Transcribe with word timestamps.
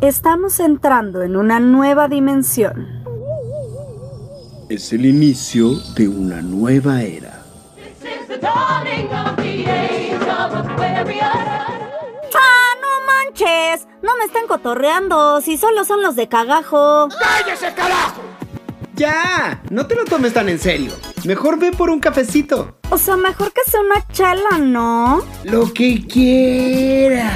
Estamos 0.00 0.60
entrando 0.60 1.22
en 1.22 1.34
una 1.36 1.58
nueva 1.58 2.06
dimensión. 2.06 3.04
Es 4.68 4.92
el 4.92 5.04
inicio 5.04 5.70
de 5.96 6.06
una 6.06 6.40
nueva 6.40 7.02
era. 7.02 7.42
¡Ah, 12.34 12.74
no 12.80 13.06
manches! 13.06 13.88
No 14.00 14.16
me 14.18 14.24
están 14.26 14.46
cotorreando, 14.46 15.40
si 15.40 15.56
solo 15.56 15.84
son 15.84 16.00
los 16.02 16.14
de 16.14 16.28
cagajo. 16.28 17.08
¡Cállese, 17.18 17.74
carajo! 17.74 18.22
Ya, 18.94 19.60
no 19.70 19.84
te 19.88 19.96
lo 19.96 20.04
tomes 20.04 20.32
tan 20.32 20.48
en 20.48 20.60
serio. 20.60 20.92
Mejor 21.24 21.58
ve 21.58 21.72
por 21.72 21.90
un 21.90 21.98
cafecito. 21.98 22.78
O 22.90 22.98
sea, 22.98 23.16
mejor 23.16 23.52
que 23.52 23.68
sea 23.68 23.80
una 23.80 24.06
chela, 24.12 24.58
¿no? 24.58 25.24
Lo 25.42 25.72
que 25.72 26.06
quieras. 26.06 27.34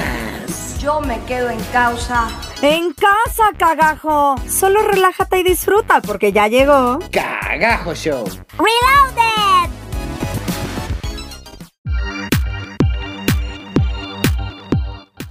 Yo 0.79 1.00
me 1.00 1.18
quedo 1.24 1.51
en 1.51 1.60
causa. 1.73 2.29
En 2.65 2.93
casa, 2.93 3.51
cagajo. 3.59 4.37
Solo 4.48 4.83
relájate 4.83 5.41
y 5.41 5.43
disfruta 5.43 6.01
porque 6.01 6.30
ya 6.30 6.47
llegó. 6.47 7.01
Cagajo 7.11 7.93
Show. 7.93 8.25
Reloaded. 8.52 9.75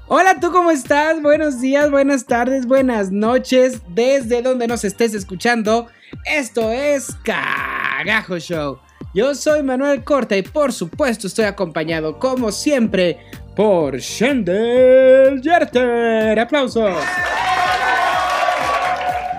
Hola, 0.07 0.41
¿tú 0.41 0.51
cómo 0.51 0.71
estás? 0.71 1.21
Buenos 1.21 1.61
días, 1.61 1.89
buenas 1.89 2.25
tardes, 2.25 2.65
buenas 2.65 3.11
noches, 3.11 3.81
desde 3.87 4.41
donde 4.41 4.67
nos 4.67 4.83
estés 4.83 5.13
escuchando. 5.13 5.87
Esto 6.25 6.69
es 6.69 7.15
Cagajo 7.23 8.39
Show. 8.39 8.77
Yo 9.13 9.35
soy 9.35 9.63
Manuel 9.63 10.03
Corta 10.03 10.35
y 10.35 10.41
por 10.41 10.73
supuesto 10.73 11.27
estoy 11.27 11.45
acompañado 11.45 12.19
como 12.19 12.51
siempre 12.51 13.19
por 13.55 13.97
Shendel 13.97 15.41
Yerter. 15.41 16.39
¡Aplausos! 16.39 16.95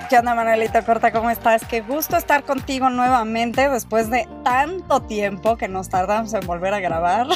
¿Qué 0.09 0.19
onda, 0.19 0.35
Manuelita 0.35 0.83
Corta? 0.83 1.11
¿Cómo 1.11 1.31
estás? 1.31 1.65
Qué 1.65 1.81
gusto 1.81 2.19
estar 2.19 2.45
contigo 2.45 2.91
nuevamente 2.91 3.71
después 3.71 4.11
de 4.11 4.29
tanto 4.45 5.01
tiempo 5.01 5.57
que 5.57 5.69
nos 5.69 5.89
tardamos 5.89 6.35
en 6.35 6.47
volver 6.47 6.75
a 6.75 6.81
grabar. 6.81 7.29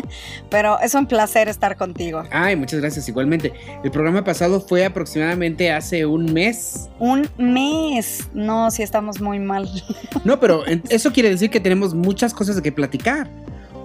Pero 0.50 0.78
es 0.80 0.94
un 0.94 1.06
placer 1.06 1.48
estar 1.48 1.76
contigo. 1.76 2.22
Ay, 2.30 2.54
muchas 2.54 2.80
gracias 2.80 3.08
igualmente. 3.08 3.52
El 3.82 3.90
programa 3.90 4.22
pasado 4.22 4.60
fue 4.60 4.84
aproximadamente 4.84 5.72
hace 5.72 6.06
un 6.06 6.32
mes. 6.32 6.88
Un 6.98 7.28
mes. 7.36 8.28
No, 8.32 8.70
sí 8.70 8.82
estamos 8.82 9.20
muy 9.20 9.38
mal. 9.38 9.68
No, 10.24 10.38
pero 10.38 10.64
eso 10.66 11.12
quiere 11.12 11.30
decir 11.30 11.50
que 11.50 11.60
tenemos 11.60 11.94
muchas 11.94 12.34
cosas 12.34 12.54
de 12.56 12.62
que 12.62 12.72
platicar. 12.72 13.28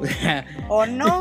¿O 0.67 0.85
no? 0.85 1.19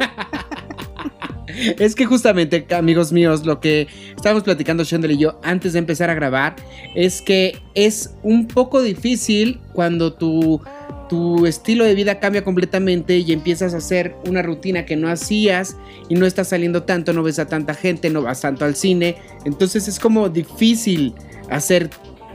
Es 1.79 1.95
que 1.95 2.07
justamente, 2.07 2.67
amigos 2.75 3.13
míos, 3.13 3.45
lo 3.45 3.61
que 3.61 3.87
estábamos 4.17 4.45
platicando 4.45 4.85
Shendel 4.85 5.13
y 5.13 5.19
yo 5.19 5.39
antes 5.43 5.73
de 5.73 5.79
empezar 5.79 6.11
a 6.11 6.15
grabar 6.15 6.57
es 6.95 7.23
que 7.23 7.59
es 7.75 8.15
un 8.23 8.47
poco 8.47 8.83
difícil 8.83 9.61
cuando 9.73 10.13
tu, 10.13 10.61
tu 11.09 11.47
estilo 11.47 11.85
de 11.85 11.95
vida 11.95 12.19
cambia 12.21 12.45
completamente 12.45 13.19
y 13.19 13.33
empiezas 13.33 13.75
a 13.75 13.79
hacer 13.79 14.17
una 14.27 14.43
rutina 14.43 14.85
que 14.85 14.97
no 14.97 15.09
hacías 15.09 15.77
y 16.09 16.15
no 16.15 16.27
estás 16.27 16.49
saliendo 16.49 16.85
tanto, 16.85 17.13
no 17.13 17.23
ves 17.23 17.39
a 17.39 17.47
tanta 17.47 17.75
gente, 17.75 18.11
no 18.11 18.23
vas 18.23 18.41
tanto 18.41 18.65
al 18.65 18.75
cine. 18.75 19.17
Entonces 19.45 19.89
es 19.89 19.99
como 19.99 20.29
difícil 20.29 21.15
hacer 21.51 21.91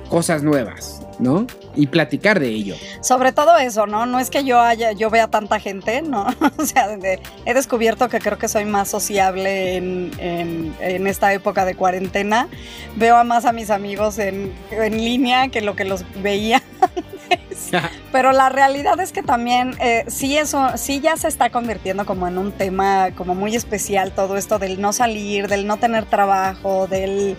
cosas 0.10 0.44
nuevas, 0.44 1.02
¿no? 1.20 1.46
Y 1.80 1.88
platicar 1.88 2.42
de 2.42 2.50
ello. 2.50 2.76
Sobre 3.02 3.32
todo 3.32 3.58
eso, 3.58 3.88
¿no? 3.88 4.06
No 4.06 4.20
es 4.20 4.30
que 4.30 4.44
yo 4.44 4.60
haya, 4.60 4.92
yo 4.92 5.10
vea 5.10 5.28
tanta 5.28 5.60
gente, 5.60 6.02
¿no? 6.02 6.28
o 6.58 6.66
sea, 6.66 6.98
de, 6.98 7.22
he 7.46 7.54
descubierto 7.54 8.10
que 8.10 8.20
creo 8.20 8.38
que 8.38 8.50
soy 8.50 8.66
más 8.66 8.90
sociable 8.90 9.78
en, 9.78 10.12
en, 10.20 10.76
en, 10.82 11.08
esta 11.08 11.34
época 11.34 11.64
de 11.64 11.76
cuarentena. 11.76 12.50
Veo 12.98 13.16
a 13.16 13.24
más 13.24 13.46
a 13.46 13.54
mis 13.54 13.70
amigos 13.70 14.20
en, 14.20 14.54
en 14.72 14.98
línea 14.98 15.48
que 15.48 15.62
lo 15.62 15.78
que 15.78 15.86
los 15.86 16.04
veía 16.22 16.62
antes. 16.82 17.72
Pero 18.12 18.32
la 18.32 18.50
realidad 18.50 19.00
es 19.00 19.12
que 19.12 19.22
también 19.22 19.76
eh, 19.80 20.04
sí 20.08 20.38
eso, 20.38 20.72
sí 20.76 21.00
ya 21.00 21.16
se 21.18 21.28
está 21.28 21.50
convirtiendo 21.50 22.06
como 22.06 22.28
en 22.28 22.38
un 22.38 22.52
tema 22.52 23.12
como 23.16 23.36
muy 23.36 23.56
especial 23.56 24.12
todo 24.12 24.38
esto 24.38 24.60
del 24.60 24.82
no 24.82 24.94
salir, 24.94 25.48
del 25.48 25.68
no 25.68 25.78
tener 25.78 26.06
trabajo, 26.06 26.88
del 26.88 27.38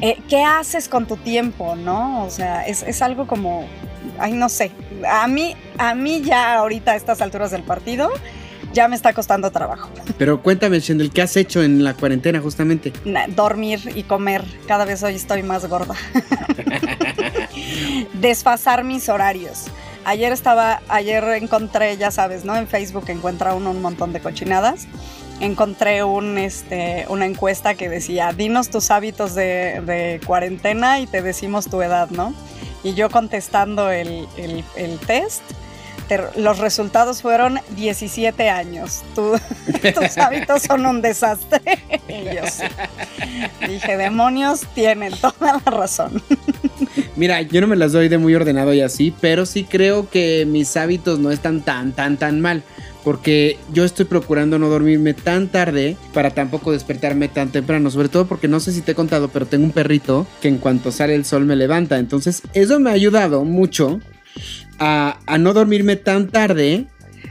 eh, 0.00 0.18
qué 0.28 0.42
haces 0.42 0.88
con 0.88 1.06
tu 1.06 1.16
tiempo, 1.16 1.76
¿no? 1.76 2.24
O 2.24 2.30
sea, 2.30 2.66
es, 2.66 2.82
es, 2.82 3.02
algo 3.02 3.26
como, 3.26 3.66
ay, 4.18 4.32
no 4.32 4.48
sé, 4.48 4.72
a 5.08 5.26
mí, 5.26 5.56
a 5.78 5.94
mí 5.94 6.22
ya 6.22 6.54
ahorita 6.54 6.92
a 6.92 6.96
estas 6.96 7.20
alturas 7.20 7.50
del 7.50 7.62
partido 7.62 8.10
ya 8.72 8.88
me 8.88 8.96
está 8.96 9.12
costando 9.12 9.50
trabajo. 9.50 9.90
Pero 10.18 10.42
cuéntame, 10.42 10.80
Shendel, 10.80 11.10
¿qué 11.10 11.22
has 11.22 11.36
hecho 11.36 11.62
en 11.62 11.82
la 11.82 11.94
cuarentena 11.94 12.40
justamente? 12.40 12.92
Dormir 13.28 13.92
y 13.94 14.04
comer. 14.04 14.44
Cada 14.66 14.84
vez 14.84 15.02
hoy 15.02 15.16
estoy 15.16 15.42
más 15.42 15.66
gorda. 15.68 15.94
Desfasar 18.14 18.84
mis 18.84 19.08
horarios. 19.08 19.66
Ayer 20.04 20.32
estaba, 20.32 20.80
ayer 20.88 21.24
encontré, 21.34 21.96
ya 21.96 22.10
sabes, 22.10 22.44
¿no? 22.44 22.56
En 22.56 22.66
Facebook 22.66 23.04
encuentra 23.08 23.54
uno 23.54 23.70
un 23.70 23.82
montón 23.82 24.12
de 24.12 24.20
cochinadas. 24.20 24.86
Encontré 25.40 26.04
un, 26.04 26.38
este, 26.38 27.06
una 27.08 27.26
encuesta 27.26 27.74
que 27.74 27.88
decía, 27.88 28.32
dinos 28.32 28.68
tus 28.68 28.90
hábitos 28.90 29.34
de, 29.34 29.82
de, 29.84 30.20
cuarentena 30.24 31.00
y 31.00 31.06
te 31.06 31.22
decimos 31.22 31.68
tu 31.68 31.80
edad, 31.82 32.10
¿no? 32.10 32.34
Y 32.84 32.94
yo 32.94 33.10
contestando 33.10 33.90
el, 33.90 34.28
el, 34.36 34.64
el 34.76 34.98
test, 34.98 35.42
los 36.36 36.58
resultados 36.58 37.22
fueron 37.22 37.60
17 37.76 38.48
años. 38.48 39.02
Tu, 39.14 39.32
tus 39.94 40.18
hábitos 40.18 40.62
son 40.62 40.86
un 40.86 41.02
desastre. 41.02 41.60
Yo 42.08 42.46
sí. 42.50 42.64
Dije, 43.68 43.96
demonios, 43.96 44.62
tienen 44.74 45.12
toda 45.12 45.60
la 45.64 45.70
razón. 45.70 46.22
Mira, 47.16 47.42
yo 47.42 47.60
no 47.60 47.66
me 47.66 47.76
las 47.76 47.92
doy 47.92 48.08
de 48.08 48.18
muy 48.18 48.34
ordenado 48.34 48.72
y 48.74 48.80
así, 48.80 49.14
pero 49.20 49.46
sí 49.46 49.64
creo 49.64 50.08
que 50.08 50.44
mis 50.46 50.76
hábitos 50.76 51.18
no 51.18 51.30
están 51.30 51.60
tan, 51.60 51.92
tan, 51.92 52.16
tan 52.16 52.40
mal. 52.40 52.62
Porque 53.04 53.56
yo 53.72 53.84
estoy 53.84 54.04
procurando 54.04 54.58
no 54.58 54.68
dormirme 54.68 55.14
tan 55.14 55.48
tarde 55.48 55.96
para 56.12 56.30
tampoco 56.30 56.72
despertarme 56.72 57.28
tan 57.28 57.50
temprano. 57.50 57.90
Sobre 57.90 58.08
todo 58.08 58.26
porque 58.26 58.48
no 58.48 58.60
sé 58.60 58.72
si 58.72 58.82
te 58.82 58.92
he 58.92 58.94
contado, 58.94 59.28
pero 59.28 59.46
tengo 59.46 59.64
un 59.64 59.72
perrito 59.72 60.26
que 60.40 60.48
en 60.48 60.58
cuanto 60.58 60.92
sale 60.92 61.14
el 61.14 61.24
sol 61.24 61.44
me 61.44 61.56
levanta. 61.56 61.98
Entonces 61.98 62.42
eso 62.52 62.78
me 62.78 62.90
ha 62.90 62.94
ayudado 62.94 63.44
mucho 63.44 64.00
a, 64.78 65.18
a, 65.26 65.38
no 65.38 65.52
dormirme 65.54 65.96
tan 65.96 66.28
tarde 66.28 66.86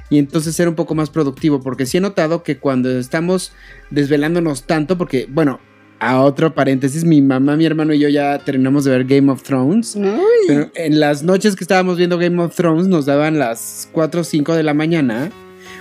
y 0.09 0.17
entonces 0.17 0.55
ser 0.55 0.67
un 0.67 0.75
poco 0.75 0.95
más 0.95 1.09
productivo. 1.09 1.61
Porque 1.61 1.85
sí 1.85 1.97
he 1.97 2.01
notado 2.01 2.43
que 2.43 2.57
cuando 2.57 2.89
estamos 2.97 3.51
desvelándonos 3.91 4.63
tanto, 4.63 4.97
porque 4.97 5.27
bueno, 5.29 5.59
a 5.99 6.21
otro 6.21 6.55
paréntesis, 6.55 7.03
mi 7.03 7.21
mamá, 7.21 7.57
mi 7.57 7.65
hermano 7.65 7.93
y 7.93 7.99
yo 7.99 8.09
ya 8.09 8.39
terminamos 8.39 8.85
de 8.85 8.91
ver 8.91 9.05
Game 9.05 9.31
of 9.31 9.43
Thrones. 9.43 9.95
Uy. 9.95 10.17
Pero 10.47 10.71
en 10.75 10.99
las 10.99 11.23
noches 11.23 11.55
que 11.55 11.63
estábamos 11.63 11.97
viendo 11.97 12.17
Game 12.17 12.41
of 12.41 12.55
Thrones 12.55 12.87
nos 12.87 13.05
daban 13.05 13.37
las 13.37 13.89
4 13.91 14.21
o 14.21 14.23
5 14.23 14.55
de 14.55 14.63
la 14.63 14.73
mañana 14.73 15.29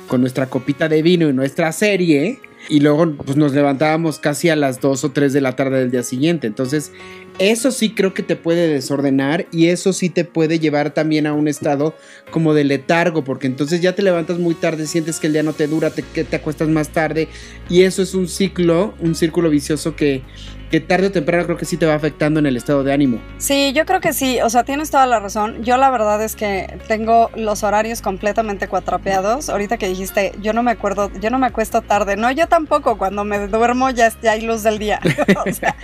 con 0.09 0.21
nuestra 0.21 0.47
copita 0.47 0.89
de 0.89 1.03
vino 1.03 1.29
y 1.29 1.33
nuestra 1.33 1.71
serie. 1.73 2.41
Y 2.69 2.81
luego 2.81 3.13
pues 3.13 3.37
nos 3.37 3.53
levantábamos 3.53 4.19
casi 4.19 4.49
a 4.49 4.57
las 4.57 4.81
2 4.81 5.05
o 5.05 5.11
3 5.13 5.33
de 5.33 5.41
la 5.41 5.55
tarde 5.55 5.79
del 5.79 5.91
día 5.91 6.03
siguiente. 6.03 6.47
Entonces 6.47 6.93
eso 7.39 7.71
sí 7.71 7.95
creo 7.95 8.15
que 8.15 8.25
te 8.25 8.35
puede 8.35 8.67
desordenar 8.67 9.47
y 9.53 9.69
eso 9.69 9.93
sí 9.93 10.11
te 10.11 10.25
puede 10.25 10.59
llevar 10.59 10.93
también 10.93 11.27
a 11.27 11.35
un 11.35 11.47
estado 11.47 11.95
como 12.33 12.53
de 12.53 12.65
letargo, 12.65 13.23
porque 13.23 13.47
entonces 13.47 13.81
ya 13.81 13.95
te 13.95 14.03
levantas 14.03 14.39
muy 14.39 14.55
tarde, 14.55 14.87
sientes 14.87 15.21
que 15.21 15.29
el 15.29 15.35
día 15.35 15.45
no 15.45 15.53
te 15.53 15.69
dura, 15.69 15.91
te, 15.91 16.03
que 16.03 16.25
te 16.25 16.37
acuestas 16.37 16.69
más 16.69 16.89
tarde 16.89 17.29
y 17.69 17.83
eso 17.83 18.03
es 18.03 18.15
un 18.15 18.27
ciclo, 18.27 18.95
un 18.99 19.15
círculo 19.15 19.51
vicioso 19.51 19.95
que, 19.95 20.23
que 20.71 20.81
tarde 20.81 21.07
o 21.07 21.13
temprano 21.13 21.45
creo 21.45 21.57
que 21.57 21.65
sí 21.65 21.77
te 21.77 21.87
va 21.87 21.95
afectando 21.95 22.41
en 22.41 22.47
el 22.47 22.57
estado 22.57 22.85
de 22.85 22.93
ánimo. 22.93 23.21
Sí, 23.39 23.73
yo 23.73 23.87
creo 23.87 24.01
que 24.01 24.13
sí, 24.13 24.41
o 24.41 24.51
sea, 24.51 24.65
tienes 24.65 24.91
toda 24.91 25.07
la 25.07 25.19
razón. 25.19 25.63
Yo 25.65 25.77
la 25.77 25.91
verdad 25.91 26.23
es 26.23 26.37
que 26.37 26.79
tengo 26.89 27.31
los 27.35 27.63
horarios 27.63 28.03
completamente 28.03 28.69
cuatrapeados. 28.69 29.49
Ahorita 29.49 29.79
que 29.79 29.89
dijiste, 29.89 30.33
yo 30.41 30.53
no 30.53 30.63
me 30.63 30.73
acuerdo, 30.73 31.11
yo 31.21 31.31
no 31.31 31.39
me 31.39 31.47
acuesto 31.47 31.81
tarde. 31.83 32.17
No, 32.17 32.31
yo 32.31 32.49
tampoco, 32.49 32.99
cuando 32.99 33.25
me 33.25 33.47
duermo 33.47 33.91
ya, 33.91 34.13
ya 34.21 34.33
hay 34.33 34.43
luz 34.43 34.63
del 34.63 34.79
día. 34.79 35.01
o 35.47 35.53
sea, 35.53 35.75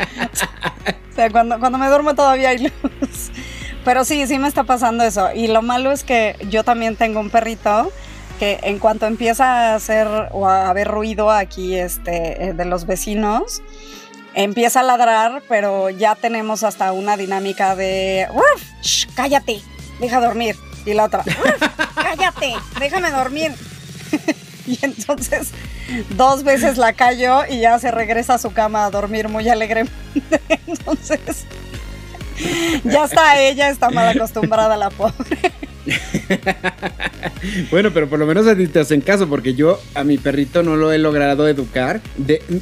o 1.10 1.14
sea 1.14 1.30
cuando, 1.30 1.58
cuando 1.58 1.78
me 1.78 1.88
duermo 1.88 2.14
todavía 2.14 2.50
hay 2.50 2.58
luz. 2.58 3.30
Pero 3.84 4.04
sí, 4.04 4.26
sí 4.26 4.38
me 4.38 4.48
está 4.48 4.64
pasando 4.64 5.04
eso. 5.04 5.28
Y 5.34 5.48
lo 5.48 5.62
malo 5.62 5.92
es 5.92 6.04
que 6.04 6.36
yo 6.50 6.64
también 6.64 6.96
tengo 6.96 7.20
un 7.20 7.30
perrito 7.30 7.90
que 8.38 8.58
en 8.62 8.78
cuanto 8.78 9.06
empieza 9.06 9.72
a 9.72 9.74
hacer 9.76 10.08
o 10.32 10.48
a 10.48 10.68
haber 10.68 10.88
ruido 10.88 11.30
aquí 11.30 11.76
este, 11.76 12.52
de 12.54 12.64
los 12.64 12.86
vecinos, 12.86 13.62
empieza 14.34 14.80
a 14.80 14.82
ladrar, 14.82 15.42
pero 15.48 15.90
ya 15.90 16.14
tenemos 16.14 16.62
hasta 16.62 16.92
una 16.92 17.16
dinámica 17.16 17.76
de 17.76 18.28
¡Uf! 18.32 18.62
Shh, 18.82 19.06
cállate, 19.14 19.60
deja 20.00 20.20
dormir. 20.20 20.56
Y 20.84 20.92
la 20.92 21.04
otra, 21.04 21.24
cállate, 21.94 22.54
déjame 22.78 23.10
dormir. 23.10 23.52
y 24.66 24.78
entonces 24.82 25.50
dos 26.10 26.42
veces 26.42 26.76
la 26.76 26.92
callo 26.92 27.46
y 27.48 27.60
ya 27.60 27.78
se 27.78 27.90
regresa 27.90 28.34
a 28.34 28.38
su 28.38 28.52
cama 28.52 28.84
a 28.84 28.90
dormir 28.90 29.28
muy 29.28 29.48
alegremente. 29.48 29.94
entonces 30.66 31.46
ya 32.84 33.04
está 33.04 33.40
ella, 33.40 33.70
está 33.70 33.90
mal 33.90 34.08
acostumbrada 34.08 34.76
la 34.76 34.90
pobre. 34.90 35.38
bueno, 37.70 37.90
pero 37.92 38.08
por 38.08 38.18
lo 38.18 38.26
menos 38.26 38.46
a 38.46 38.56
ti 38.56 38.66
te 38.66 38.80
hacen 38.80 39.00
caso, 39.00 39.28
porque 39.28 39.54
yo 39.54 39.80
a 39.94 40.04
mi 40.04 40.18
perrito 40.18 40.62
no 40.62 40.76
lo 40.76 40.92
he 40.92 40.98
logrado 40.98 41.48
educar. 41.48 42.00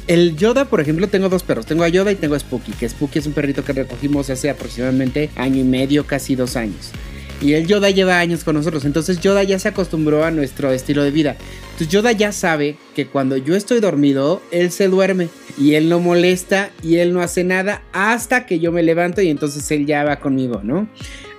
El 0.07 0.35
Yoda, 0.35 0.65
por 0.65 0.81
ejemplo, 0.81 1.07
tengo 1.07 1.29
dos 1.29 1.43
perros. 1.43 1.65
Tengo 1.65 1.83
a 1.83 1.89
Yoda 1.89 2.11
y 2.11 2.15
tengo 2.15 2.35
a 2.35 2.39
Spooky, 2.39 2.73
que 2.73 2.89
Spooky 2.89 3.19
es 3.19 3.27
un 3.27 3.33
perrito 3.33 3.63
que 3.63 3.73
recogimos 3.73 4.29
hace 4.29 4.49
aproximadamente 4.49 5.29
año 5.35 5.61
y 5.61 5.63
medio, 5.63 6.05
casi 6.05 6.35
dos 6.35 6.55
años. 6.55 6.91
Y 7.41 7.53
el 7.53 7.67
Yoda 7.67 7.89
lleva 7.89 8.19
años 8.19 8.45
con 8.45 8.55
nosotros, 8.55 8.85
entonces 8.85 9.19
Yoda 9.19 9.43
ya 9.43 9.59
se 9.59 9.67
acostumbró 9.67 10.23
a 10.23 10.31
nuestro 10.31 10.71
estilo 10.71 11.03
de 11.03 11.11
vida. 11.11 11.35
Entonces 11.71 11.89
Yoda 11.89 12.13
ya 12.13 12.31
sabe 12.31 12.77
que 12.95 13.07
cuando 13.07 13.35
yo 13.35 13.55
estoy 13.55 13.81
dormido, 13.81 14.41
él 14.51 14.71
se 14.71 14.87
duerme 14.87 15.27
y 15.57 15.73
él 15.73 15.89
no 15.89 15.99
molesta 15.99 16.71
y 16.81 16.97
él 16.97 17.13
no 17.13 17.21
hace 17.21 17.43
nada 17.43 17.81
hasta 17.91 18.45
que 18.45 18.59
yo 18.59 18.71
me 18.71 18.81
levanto 18.81 19.21
y 19.21 19.29
entonces 19.29 19.69
él 19.71 19.85
ya 19.85 20.05
va 20.05 20.21
conmigo, 20.21 20.61
¿no? 20.63 20.87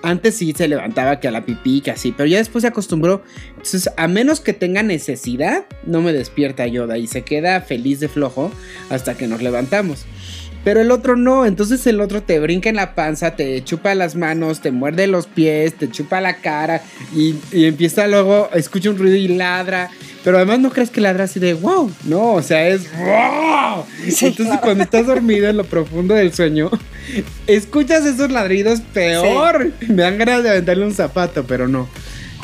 Antes 0.05 0.37
sí 0.37 0.53
se 0.55 0.69
levantaba 0.69 1.19
que 1.19 1.29
a 1.29 1.31
la 1.31 1.47
pipí, 1.47 1.81
que 1.81 1.91
así, 1.91 2.13
pero 2.13 2.27
ya 2.27 2.37
después 2.37 2.61
se 2.61 2.69
acostumbró. 2.69 3.23
Entonces, 3.51 3.91
a 3.97 4.07
menos 4.07 4.41
que 4.41 4.53
tenga 4.53 4.83
necesidad, 4.83 5.65
no 5.87 6.03
me 6.03 6.13
despierta 6.13 6.67
Yoda 6.67 6.99
y 6.99 7.07
se 7.07 7.23
queda 7.23 7.63
feliz 7.63 8.01
de 8.01 8.09
flojo 8.09 8.53
hasta 8.91 9.17
que 9.17 9.27
nos 9.27 9.41
levantamos. 9.41 10.05
Pero 10.65 10.81
el 10.81 10.91
otro 10.91 11.15
no, 11.17 11.45
entonces 11.45 11.87
el 11.87 12.01
otro 12.01 12.23
te 12.23 12.41
brinca 12.41 12.71
en 12.71 12.77
la 12.77 12.95
panza, 12.95 13.37
te 13.37 13.63
chupa 13.63 13.95
las 13.95 14.17
manos, 14.17 14.61
te 14.61 14.71
muerde 14.71 15.07
los 15.07 15.27
pies, 15.27 15.75
te 15.75 15.91
chupa 15.91 16.23
la 16.23 16.37
cara 16.37 16.83
y, 17.15 17.37
y 17.53 17.67
empieza 17.67 18.07
luego, 18.07 18.49
escucha 18.55 18.91
un 18.91 18.99
ruido 18.99 19.17
y 19.17 19.29
ladra. 19.29 19.91
Pero 20.25 20.39
además 20.39 20.61
no 20.61 20.71
crees 20.71 20.89
que 20.89 21.03
ladra 21.03 21.25
así 21.25 21.39
de 21.39 21.53
wow, 21.53 21.93
no, 22.05 22.33
o 22.33 22.43
sea, 22.43 22.67
es 22.67 22.91
wow. 22.97 23.85
Sí, 24.09 24.27
entonces 24.27 24.47
claro. 24.47 24.61
cuando 24.63 24.85
estás 24.85 25.07
dormido 25.07 25.49
en 25.49 25.59
lo 25.59 25.65
profundo 25.65 26.15
del 26.15 26.33
sueño, 26.33 26.71
escuchas 27.47 28.07
esos 28.07 28.31
ladridos 28.31 28.81
peor. 28.81 29.73
Me 29.87 30.03
dan 30.03 30.17
ganas 30.17 30.43
de 30.43 30.49
aventarle 30.49 30.87
un 30.87 30.95
zapato, 30.95 31.45
pero 31.45 31.69
no. 31.69 31.89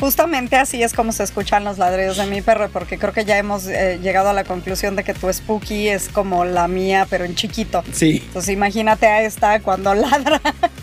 Justamente 0.01 0.55
así 0.57 0.81
es 0.81 0.93
como 0.93 1.11
se 1.11 1.23
escuchan 1.23 1.63
los 1.63 1.77
ladridos 1.77 2.17
de 2.17 2.25
mi 2.25 2.41
perro, 2.41 2.67
porque 2.69 2.97
creo 2.97 3.13
que 3.13 3.23
ya 3.23 3.37
hemos 3.37 3.67
eh, 3.67 3.99
llegado 4.01 4.29
a 4.29 4.33
la 4.33 4.43
conclusión 4.43 4.95
de 4.95 5.03
que 5.03 5.13
tu 5.13 5.31
Spooky 5.31 5.89
es 5.89 6.09
como 6.09 6.43
la 6.43 6.67
mía, 6.67 7.05
pero 7.07 7.23
en 7.23 7.35
chiquito. 7.35 7.83
Sí. 7.93 8.23
Entonces 8.25 8.51
imagínate 8.51 9.05
a 9.05 9.21
esta 9.21 9.59
cuando 9.59 9.93
ladra. 9.95 10.41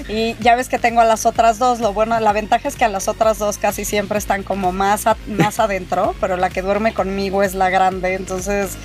Y 0.09 0.37
ya 0.41 0.55
ves 0.55 0.69
que 0.69 0.79
tengo 0.79 1.01
a 1.01 1.05
las 1.05 1.27
otras 1.27 1.59
dos. 1.59 1.81
Lo 1.81 1.93
bueno, 1.93 2.19
la 2.21 2.33
ventaja 2.33 2.69
es 2.69 2.77
que 2.77 2.85
a 2.85 2.89
las 2.89 3.09
otras 3.09 3.39
dos 3.39 3.59
casi 3.59 3.85
siempre 3.85 4.19
están 4.19 4.45
como 4.45 4.71
más, 4.71 5.09
a- 5.09 5.17
más 5.27 5.59
adentro, 5.59 6.15
pero 6.21 6.37
la 6.37 6.49
que 6.49 6.63
duerme 6.63 6.95
conmigo 6.95 7.43
es 7.43 7.55
la 7.55 7.71
grande. 7.71 8.15
Entonces, 8.15 8.77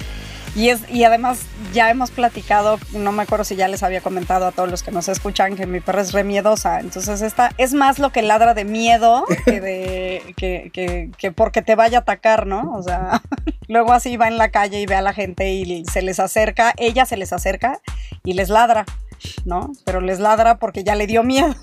y, 0.55 0.69
es, 0.69 0.81
y 0.89 1.03
además 1.03 1.41
ya 1.73 1.89
hemos 1.89 2.11
platicado, 2.11 2.79
no 2.94 3.11
me 3.11 3.23
acuerdo 3.23 3.44
si 3.44 3.55
ya 3.55 3.67
les 3.67 3.81
había 3.81 4.01
comentado 4.01 4.45
a 4.45 4.51
todos 4.51 4.69
los 4.69 4.83
que 4.83 4.91
nos 4.91 5.09
escuchan 5.09 5.55
que 5.55 5.65
mi 5.65 5.79
perra 5.79 6.01
es 6.01 6.11
re 6.11 6.23
miedosa. 6.23 6.79
Entonces 6.79 7.21
esta 7.21 7.51
es 7.57 7.73
más 7.73 8.00
lo 8.00 8.11
que 8.11 8.21
ladra 8.21 8.53
de 8.53 8.63
miedo 8.63 9.25
que 9.45 9.59
de 9.59 10.33
que, 10.38 10.69
que, 10.71 11.09
que 11.17 11.31
porque 11.31 11.61
te 11.61 11.75
vaya 11.75 12.00
a 12.00 12.01
atacar, 12.01 12.45
¿no? 12.45 12.73
O 12.73 12.83
sea, 12.83 13.21
luego 13.67 13.94
así 13.94 14.15
va 14.17 14.27
en 14.27 14.38
la 14.38 14.50
calle 14.50 14.79
y 14.79 14.85
ve 14.85 14.95
a 14.95 15.01
la 15.01 15.13
gente 15.13 15.51
y 15.51 15.85
se 15.85 16.01
les 16.01 16.19
acerca, 16.19 16.73
ella 16.77 17.05
se 17.05 17.17
les 17.17 17.33
acerca 17.33 17.79
y 18.23 18.33
les 18.33 18.50
ladra. 18.50 18.85
¿No? 19.45 19.71
Pero 19.85 20.01
les 20.01 20.19
ladra 20.19 20.57
porque 20.57 20.83
ya 20.83 20.95
le 20.95 21.07
dio 21.07 21.23
miedo 21.23 21.55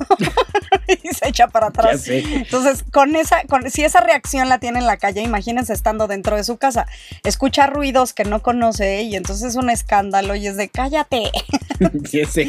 y 0.88 1.08
se 1.08 1.28
echa 1.28 1.48
para 1.48 1.68
atrás. 1.68 2.06
Entonces, 2.08 2.84
con 2.90 3.16
esa, 3.16 3.44
con, 3.44 3.70
si 3.70 3.84
esa 3.84 4.00
reacción 4.00 4.48
la 4.48 4.58
tiene 4.58 4.78
en 4.80 4.86
la 4.86 4.96
calle, 4.96 5.22
imagínense 5.22 5.72
estando 5.72 6.06
dentro 6.08 6.36
de 6.36 6.44
su 6.44 6.56
casa, 6.56 6.86
escucha 7.24 7.66
ruidos 7.66 8.12
que 8.12 8.24
no 8.24 8.42
conoce 8.42 9.02
y 9.02 9.16
entonces 9.16 9.50
es 9.50 9.56
un 9.56 9.70
escándalo 9.70 10.34
y 10.34 10.46
es 10.46 10.56
de 10.56 10.68
cállate. 10.68 11.30
Ya 12.12 12.28
sé. 12.28 12.46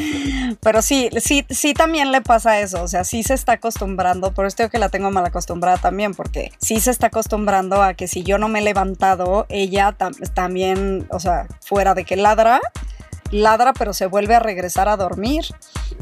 Pero 0.61 0.81
sí, 0.81 1.09
sí, 1.21 1.45
sí 1.49 1.73
también 1.73 2.11
le 2.11 2.19
pasa 2.21 2.59
eso, 2.59 2.83
o 2.83 2.87
sea, 2.89 3.05
sí 3.05 3.23
se 3.23 3.33
está 3.33 3.53
acostumbrando, 3.53 4.33
por 4.33 4.45
esto 4.45 4.69
que 4.69 4.77
la 4.77 4.89
tengo 4.89 5.09
mal 5.09 5.25
acostumbrada 5.25 5.77
también, 5.77 6.13
porque 6.13 6.51
sí 6.59 6.81
se 6.81 6.91
está 6.91 7.07
acostumbrando 7.07 7.81
a 7.81 7.93
que 7.93 8.09
si 8.09 8.23
yo 8.23 8.37
no 8.37 8.49
me 8.49 8.59
he 8.59 8.61
levantado, 8.61 9.45
ella 9.47 9.95
tam- 9.97 10.17
también, 10.33 11.07
o 11.11 11.19
sea, 11.21 11.47
fuera 11.61 11.93
de 11.93 12.03
que 12.03 12.17
ladra, 12.17 12.59
ladra, 13.31 13.73
pero 13.73 13.93
se 13.93 14.05
vuelve 14.05 14.35
a 14.35 14.39
regresar 14.39 14.87
a 14.89 14.97
dormir. 14.97 15.45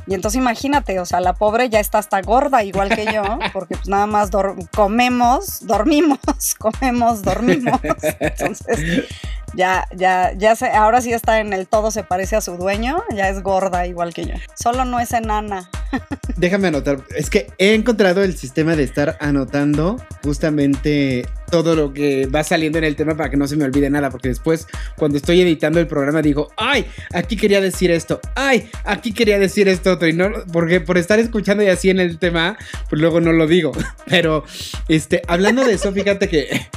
Y 0.07 0.15
entonces 0.15 0.39
imagínate, 0.39 0.99
o 0.99 1.05
sea, 1.05 1.19
la 1.19 1.33
pobre 1.33 1.69
ya 1.69 1.79
está 1.79 1.99
hasta 1.99 2.21
gorda, 2.21 2.63
igual 2.63 2.89
que 2.89 3.05
yo, 3.05 3.23
porque 3.53 3.75
pues 3.75 3.87
nada 3.87 4.07
más 4.07 4.29
comemos, 4.75 5.65
dormimos, 5.65 6.19
comemos, 6.59 7.21
dormimos. 7.21 7.79
Entonces, 8.19 9.05
ya, 9.53 9.87
ya, 9.95 10.33
ya 10.33 10.55
se, 10.55 10.69
ahora 10.69 11.01
sí 11.01 11.13
está 11.13 11.39
en 11.39 11.53
el 11.53 11.67
todo 11.67 11.91
se 11.91 12.03
parece 12.03 12.35
a 12.35 12.41
su 12.41 12.57
dueño, 12.57 13.03
ya 13.15 13.29
es 13.29 13.41
gorda 13.41 13.87
igual 13.87 14.13
que 14.13 14.25
yo. 14.25 14.33
Solo 14.55 14.85
no 14.85 14.99
es 14.99 15.13
enana. 15.13 15.69
Déjame 16.37 16.67
anotar. 16.69 16.99
Es 17.15 17.29
que 17.29 17.47
he 17.57 17.73
encontrado 17.73 18.23
el 18.23 18.37
sistema 18.37 18.75
de 18.75 18.83
estar 18.83 19.17
anotando 19.19 19.97
justamente 20.23 21.25
todo 21.49 21.75
lo 21.75 21.93
que 21.93 22.27
va 22.27 22.43
saliendo 22.43 22.77
en 22.77 22.83
el 22.83 22.95
tema 22.95 23.17
para 23.17 23.29
que 23.29 23.37
no 23.37 23.47
se 23.47 23.55
me 23.55 23.65
olvide 23.65 23.89
nada. 23.89 24.09
Porque 24.09 24.29
después, 24.29 24.67
cuando 24.95 25.17
estoy 25.17 25.41
editando 25.41 25.79
el 25.79 25.87
programa, 25.87 26.21
digo, 26.21 26.51
ay, 26.57 26.85
aquí 27.13 27.35
quería 27.35 27.61
decir 27.61 27.91
esto, 27.91 28.19
ay, 28.35 28.69
aquí 28.83 29.13
quería 29.13 29.39
decir 29.39 29.67
esto 29.67 29.93
otro. 29.93 30.07
Y 30.07 30.13
no, 30.13 30.29
porque 30.51 30.79
por 30.79 30.97
estar 30.97 31.19
escuchando 31.19 31.63
y 31.63 31.67
así 31.67 31.89
en 31.89 31.99
el 31.99 32.19
tema, 32.19 32.57
pues 32.89 33.01
luego 33.01 33.19
no 33.21 33.31
lo 33.31 33.47
digo. 33.47 33.71
Pero, 34.07 34.43
este, 34.87 35.21
hablando 35.27 35.63
de 35.65 35.73
eso, 35.73 35.91
fíjate 35.91 36.29
que 36.29 36.67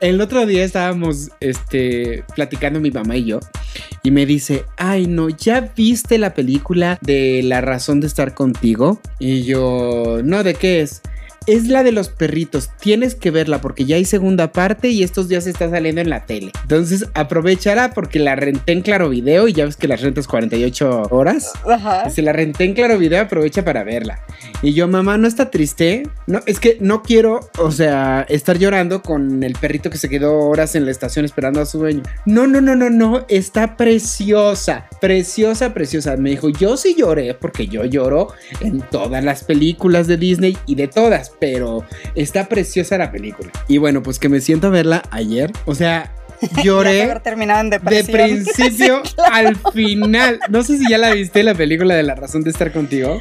el 0.00 0.20
otro 0.20 0.46
día 0.46 0.64
estábamos, 0.64 1.30
este, 1.40 2.19
platicando 2.34 2.80
mi 2.80 2.90
mamá 2.90 3.16
y 3.16 3.24
yo. 3.24 3.40
Y 4.02 4.10
me 4.10 4.26
dice, 4.26 4.64
ay, 4.76 5.06
no, 5.06 5.28
¿ya 5.28 5.72
viste 5.76 6.18
la 6.18 6.34
película 6.34 6.98
de 7.02 7.42
La 7.42 7.60
razón 7.60 8.00
de 8.00 8.06
estar 8.06 8.34
contigo? 8.34 9.00
Y 9.18 9.42
yo, 9.44 10.20
no, 10.24 10.42
¿de 10.42 10.54
qué 10.54 10.80
es? 10.80 11.02
Es 11.50 11.66
la 11.66 11.82
de 11.82 11.90
los 11.90 12.10
perritos, 12.10 12.70
tienes 12.78 13.16
que 13.16 13.32
verla 13.32 13.60
porque 13.60 13.84
ya 13.84 13.96
hay 13.96 14.04
segunda 14.04 14.52
parte 14.52 14.90
y 14.90 15.02
estos 15.02 15.28
días 15.28 15.48
está 15.48 15.68
saliendo 15.68 16.00
en 16.00 16.08
la 16.08 16.24
tele. 16.24 16.52
Entonces 16.62 17.08
aprovechará 17.14 17.90
porque 17.90 18.20
la 18.20 18.36
renté 18.36 18.70
en 18.70 18.82
Claro 18.82 19.08
Video 19.08 19.48
y 19.48 19.52
ya 19.52 19.64
ves 19.64 19.74
que 19.74 19.88
las 19.88 20.00
rentas 20.00 20.28
48 20.28 21.08
horas. 21.10 21.50
Ajá. 21.68 22.08
Si 22.08 22.22
la 22.22 22.32
renté 22.32 22.66
en 22.66 22.74
Claro 22.74 22.98
Video, 22.98 23.22
aprovecha 23.22 23.64
para 23.64 23.82
verla. 23.82 24.20
Y 24.62 24.74
yo, 24.74 24.86
mamá, 24.86 25.18
¿no 25.18 25.26
está 25.26 25.50
triste? 25.50 26.04
No, 26.28 26.40
es 26.46 26.60
que 26.60 26.76
no 26.80 27.02
quiero, 27.02 27.40
o 27.58 27.72
sea, 27.72 28.24
estar 28.28 28.56
llorando 28.56 29.02
con 29.02 29.42
el 29.42 29.54
perrito 29.54 29.90
que 29.90 29.98
se 29.98 30.08
quedó 30.08 30.38
horas 30.38 30.76
en 30.76 30.84
la 30.84 30.92
estación 30.92 31.24
esperando 31.24 31.60
a 31.60 31.66
su 31.66 31.78
dueño. 31.78 32.04
No, 32.26 32.46
no, 32.46 32.60
no, 32.60 32.76
no, 32.76 32.90
no, 32.90 33.24
está 33.28 33.76
preciosa, 33.76 34.86
preciosa, 35.00 35.74
preciosa. 35.74 36.16
Me 36.16 36.30
dijo, 36.30 36.48
yo 36.50 36.76
sí 36.76 36.94
lloré 36.96 37.34
porque 37.34 37.66
yo 37.66 37.84
lloro 37.86 38.28
en 38.60 38.82
todas 38.82 39.24
las 39.24 39.42
películas 39.42 40.06
de 40.06 40.16
Disney 40.16 40.56
y 40.66 40.76
de 40.76 40.86
todas, 40.86 41.30
pero 41.40 41.84
está 42.14 42.48
preciosa 42.48 42.98
la 42.98 43.10
película. 43.10 43.50
Y 43.68 43.78
bueno, 43.78 44.02
pues 44.02 44.18
que 44.18 44.28
me 44.28 44.40
siento 44.40 44.68
a 44.68 44.70
verla 44.70 45.02
ayer. 45.10 45.52
O 45.64 45.74
sea, 45.74 46.12
lloré. 46.64 47.02
haber 47.02 47.20
terminado 47.20 47.60
en 47.60 47.70
De 47.70 47.80
principio 48.04 49.02
al 49.30 49.56
final. 49.72 50.40
No 50.48 50.62
sé 50.62 50.78
si 50.78 50.88
ya 50.88 50.98
la 50.98 51.12
viste 51.12 51.42
la 51.42 51.54
película 51.54 51.94
de 51.94 52.02
la 52.02 52.14
razón 52.14 52.42
de 52.42 52.50
estar 52.50 52.72
contigo. 52.72 53.20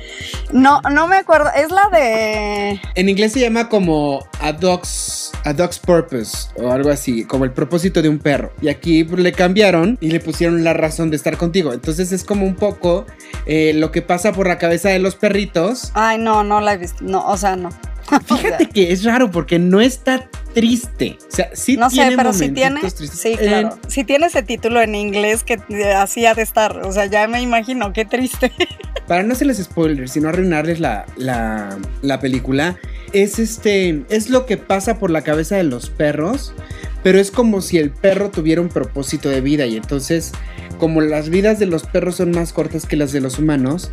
No, 0.52 0.82
no 0.92 1.08
me 1.08 1.18
acuerdo. 1.18 1.50
Es 1.56 1.70
la 1.72 1.90
de. 1.92 2.80
En 2.96 3.10
inglés 3.10 3.34
se 3.34 3.40
llama 3.40 3.70
como 3.70 4.26
a 4.42 4.52
dog's, 4.52 5.32
a 5.46 5.54
dog's 5.54 5.80
purpose 5.80 6.50
o 6.56 6.72
algo 6.72 6.90
así, 6.90 7.26
como 7.26 7.46
el 7.46 7.52
propósito 7.52 8.02
de 8.02 8.10
un 8.10 8.20
perro. 8.20 8.52
Y 8.62 8.70
aquí 8.70 9.04
pues, 9.04 9.22
le 9.22 9.32
cambiaron 9.32 9.98
y 10.02 10.12
le 10.12 10.20
pusieron 10.20 10.64
la 10.64 10.74
razón 10.74 11.10
de 11.10 11.18
estar 11.18 11.38
contigo. 11.38 11.74
Entonces 11.74 12.12
es 12.12 12.24
como 12.24 12.46
un 12.46 12.56
poco 12.56 13.06
eh, 13.46 13.74
lo 13.76 13.92
que 13.92 14.02
pasa 14.02 14.32
por 14.34 14.48
la 14.48 14.58
cabeza 14.58 14.90
de 14.90 15.00
los 15.00 15.16
perritos. 15.16 15.92
Ay, 15.94 16.18
no, 16.18 16.44
no 16.44 16.62
la 16.62 16.74
he 16.74 16.78
visto. 16.78 17.04
No, 17.04 17.26
o 17.26 17.38
sea, 17.38 17.56
no. 17.56 17.70
Fíjate 18.26 18.68
que 18.68 18.92
es 18.92 19.04
raro 19.04 19.30
porque 19.32 19.60
no 19.60 19.82
está 19.82 20.30
triste. 20.54 21.18
O 21.28 21.32
sea, 21.36 21.50
sí 21.54 21.78
No 21.78 21.90
sé, 21.90 21.98
tiene 21.98 22.18
pero 22.18 22.34
sí 22.34 22.50
tiene. 22.50 22.70
momentitos 22.82 22.96
tristes. 22.96 23.20
Sí, 23.20 23.30
Eh, 23.34 23.38
claro. 23.48 23.78
Sí 23.88 24.04
tiene 24.04 24.28
ese 24.28 24.44
título 24.44 24.82
en 24.82 24.96
inglés 24.96 25.44
que 25.44 25.60
así 25.96 26.26
ha 26.26 26.34
de 26.34 26.42
estar. 26.42 26.86
O 26.86 26.92
sea, 26.92 27.06
ya 27.06 27.28
me 27.28 27.42
imagino, 27.42 27.94
qué 27.94 28.06
triste. 28.06 28.52
para 29.08 29.24
no 29.24 29.34
hacerles 29.34 29.58
spoilers, 29.58 30.12
sino 30.12 30.30
arruinarles 30.30 30.80
la, 30.80 31.06
la, 31.18 31.78
la 32.04 32.20
película, 32.20 32.78
es 33.12 33.40
este, 33.40 34.04
es 34.10 34.30
lo 34.30 34.46
que 34.46 34.58
pasa 34.58 35.00
por 35.00 35.10
la 35.10 35.24
cabeza 35.24 35.56
de 35.56 35.64
los 35.64 35.90
perros, 35.90 36.54
pero 37.04 37.20
es 37.20 37.32
como 37.32 37.62
si 37.62 37.78
el 37.78 37.92
perro 37.92 38.30
tuviera 38.30 38.62
un 38.62 38.70
propósito 38.70 39.30
de 39.30 39.42
vida 39.42 39.66
y 39.66 39.78
entonces, 39.78 40.32
como 40.80 41.02
las 41.02 41.30
vidas 41.30 41.60
de 41.60 41.66
los 41.66 41.84
perros 41.84 42.16
son 42.16 42.32
más 42.32 42.54
cortas 42.54 42.86
que 42.86 42.96
las 42.96 43.12
de 43.12 43.22
los 43.22 43.40
humanos, 43.40 43.92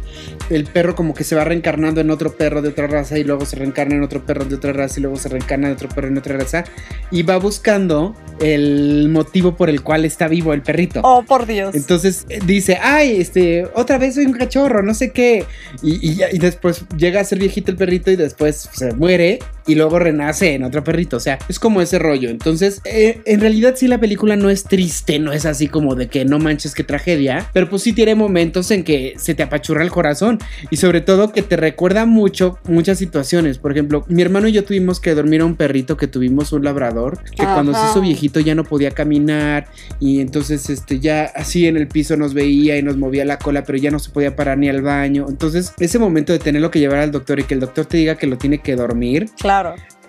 el 0.50 0.64
perro 0.64 0.94
como 0.94 1.14
que 1.14 1.24
se 1.24 1.36
va 1.36 1.44
reencarnando 1.44 2.00
en 2.00 2.10
otro 2.10 2.36
perro 2.36 2.62
de 2.62 2.68
otra 2.70 2.86
raza 2.86 3.18
y 3.18 3.24
luego 3.24 3.44
se 3.44 3.56
reencarna 3.56 3.96
en 3.96 4.02
otro 4.02 4.24
perro 4.24 4.44
de 4.44 4.56
otra 4.56 4.72
raza 4.72 4.98
y 4.98 5.02
luego 5.02 5.16
se 5.16 5.28
reencarna 5.28 5.68
en 5.68 5.74
otro 5.74 5.88
perro 5.88 6.08
en 6.08 6.18
otra 6.18 6.36
raza 6.36 6.64
y 7.10 7.22
va 7.22 7.38
buscando 7.38 8.14
el 8.40 9.08
motivo 9.08 9.56
por 9.56 9.70
el 9.70 9.82
cual 9.82 10.04
está 10.04 10.28
vivo 10.28 10.52
el 10.52 10.62
perrito. 10.62 11.00
Oh, 11.02 11.22
por 11.22 11.46
Dios. 11.46 11.74
Entonces 11.74 12.26
eh, 12.28 12.40
dice, 12.44 12.78
ay, 12.80 13.20
este, 13.20 13.66
otra 13.74 13.98
vez 13.98 14.14
soy 14.14 14.26
un 14.26 14.32
cachorro, 14.32 14.82
no 14.82 14.94
sé 14.94 15.12
qué. 15.12 15.44
Y, 15.82 16.22
y 16.22 16.38
después 16.38 16.84
llega 16.96 17.20
a 17.20 17.24
ser 17.24 17.38
viejito 17.38 17.70
el 17.70 17.76
perrito 17.76 18.10
y 18.10 18.16
después 18.16 18.68
se 18.72 18.92
muere 18.94 19.38
y 19.66 19.74
luego 19.74 19.98
renace 19.98 20.54
en 20.54 20.64
otro 20.64 20.84
perrito. 20.84 21.16
O 21.16 21.20
sea, 21.20 21.38
es 21.48 21.58
como 21.58 21.80
ese 21.80 21.98
rollo. 21.98 22.30
Entonces, 22.30 22.80
eh, 22.84 23.20
en 23.24 23.40
realidad 23.40 23.74
sí 23.76 23.88
la 23.88 23.98
película 23.98 24.36
no 24.36 24.50
es 24.50 24.64
triste, 24.64 25.18
no 25.18 25.32
es 25.32 25.46
así 25.46 25.68
como 25.68 25.94
de 25.94 26.08
que 26.08 26.24
no 26.24 26.38
manches 26.38 26.74
que 26.74 26.84
tragedia, 26.84 27.48
pero 27.52 27.68
pues 27.68 27.82
sí 27.82 27.92
tiene 27.92 28.14
momentos 28.14 28.70
en 28.70 28.84
que 28.84 29.14
se 29.18 29.34
te 29.34 29.42
apachurra 29.42 29.82
el 29.82 29.90
corazón 29.90 30.38
y 30.70 30.76
sobre 30.76 31.00
todo 31.00 31.32
que 31.32 31.42
te 31.42 31.56
recuerda 31.56 32.06
mucho 32.06 32.58
muchas 32.64 32.98
situaciones. 32.98 33.58
Por 33.58 33.72
ejemplo, 33.72 34.04
mi 34.08 34.22
hermano 34.22 34.48
y 34.48 34.52
yo 34.52 34.64
tuvimos 34.64 35.00
que 35.00 35.14
dormir 35.14 35.40
a 35.40 35.44
un 35.44 35.56
perrito 35.56 35.96
que 35.96 36.06
tuvimos 36.06 36.52
un 36.52 36.64
labrador 36.64 37.18
que 37.24 37.44
cuando 37.44 37.72
se 37.74 37.80
hizo 37.90 38.00
viejito 38.00 38.40
ya 38.40 38.54
no 38.54 38.64
podía 38.64 38.90
caminar 38.90 39.68
y 40.00 40.20
entonces 40.20 40.70
este 40.70 41.00
ya 41.00 41.24
así 41.34 41.66
en 41.66 41.76
el 41.76 41.88
piso 41.88 42.16
nos 42.16 42.34
veía 42.34 42.76
y 42.76 42.82
nos 42.82 42.96
movía 42.96 43.24
la 43.24 43.38
cola, 43.38 43.64
pero 43.64 43.78
ya 43.78 43.90
no 43.90 43.98
se 43.98 44.10
podía 44.10 44.36
parar 44.36 44.58
ni 44.58 44.68
al 44.68 44.82
baño. 44.82 45.26
Entonces, 45.28 45.72
ese 45.78 45.98
momento 45.98 46.32
de 46.32 46.38
tenerlo 46.38 46.70
que 46.70 46.78
llevar 46.78 47.00
al 47.00 47.10
doctor 47.10 47.40
y 47.40 47.44
que 47.44 47.54
el 47.54 47.60
doctor 47.60 47.86
te 47.86 47.96
diga 47.96 48.16
que 48.16 48.26
lo 48.26 48.38
tiene 48.38 48.58
que 48.58 48.76
dormir. 48.76 49.28
Claro. 49.38 49.55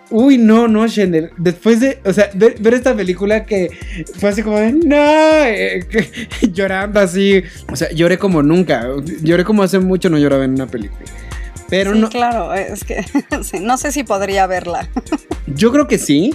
Uy, 0.09 0.37
no, 0.37 0.67
no, 0.67 0.87
Shendel. 0.87 1.31
Después 1.37 1.81
de, 1.81 1.99
o 2.05 2.13
sea, 2.13 2.29
ver, 2.33 2.73
esta 2.73 2.95
película 2.95 3.45
que 3.45 3.69
fue 4.17 4.29
así 4.29 4.41
como 4.41 4.57
de, 4.57 4.71
no, 4.71 4.95
eh, 4.95 5.85
llorando 6.53 6.99
así. 6.99 7.43
O 7.69 7.75
sea, 7.75 7.91
lloré 7.91 8.17
como 8.17 8.41
nunca. 8.41 8.87
Lloré 9.21 9.43
como 9.43 9.63
hace 9.63 9.79
mucho 9.79 10.09
no 10.09 10.17
lloraba 10.17 10.45
en 10.45 10.51
una 10.51 10.67
película. 10.67 11.05
Pero 11.69 11.93
sí, 11.93 11.99
no. 11.99 12.09
Claro, 12.09 12.53
es 12.53 12.83
que 12.83 13.03
no 13.61 13.77
sé 13.77 13.91
si 13.91 14.03
podría 14.03 14.47
verla. 14.47 14.87
Yo 15.47 15.71
creo 15.71 15.87
que 15.87 15.97
sí. 15.97 16.33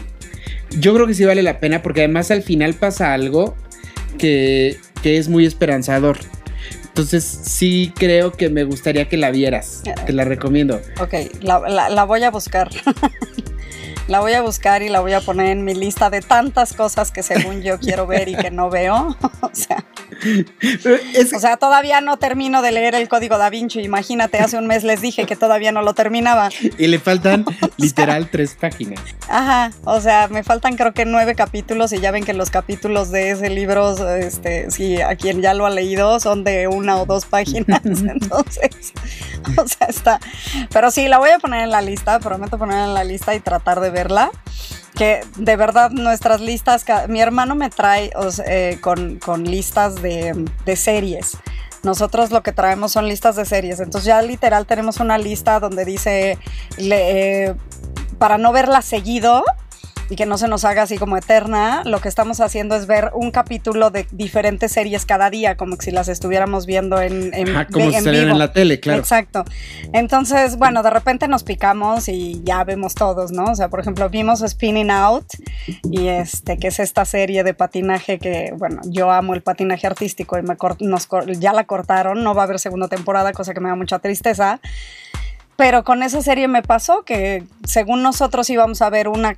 Yo 0.79 0.95
creo 0.95 1.07
que 1.07 1.15
sí 1.15 1.25
vale 1.25 1.43
la 1.43 1.59
pena 1.61 1.83
porque 1.83 2.01
además 2.01 2.31
al 2.31 2.43
final 2.43 2.75
pasa 2.75 3.13
algo 3.13 3.55
que, 4.19 4.79
que 5.03 5.19
es 5.19 5.29
muy 5.29 5.45
esperanzador. 5.45 6.19
Entonces 6.93 7.25
sí 7.25 7.93
creo 7.97 8.33
que 8.33 8.51
me 8.51 8.65
gustaría 8.65 9.09
que 9.09 9.17
la 9.17 9.31
vieras. 9.31 9.83
Te 10.05 10.13
la 10.13 10.25
recomiendo. 10.25 10.79
Ok, 11.01 11.15
la, 11.41 11.89
la 11.89 12.05
voy 12.05 12.23
a 12.23 12.31
buscar. 12.31 12.71
La 14.09 14.21
voy 14.21 14.33
a 14.33 14.43
buscar 14.43 14.83
y 14.83 14.89
la 14.89 15.01
voy 15.01 15.13
a 15.13 15.21
poner 15.21 15.47
en 15.47 15.65
mi 15.65 15.75
lista 15.75 16.11
de 16.11 16.21
tantas 16.21 16.73
cosas 16.73 17.13
que 17.13 17.23
según 17.23 17.63
yo 17.63 17.79
quiero 17.79 18.07
ver 18.07 18.29
y 18.29 18.35
que 18.35 18.51
no 18.51 18.69
veo. 18.69 19.17
o 19.41 19.51
sea, 19.53 19.85
o 21.35 21.39
sea, 21.39 21.57
todavía 21.57 22.01
no 22.01 22.17
termino 22.17 22.63
de 22.63 22.73
leer 22.73 22.95
el 22.95 23.09
código 23.09 23.39
da 23.39 23.51
Vinci. 23.51 23.81
Imagínate, 23.81 24.39
hace 24.39 24.57
un 24.59 24.67
mes 24.67 24.85
les 24.85 25.01
dije 25.01 25.27
que 25.27 25.37
todavía 25.37 25.73
no 25.73 25.83
lo 25.83 25.95
terminaba. 25.95 26.51
Y 26.79 26.87
le 26.87 26.99
faltan 26.99 27.45
literal 27.77 28.29
tres 28.31 28.55
páginas. 28.55 29.01
Ajá, 29.29 29.73
o 29.85 30.01
sea, 30.01 30.29
me 30.29 30.43
faltan 30.43 30.77
creo 30.77 30.93
que 30.93 31.05
nueve 31.05 31.35
capítulos 31.35 31.93
y 31.93 32.01
ya 32.01 32.11
ven 32.11 32.25
que 32.25 32.33
los 32.33 32.51
capítulos 32.51 33.11
de 33.11 33.31
ese 33.31 33.51
libro, 33.51 33.95
este, 34.17 34.71
si 34.71 35.01
a 35.01 35.17
quien 35.17 35.43
ya 35.43 35.55
lo 35.55 35.67
ha 35.67 35.71
leído, 35.71 36.21
son 36.21 36.45
de 36.45 36.69
una 36.69 36.97
o 36.97 37.07
dos 37.07 37.27
páginas. 37.27 37.81
Entonces, 37.85 38.93
o 39.57 39.67
sea, 39.67 39.87
está. 39.89 40.21
Pero 40.73 40.91
sí, 40.91 41.09
la 41.09 41.19
voy 41.19 41.31
a 41.31 41.39
poner 41.39 41.65
en 41.65 41.71
la 41.71 41.83
lista, 41.83 42.19
prometo 42.21 42.59
ponerla 42.59 42.85
en 42.85 42.95
la 42.95 43.05
lista 43.05 43.35
y 43.35 43.41
tratar 43.41 43.81
de 43.81 43.91
verla. 43.91 44.31
Que 44.95 45.25
de 45.37 45.57
verdad 45.57 45.91
nuestras 45.91 46.41
listas, 46.41 46.85
mi 47.09 47.21
hermano 47.21 47.55
me 47.55 47.71
trae 47.71 48.13
eh, 48.47 48.79
con, 48.81 49.45
listas 49.45 50.03
de, 50.03 50.77
series. 50.77 51.39
Nosotros 51.83 52.31
lo 52.31 52.43
que 52.43 52.53
traemos 52.53 52.93
son 52.93 53.09
listas 53.09 53.37
de 53.37 53.45
series. 53.45 53.81
Entonces 53.81 54.05
ya 54.05 54.23
literal 54.23 54.67
tenemos 54.67 55.01
una 55.01 55.19
lista 55.19 55.61
donde 55.61 55.85
dice, 55.85 56.39
eh, 56.79 57.55
para 58.19 58.39
no 58.39 58.53
verla 58.53 58.83
seguido, 58.83 59.45
y 60.13 60.15
que 60.15 60.27
no 60.27 60.37
se 60.37 60.47
nos 60.47 60.67
haga 60.67 60.83
así 60.83 60.99
como 60.99 61.17
eterna, 61.17 61.81
lo 61.87 61.99
que 62.03 62.09
estamos 62.11 62.43
haciendo 62.43 62.77
es 62.77 62.87
ver 62.87 63.13
un 63.15 63.31
capítulo 63.31 63.89
de 63.89 64.07
diferentes 64.11 64.71
series 64.71 65.07
cada 65.07 65.31
día, 65.31 65.57
como 65.57 65.77
si 65.77 65.91
las 65.91 66.09
estuviéramos 66.09 66.67
viendo 66.67 67.01
en, 67.01 67.33
en, 67.33 67.47
como 67.73 67.91
si 67.91 67.97
en 67.97 68.39
la 68.39 68.53
tele, 68.53 68.79
claro. 68.79 68.99
Exacto. 68.99 69.47
Entonces, 69.95 70.59
bueno, 70.59 70.83
de 70.83 70.91
repente 70.91 71.29
nos 71.29 71.45
picamos 71.45 72.11
y 72.11 72.43
ya 72.45 72.63
vemos 72.63 72.95
todos, 72.95 73.33
¿no? 73.33 73.45
O 73.45 73.55
sea, 73.55 73.71
por 73.71 73.81
ejemplo, 73.81 74.11
vimos 74.11 74.45
Spinning 74.47 74.91
Out 74.91 75.29
y 75.91 76.09
este, 76.09 76.59
que 76.59 76.69
es 76.69 76.79
esta 76.79 77.07
serie 77.07 77.43
de 77.43 77.55
patinaje 77.55 78.19
que, 78.19 78.53
bueno, 78.59 78.83
yo 78.85 79.11
amo 79.11 79.33
el 79.33 79.41
patinaje 79.41 79.87
artístico 79.87 80.37
y 80.37 80.43
me 80.43 80.59
nos, 80.81 81.09
ya 81.39 81.55
la 81.55 81.65
cortaron, 81.65 82.23
no 82.23 82.35
va 82.35 82.43
a 82.43 82.45
haber 82.45 82.59
segunda 82.59 82.89
temporada, 82.89 83.33
cosa 83.33 83.55
que 83.55 83.61
me 83.61 83.71
da 83.71 83.77
mucha 83.77 83.99
tristeza. 83.99 84.61
Pero 85.63 85.85
con 85.85 86.03
esa 86.03 86.21
serie 86.23 86.49
me 86.49 86.61
pasó 86.61 87.05
que 87.05 87.45
según 87.63 88.03
nosotros 88.03 88.51
íbamos 88.51 88.83
a 88.83 88.91
ver 88.91 89.07
una, 89.07 89.37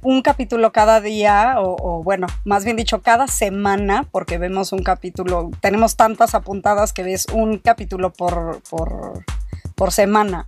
un, 0.00 0.22
capítulo 0.22 0.72
cada 0.72 1.02
día, 1.02 1.56
o, 1.58 2.02
bueno, 2.02 2.28
más 2.46 2.64
bien 2.64 2.78
dicho, 2.78 3.02
cada 3.02 3.26
semana, 3.26 4.06
porque 4.10 4.38
vemos 4.38 4.72
un 4.72 4.82
capítulo, 4.82 5.50
tenemos 5.60 5.96
tantas 5.96 6.34
apuntadas 6.34 6.94
que 6.94 7.02
ves 7.02 7.26
un 7.30 7.58
capítulo 7.58 8.10
por, 8.10 8.62
por, 8.70 9.22
por 9.74 9.92
semana. 9.92 10.46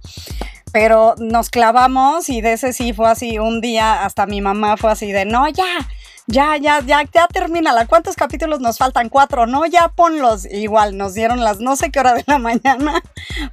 Pero 0.73 1.15
nos 1.19 1.51
clavamos 1.51 2.31
y 2.31 2.41
de 2.41 2.55
ese 2.55 2.73
sí 2.73 2.95
fue 2.95 3.11
así 3.11 3.39
un 3.39 3.61
día, 3.61 4.07
hasta 4.07 4.25
mi 4.25 4.41
mamá 4.41 4.79
fue 4.79 4.91
así 4.91 5.13
de, 5.13 5.27
no, 5.27 5.47
ya, 5.51 5.87
ya, 6.29 6.59
ya, 6.59 6.81
ya, 6.81 7.03
ya 7.13 7.27
termina. 7.27 7.87
¿Cuántos 7.87 8.15
capítulos 8.15 8.61
nos 8.61 8.77
faltan? 8.77 9.09
Cuatro, 9.09 9.47
no, 9.47 9.65
ya 9.65 9.89
ponlos. 9.89 10.45
Igual, 10.45 10.97
nos 10.99 11.15
dieron 11.15 11.43
las 11.43 11.59
no 11.59 11.75
sé 11.75 11.91
qué 11.91 12.01
hora 12.01 12.13
de 12.13 12.23
la 12.27 12.39
mañana 12.39 13.03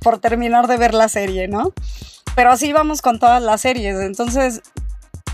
por 0.02 0.20
terminar 0.20 0.68
de 0.68 0.76
ver 0.76 0.94
la 0.94 1.08
serie, 1.08 1.48
¿no? 1.48 1.72
Pero 2.36 2.52
así 2.52 2.74
vamos 2.74 3.02
con 3.02 3.18
todas 3.18 3.42
las 3.42 3.62
series. 3.62 3.98
Entonces, 4.02 4.62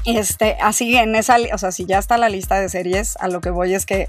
este, 0.06 0.56
así 0.62 0.96
en 0.96 1.16
esa, 1.16 1.38
o 1.52 1.58
sea, 1.58 1.72
si 1.72 1.86
ya 1.86 1.98
está 1.98 2.18
la 2.20 2.30
lista 2.30 2.60
de 2.60 2.70
series, 2.70 3.18
a 3.18 3.28
lo 3.28 3.42
que 3.42 3.50
voy 3.50 3.74
es 3.74 3.88
que 3.88 4.08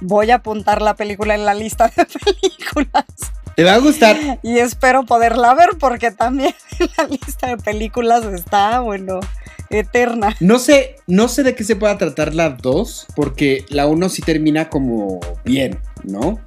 voy 0.00 0.30
a 0.30 0.36
apuntar 0.36 0.80
la 0.80 0.94
película 0.94 1.34
en 1.34 1.44
la 1.44 1.54
lista 1.54 1.88
de 1.88 2.06
películas. 2.24 3.04
Te 3.56 3.64
va 3.64 3.74
a 3.74 3.78
gustar. 3.78 4.16
Y 4.44 4.58
espero 4.58 5.04
poderla 5.04 5.54
ver 5.54 5.70
porque 5.80 6.12
también 6.12 6.54
en 6.78 6.88
la 6.96 7.04
lista 7.04 7.48
de 7.48 7.56
películas 7.56 8.24
está, 8.26 8.78
bueno, 8.78 9.18
eterna. 9.70 10.36
No 10.40 10.58
sé, 10.58 10.96
no 11.06 11.28
sé 11.28 11.42
de 11.42 11.54
qué 11.54 11.64
se 11.64 11.76
pueda 11.76 11.96
tratar 11.96 12.34
la 12.34 12.50
2, 12.50 13.06
porque 13.16 13.64
la 13.68 13.86
1 13.86 14.08
sí 14.08 14.22
termina 14.22 14.68
como 14.68 15.20
bien, 15.44 15.78
¿no? 16.04 16.40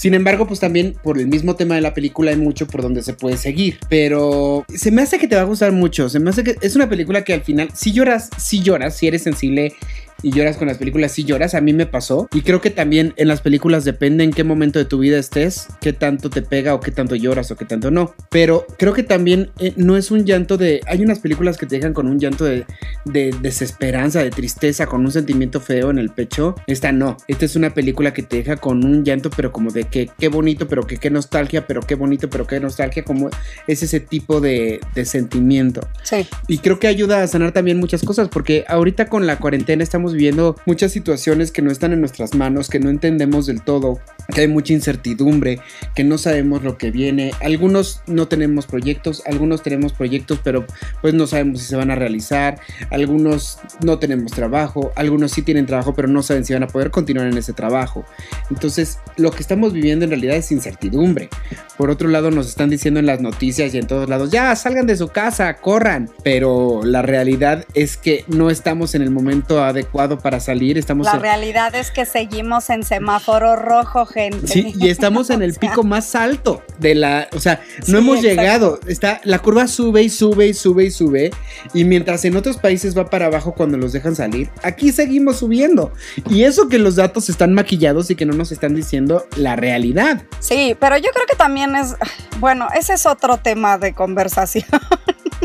Sin 0.00 0.14
embargo, 0.14 0.46
pues 0.46 0.60
también 0.60 0.96
por 1.02 1.18
el 1.18 1.26
mismo 1.26 1.56
tema 1.56 1.74
de 1.74 1.82
la 1.82 1.92
película 1.92 2.30
hay 2.30 2.38
mucho 2.38 2.66
por 2.66 2.80
donde 2.80 3.02
se 3.02 3.12
puede 3.12 3.36
seguir. 3.36 3.78
Pero 3.90 4.64
se 4.74 4.90
me 4.90 5.02
hace 5.02 5.18
que 5.18 5.28
te 5.28 5.36
va 5.36 5.42
a 5.42 5.44
gustar 5.44 5.72
mucho. 5.72 6.08
Se 6.08 6.18
me 6.18 6.30
hace 6.30 6.42
que 6.42 6.56
es 6.62 6.74
una 6.74 6.88
película 6.88 7.22
que 7.22 7.34
al 7.34 7.42
final, 7.42 7.68
si 7.74 7.92
lloras, 7.92 8.30
si 8.38 8.62
lloras, 8.62 8.96
si 8.96 9.08
eres 9.08 9.22
sensible 9.24 9.74
y 10.22 10.32
lloras 10.32 10.56
con 10.56 10.68
las 10.68 10.78
películas, 10.78 11.12
si 11.12 11.24
lloras, 11.24 11.54
a 11.54 11.60
mí 11.60 11.72
me 11.72 11.86
pasó. 11.86 12.28
Y 12.32 12.42
creo 12.42 12.60
que 12.60 12.70
también 12.70 13.14
en 13.16 13.28
las 13.28 13.40
películas 13.40 13.84
depende 13.84 14.24
en 14.24 14.32
qué 14.32 14.44
momento 14.44 14.78
de 14.78 14.84
tu 14.84 14.98
vida 14.98 15.18
estés, 15.18 15.68
qué 15.80 15.92
tanto 15.92 16.30
te 16.30 16.42
pega 16.42 16.74
o 16.74 16.80
qué 16.80 16.90
tanto 16.90 17.16
lloras 17.16 17.50
o 17.50 17.56
qué 17.56 17.64
tanto 17.64 17.90
no. 17.90 18.14
Pero 18.30 18.66
creo 18.78 18.92
que 18.92 19.02
también 19.02 19.50
eh, 19.58 19.72
no 19.76 19.96
es 19.96 20.10
un 20.10 20.24
llanto 20.24 20.56
de... 20.56 20.80
Hay 20.86 21.02
unas 21.02 21.20
películas 21.20 21.56
que 21.56 21.66
te 21.66 21.76
dejan 21.76 21.94
con 21.94 22.06
un 22.06 22.18
llanto 22.18 22.44
de, 22.44 22.66
de, 23.04 23.34
desesperanza, 23.40 24.22
de 24.22 24.30
tristeza, 24.30 24.86
con 24.86 25.04
un 25.04 25.12
sentimiento 25.12 25.60
feo 25.60 25.90
en 25.90 25.98
el 25.98 26.10
pecho. 26.10 26.54
Esta 26.66 26.92
no. 26.92 27.16
Esta 27.28 27.44
es 27.44 27.56
una 27.56 27.70
película 27.74 28.12
que 28.12 28.22
te 28.22 28.36
deja 28.36 28.56
con 28.56 28.84
un 28.84 29.04
llanto, 29.04 29.30
pero 29.30 29.52
como 29.52 29.70
de 29.70 29.84
que 29.84 30.10
qué 30.18 30.28
bonito, 30.28 30.68
pero 30.68 30.86
que 30.86 30.96
qué 30.96 31.10
nostalgia, 31.10 31.66
pero 31.66 31.80
qué 31.80 31.94
bonito, 31.94 32.28
pero 32.28 32.46
qué 32.46 32.60
nostalgia, 32.60 33.04
como 33.04 33.30
es 33.66 33.82
ese 33.82 34.00
tipo 34.00 34.40
de, 34.40 34.80
de 34.94 35.04
sentimiento. 35.04 35.80
Sí. 36.02 36.26
Y 36.48 36.58
creo 36.58 36.78
que 36.78 36.88
ayuda 36.88 37.22
a 37.22 37.26
sanar 37.26 37.52
también 37.52 37.78
muchas 37.78 38.02
cosas, 38.02 38.28
porque 38.28 38.64
ahorita 38.68 39.06
con 39.06 39.26
la 39.26 39.38
cuarentena 39.38 39.82
estamos 39.82 40.09
viviendo 40.12 40.56
muchas 40.66 40.92
situaciones 40.92 41.52
que 41.52 41.62
no 41.62 41.70
están 41.70 41.92
en 41.92 42.00
nuestras 42.00 42.34
manos, 42.34 42.68
que 42.68 42.80
no 42.80 42.90
entendemos 42.90 43.46
del 43.46 43.62
todo, 43.62 43.98
que 44.34 44.42
hay 44.42 44.48
mucha 44.48 44.72
incertidumbre, 44.72 45.60
que 45.94 46.04
no 46.04 46.18
sabemos 46.18 46.62
lo 46.62 46.78
que 46.78 46.90
viene. 46.90 47.32
Algunos 47.40 48.02
no 48.06 48.28
tenemos 48.28 48.66
proyectos, 48.66 49.22
algunos 49.26 49.62
tenemos 49.62 49.92
proyectos, 49.92 50.40
pero 50.42 50.66
pues 51.02 51.14
no 51.14 51.26
sabemos 51.26 51.60
si 51.60 51.66
se 51.66 51.76
van 51.76 51.90
a 51.90 51.94
realizar. 51.94 52.58
Algunos 52.90 53.58
no 53.84 53.98
tenemos 53.98 54.32
trabajo, 54.32 54.92
algunos 54.96 55.32
sí 55.32 55.42
tienen 55.42 55.66
trabajo, 55.66 55.94
pero 55.94 56.08
no 56.08 56.22
saben 56.22 56.44
si 56.44 56.52
van 56.52 56.62
a 56.62 56.68
poder 56.68 56.90
continuar 56.90 57.26
en 57.26 57.38
ese 57.38 57.52
trabajo. 57.52 58.04
Entonces, 58.50 58.98
lo 59.16 59.30
que 59.30 59.40
estamos 59.40 59.72
viviendo 59.72 60.04
en 60.04 60.10
realidad 60.10 60.36
es 60.36 60.52
incertidumbre. 60.52 61.28
Por 61.76 61.90
otro 61.90 62.08
lado, 62.08 62.30
nos 62.30 62.48
están 62.48 62.70
diciendo 62.70 63.00
en 63.00 63.06
las 63.06 63.20
noticias 63.20 63.74
y 63.74 63.78
en 63.78 63.86
todos 63.86 64.08
lados, 64.08 64.30
ya 64.30 64.54
salgan 64.56 64.86
de 64.86 64.96
su 64.96 65.08
casa, 65.08 65.56
corran. 65.56 66.10
Pero 66.22 66.82
la 66.84 67.02
realidad 67.02 67.64
es 67.74 67.96
que 67.96 68.24
no 68.28 68.50
estamos 68.50 68.94
en 68.94 69.02
el 69.02 69.10
momento 69.10 69.62
adecuado 69.62 69.99
para 70.08 70.40
salir. 70.40 70.78
Estamos 70.78 71.06
la 71.06 71.18
realidad 71.18 71.74
es 71.74 71.90
que 71.90 72.04
seguimos 72.04 72.70
en 72.70 72.82
semáforo 72.84 73.56
rojo, 73.56 74.06
gente. 74.06 74.46
Sí, 74.46 74.72
y 74.76 74.88
estamos 74.88 75.30
en 75.30 75.42
el 75.42 75.54
pico 75.60 75.82
más 75.82 76.14
alto 76.14 76.62
de 76.78 76.94
la, 76.94 77.28
o 77.32 77.40
sea, 77.40 77.60
no 77.86 77.98
hemos 77.98 78.22
llegado. 78.22 78.80
Está, 78.86 79.20
la 79.24 79.38
curva 79.38 79.66
sube 79.66 80.02
y 80.02 80.08
sube 80.08 80.48
y 80.48 80.54
sube 80.54 80.84
y 80.84 80.90
sube. 80.90 81.30
Y 81.74 81.84
mientras 81.84 82.24
en 82.24 82.36
otros 82.36 82.56
países 82.56 82.96
va 82.96 83.10
para 83.10 83.26
abajo 83.26 83.54
cuando 83.54 83.76
los 83.76 83.92
dejan 83.92 84.16
salir, 84.16 84.50
aquí 84.62 84.92
seguimos 84.92 85.38
subiendo. 85.38 85.92
Y 86.28 86.44
eso 86.44 86.68
que 86.68 86.78
los 86.78 86.96
datos 86.96 87.28
están 87.28 87.52
maquillados 87.52 88.10
y 88.10 88.16
que 88.16 88.26
no 88.26 88.32
nos 88.32 88.52
están 88.52 88.74
diciendo 88.74 89.26
la 89.36 89.56
realidad. 89.56 90.22
Sí, 90.38 90.76
pero 90.78 90.96
yo 90.96 91.10
creo 91.12 91.26
que 91.26 91.36
también 91.36 91.76
es, 91.76 91.94
bueno, 92.38 92.68
ese 92.78 92.94
es 92.94 93.06
otro 93.06 93.36
tema 93.38 93.78
de 93.78 93.92
conversación. 93.94 94.64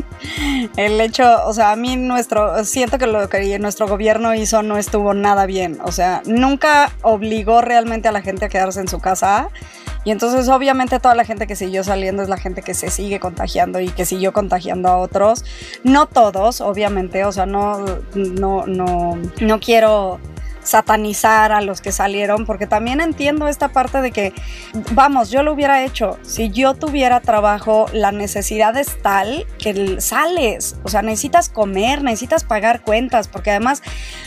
el 0.78 1.00
hecho, 1.02 1.46
o 1.46 1.54
sea, 1.54 1.72
a 1.72 1.76
mí 1.76 1.96
nuestro, 1.96 2.64
siento 2.64 2.98
que 2.98 3.08
lo 3.08 3.30
que 3.30 3.58
nuestro 3.60 3.88
gobierno 3.88 4.34
hizo 4.36 4.64
no 4.64 4.78
estuvo 4.78 5.14
nada 5.14 5.46
bien. 5.46 5.80
O 5.84 5.92
sea, 5.92 6.22
nunca 6.26 6.92
obligó 7.02 7.62
realmente 7.62 8.08
a 8.08 8.12
la 8.12 8.22
gente 8.22 8.46
a 8.46 8.50
quedarse 8.50 8.80
en 8.80 8.88
su 8.88 9.00
casa. 9.00 9.50
Y 10.04 10.12
entonces 10.12 10.48
obviamente 10.50 11.00
toda 11.00 11.16
la 11.16 11.26
gente 11.26 11.48
que 11.48 11.56
siguió 11.56 11.84
saliendo 11.84 12.22
es 12.22 12.30
la 12.30 12.38
gente 12.38 12.62
que 12.62 12.76
se 12.76 12.92
sigue 12.92 13.20
contagiando 13.20 13.80
y 13.80 13.90
que 13.90 14.06
siguió 14.06 14.34
contagiando 14.34 14.90
a 14.90 14.98
otros. 14.98 15.44
No 15.84 16.06
todos, 16.06 16.62
obviamente, 16.62 17.26
o 17.26 17.32
sea, 17.32 17.48
no, 17.48 17.84
no, 18.14 18.68
no, 18.68 19.18
no 19.42 19.60
quiero 19.60 20.20
satanizar 20.66 21.52
a 21.52 21.62
los 21.62 21.80
que 21.80 21.92
salieron, 21.92 22.46
porque 22.46 22.68
también 22.68 23.00
entiendo 23.00 23.48
esta 23.48 23.70
parte 23.70 24.02
de 24.02 24.12
que, 24.12 24.34
vamos, 24.92 25.30
yo 25.30 25.44
lo 25.44 25.54
hubiera 25.54 25.84
hecho. 25.86 26.18
Si 26.24 26.50
yo 26.50 26.74
tuviera 26.74 27.22
trabajo, 27.22 27.86
la 27.94 28.12
necesidad 28.12 28.76
es 28.76 29.02
tal 29.02 29.46
que 29.60 30.02
sales, 30.02 30.76
o 30.84 30.90
sea, 30.90 31.02
necesitas 31.02 31.50
comer, 31.50 32.04
necesitas 32.04 32.44
pagar 32.44 32.82
cuentas, 32.82 33.28
porque 33.28 33.52
además 33.52 33.82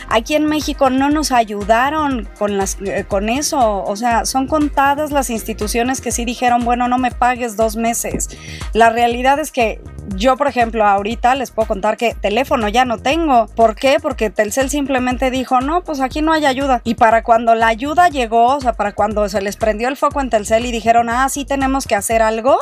aquí 0.07 0.35
en 0.35 0.45
México 0.45 0.89
no 0.89 1.09
nos 1.09 1.31
ayudaron 1.31 2.27
con, 2.37 2.57
las, 2.57 2.77
eh, 2.81 3.05
con 3.07 3.29
eso, 3.29 3.83
o 3.83 3.95
sea, 3.95 4.25
son 4.25 4.47
contadas 4.47 5.11
las 5.11 5.29
instituciones 5.29 6.01
que 6.01 6.11
sí 6.11 6.25
dijeron, 6.25 6.63
bueno, 6.63 6.87
no 6.87 6.97
me 6.97 7.11
pagues 7.11 7.57
dos 7.57 7.75
meses. 7.75 8.29
La 8.73 8.89
realidad 8.89 9.39
es 9.39 9.51
que 9.51 9.81
yo, 10.15 10.37
por 10.37 10.47
ejemplo, 10.47 10.85
ahorita 10.85 11.35
les 11.35 11.51
puedo 11.51 11.67
contar 11.67 11.97
que 11.97 12.13
teléfono 12.13 12.67
ya 12.67 12.85
no 12.85 12.97
tengo. 12.97 13.47
¿Por 13.55 13.75
qué? 13.75 13.97
Porque 14.01 14.29
Telcel 14.29 14.69
simplemente 14.69 15.31
dijo, 15.31 15.61
no, 15.61 15.81
pues 15.83 16.01
aquí 16.01 16.21
no 16.21 16.33
hay 16.33 16.45
ayuda. 16.45 16.81
Y 16.83 16.95
para 16.95 17.23
cuando 17.23 17.55
la 17.55 17.67
ayuda 17.67 18.09
llegó, 18.09 18.55
o 18.55 18.61
sea, 18.61 18.73
para 18.73 18.93
cuando 18.93 19.27
se 19.29 19.41
les 19.41 19.57
prendió 19.57 19.87
el 19.87 19.97
foco 19.97 20.21
en 20.21 20.29
Telcel 20.29 20.65
y 20.65 20.71
dijeron, 20.71 21.09
ah, 21.09 21.27
sí 21.29 21.45
tenemos 21.45 21.87
que 21.87 21.95
hacer 21.95 22.21
algo, 22.21 22.57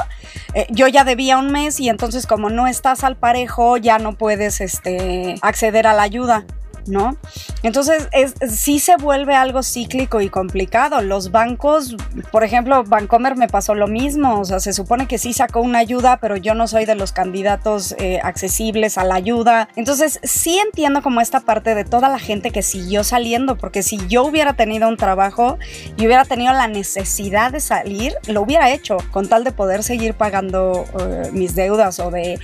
eh, 0.53 0.67
yo 0.69 0.87
ya 0.87 1.03
debía 1.03 1.37
un 1.37 1.51
mes 1.51 1.79
y 1.79 1.89
entonces 1.89 2.27
como 2.27 2.49
no 2.49 2.67
estás 2.67 3.03
al 3.03 3.15
parejo, 3.15 3.77
ya 3.77 3.99
no 3.99 4.13
puedes 4.13 4.61
este, 4.61 5.35
acceder 5.41 5.87
a 5.87 5.93
la 5.93 6.03
ayuda. 6.03 6.45
¿No? 6.87 7.17
Entonces, 7.63 8.07
es, 8.11 8.33
sí 8.49 8.79
se 8.79 8.95
vuelve 8.97 9.35
algo 9.35 9.63
cíclico 9.63 10.21
y 10.21 10.29
complicado. 10.29 11.01
Los 11.01 11.31
bancos, 11.31 11.95
por 12.31 12.43
ejemplo, 12.43 12.83
Bancomer 12.83 13.35
me 13.35 13.47
pasó 13.47 13.75
lo 13.75 13.87
mismo, 13.87 14.39
o 14.39 14.45
sea, 14.45 14.59
se 14.59 14.73
supone 14.73 15.07
que 15.07 15.17
sí 15.17 15.33
sacó 15.33 15.61
una 15.61 15.79
ayuda, 15.79 16.17
pero 16.17 16.37
yo 16.37 16.53
no 16.53 16.67
soy 16.67 16.85
de 16.85 16.95
los 16.95 17.11
candidatos 17.11 17.95
eh, 17.97 18.19
accesibles 18.23 18.97
a 18.97 19.03
la 19.03 19.15
ayuda. 19.15 19.69
Entonces, 19.75 20.19
sí 20.23 20.59
entiendo 20.59 21.01
como 21.01 21.21
esta 21.21 21.41
parte 21.41 21.75
de 21.75 21.83
toda 21.83 22.09
la 22.09 22.19
gente 22.19 22.51
que 22.51 22.61
siguió 22.61 23.03
saliendo, 23.03 23.57
porque 23.57 23.83
si 23.83 23.97
yo 24.07 24.23
hubiera 24.23 24.53
tenido 24.53 24.87
un 24.87 24.97
trabajo 24.97 25.57
y 25.97 26.05
hubiera 26.05 26.25
tenido 26.25 26.53
la 26.53 26.67
necesidad 26.67 27.51
de 27.51 27.59
salir, 27.59 28.13
lo 28.27 28.41
hubiera 28.41 28.71
hecho 28.71 28.97
con 29.11 29.27
tal 29.27 29.43
de 29.43 29.51
poder 29.51 29.83
seguir 29.83 30.13
pagando 30.13 30.85
eh, 30.99 31.29
mis 31.33 31.55
deudas 31.55 31.99
o 31.99 32.11
de... 32.11 32.39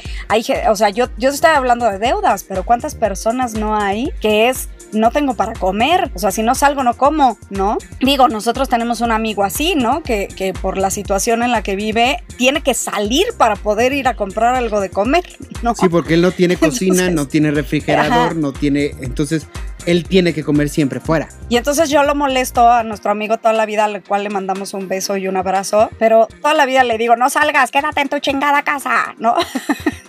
O 0.69 0.75
sea, 0.75 0.89
yo, 0.89 1.07
yo 1.17 1.29
estoy 1.29 1.51
hablando 1.51 1.89
de 1.89 2.00
deudas, 2.00 2.43
pero 2.43 2.63
¿cuántas 2.63 2.95
personas 2.95 3.53
no 3.53 3.75
hay 3.75 4.12
que 4.19 4.32
es 4.33 4.69
no 4.93 5.11
tengo 5.11 5.33
para 5.33 5.53
comer, 5.53 6.11
o 6.13 6.19
sea, 6.19 6.31
si 6.31 6.43
no 6.43 6.55
salgo 6.55 6.83
no 6.83 6.95
como, 6.95 7.37
¿no? 7.49 7.77
Digo, 7.99 8.27
nosotros 8.27 8.69
tenemos 8.69 9.01
un 9.01 9.11
amigo 9.11 9.43
así, 9.43 9.75
¿no? 9.75 10.03
Que, 10.03 10.27
que 10.27 10.53
por 10.53 10.77
la 10.77 10.89
situación 10.89 11.43
en 11.43 11.51
la 11.51 11.63
que 11.63 11.75
vive 11.75 12.23
tiene 12.37 12.61
que 12.61 12.73
salir 12.73 13.25
para 13.37 13.55
poder 13.55 13.93
ir 13.93 14.07
a 14.07 14.15
comprar 14.15 14.55
algo 14.55 14.79
de 14.81 14.89
comer, 14.89 15.23
¿no? 15.61 15.73
Sí, 15.75 15.89
porque 15.89 16.13
él 16.13 16.21
no 16.21 16.31
tiene 16.31 16.57
cocina, 16.57 17.09
no 17.09 17.27
tiene 17.27 17.51
refrigerador, 17.51 18.35
no 18.35 18.53
tiene, 18.53 18.93
entonces 19.01 19.47
él 19.85 20.05
tiene 20.05 20.33
que 20.33 20.43
comer 20.43 20.69
siempre 20.69 20.99
fuera. 20.99 21.29
Y 21.49 21.57
entonces 21.57 21.89
yo 21.89 22.03
lo 22.03 22.15
molesto 22.15 22.69
a 22.69 22.83
nuestro 22.83 23.11
amigo 23.11 23.37
toda 23.37 23.53
la 23.53 23.65
vida, 23.65 23.85
al 23.85 24.03
cual 24.03 24.23
le 24.23 24.29
mandamos 24.29 24.73
un 24.73 24.87
beso 24.87 25.17
y 25.17 25.27
un 25.27 25.37
abrazo, 25.37 25.89
pero 25.99 26.27
toda 26.41 26.53
la 26.53 26.65
vida 26.65 26.83
le 26.83 26.97
digo, 26.97 27.15
no 27.15 27.29
salgas, 27.29 27.71
quédate 27.71 28.01
en 28.01 28.09
tu 28.09 28.19
chingada 28.19 28.63
casa, 28.63 29.15
¿no? 29.17 29.35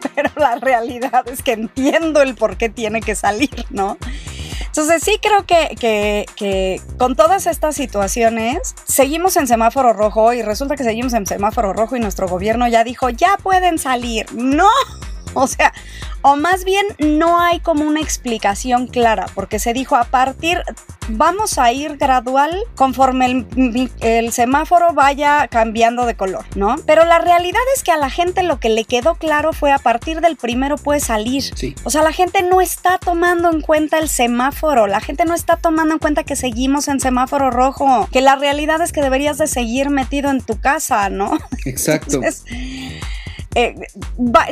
pero 0.14 0.30
la 0.36 0.56
realidad 0.56 1.26
es 1.28 1.42
que 1.42 1.52
entiendo 1.52 2.22
el 2.22 2.34
por 2.34 2.56
qué 2.56 2.68
tiene 2.68 3.00
que 3.00 3.14
salir, 3.14 3.66
¿no? 3.70 3.96
Entonces 4.66 5.02
sí 5.02 5.18
creo 5.20 5.44
que, 5.46 5.74
que, 5.80 6.26
que, 6.36 6.80
con 6.96 7.16
todas 7.16 7.46
estas 7.46 7.74
situaciones 7.74 8.76
seguimos 8.84 9.36
en 9.36 9.48
semáforo 9.48 9.92
rojo 9.92 10.32
y 10.32 10.42
resulta 10.42 10.76
que 10.76 10.84
seguimos 10.84 11.12
en 11.12 11.26
semáforo 11.26 11.72
rojo 11.72 11.96
y 11.96 12.00
nuestro 12.00 12.28
gobierno 12.28 12.68
ya 12.68 12.84
dijo, 12.84 13.10
ya 13.10 13.36
pueden 13.42 13.78
salir. 13.78 14.32
No, 14.32 14.68
o 15.34 15.46
sea, 15.46 15.72
o 16.22 16.36
más 16.36 16.64
bien 16.64 16.84
no 16.98 17.40
hay 17.40 17.60
como 17.60 17.84
una 17.84 18.00
explicación 18.00 18.86
clara, 18.86 19.26
porque 19.34 19.58
se 19.58 19.72
dijo 19.72 19.96
a 19.96 20.04
partir, 20.04 20.62
vamos 21.08 21.58
a 21.58 21.72
ir 21.72 21.96
gradual 21.96 22.56
conforme 22.76 23.46
el, 24.00 24.32
semáforo 24.32 24.92
vaya 24.92 25.48
cambiando 25.48 26.06
de 26.06 26.14
color, 26.14 26.44
¿no? 26.56 26.76
Pero 26.86 27.04
la 27.04 27.18
realidad 27.18 27.60
es 27.74 27.82
que 27.82 27.92
a 27.92 27.96
la 27.96 28.10
gente 28.10 28.42
lo 28.42 28.60
que 28.60 28.68
le 28.68 28.84
quedó 28.84 29.14
claro 29.14 29.52
fue 29.52 29.72
a 29.72 29.78
partir 29.78 30.20
del 30.20 30.36
primero 30.36 30.76
puede 30.76 31.00
salir. 31.00 31.42
Sí. 31.42 31.74
O 31.84 31.90
sea, 31.90 32.02
la 32.02 32.12
gente 32.12 32.42
no 32.42 32.60
está 32.60 32.98
tomando 32.98 33.50
en 33.50 33.60
cuenta 33.60 33.98
el 33.98 34.08
semáforo, 34.08 34.86
la 34.86 35.00
gente 35.00 35.24
no 35.24 35.34
está 35.34 35.56
tomando 35.56 35.94
en 35.94 35.98
cuenta 35.98 36.24
que 36.24 36.36
seguimos 36.36 36.88
en 36.88 37.00
semáforo 37.00 37.50
rojo, 37.50 38.08
que 38.12 38.20
la 38.20 38.36
realidad 38.36 38.80
es 38.82 38.92
que 38.92 39.00
deberías 39.00 39.38
de 39.38 39.46
seguir 39.46 39.90
metido 39.90 40.30
en 40.30 40.40
tu 40.40 40.60
casa, 40.60 41.08
¿no? 41.08 41.38
Exacto. 41.64 42.20
Eh, 43.54 43.74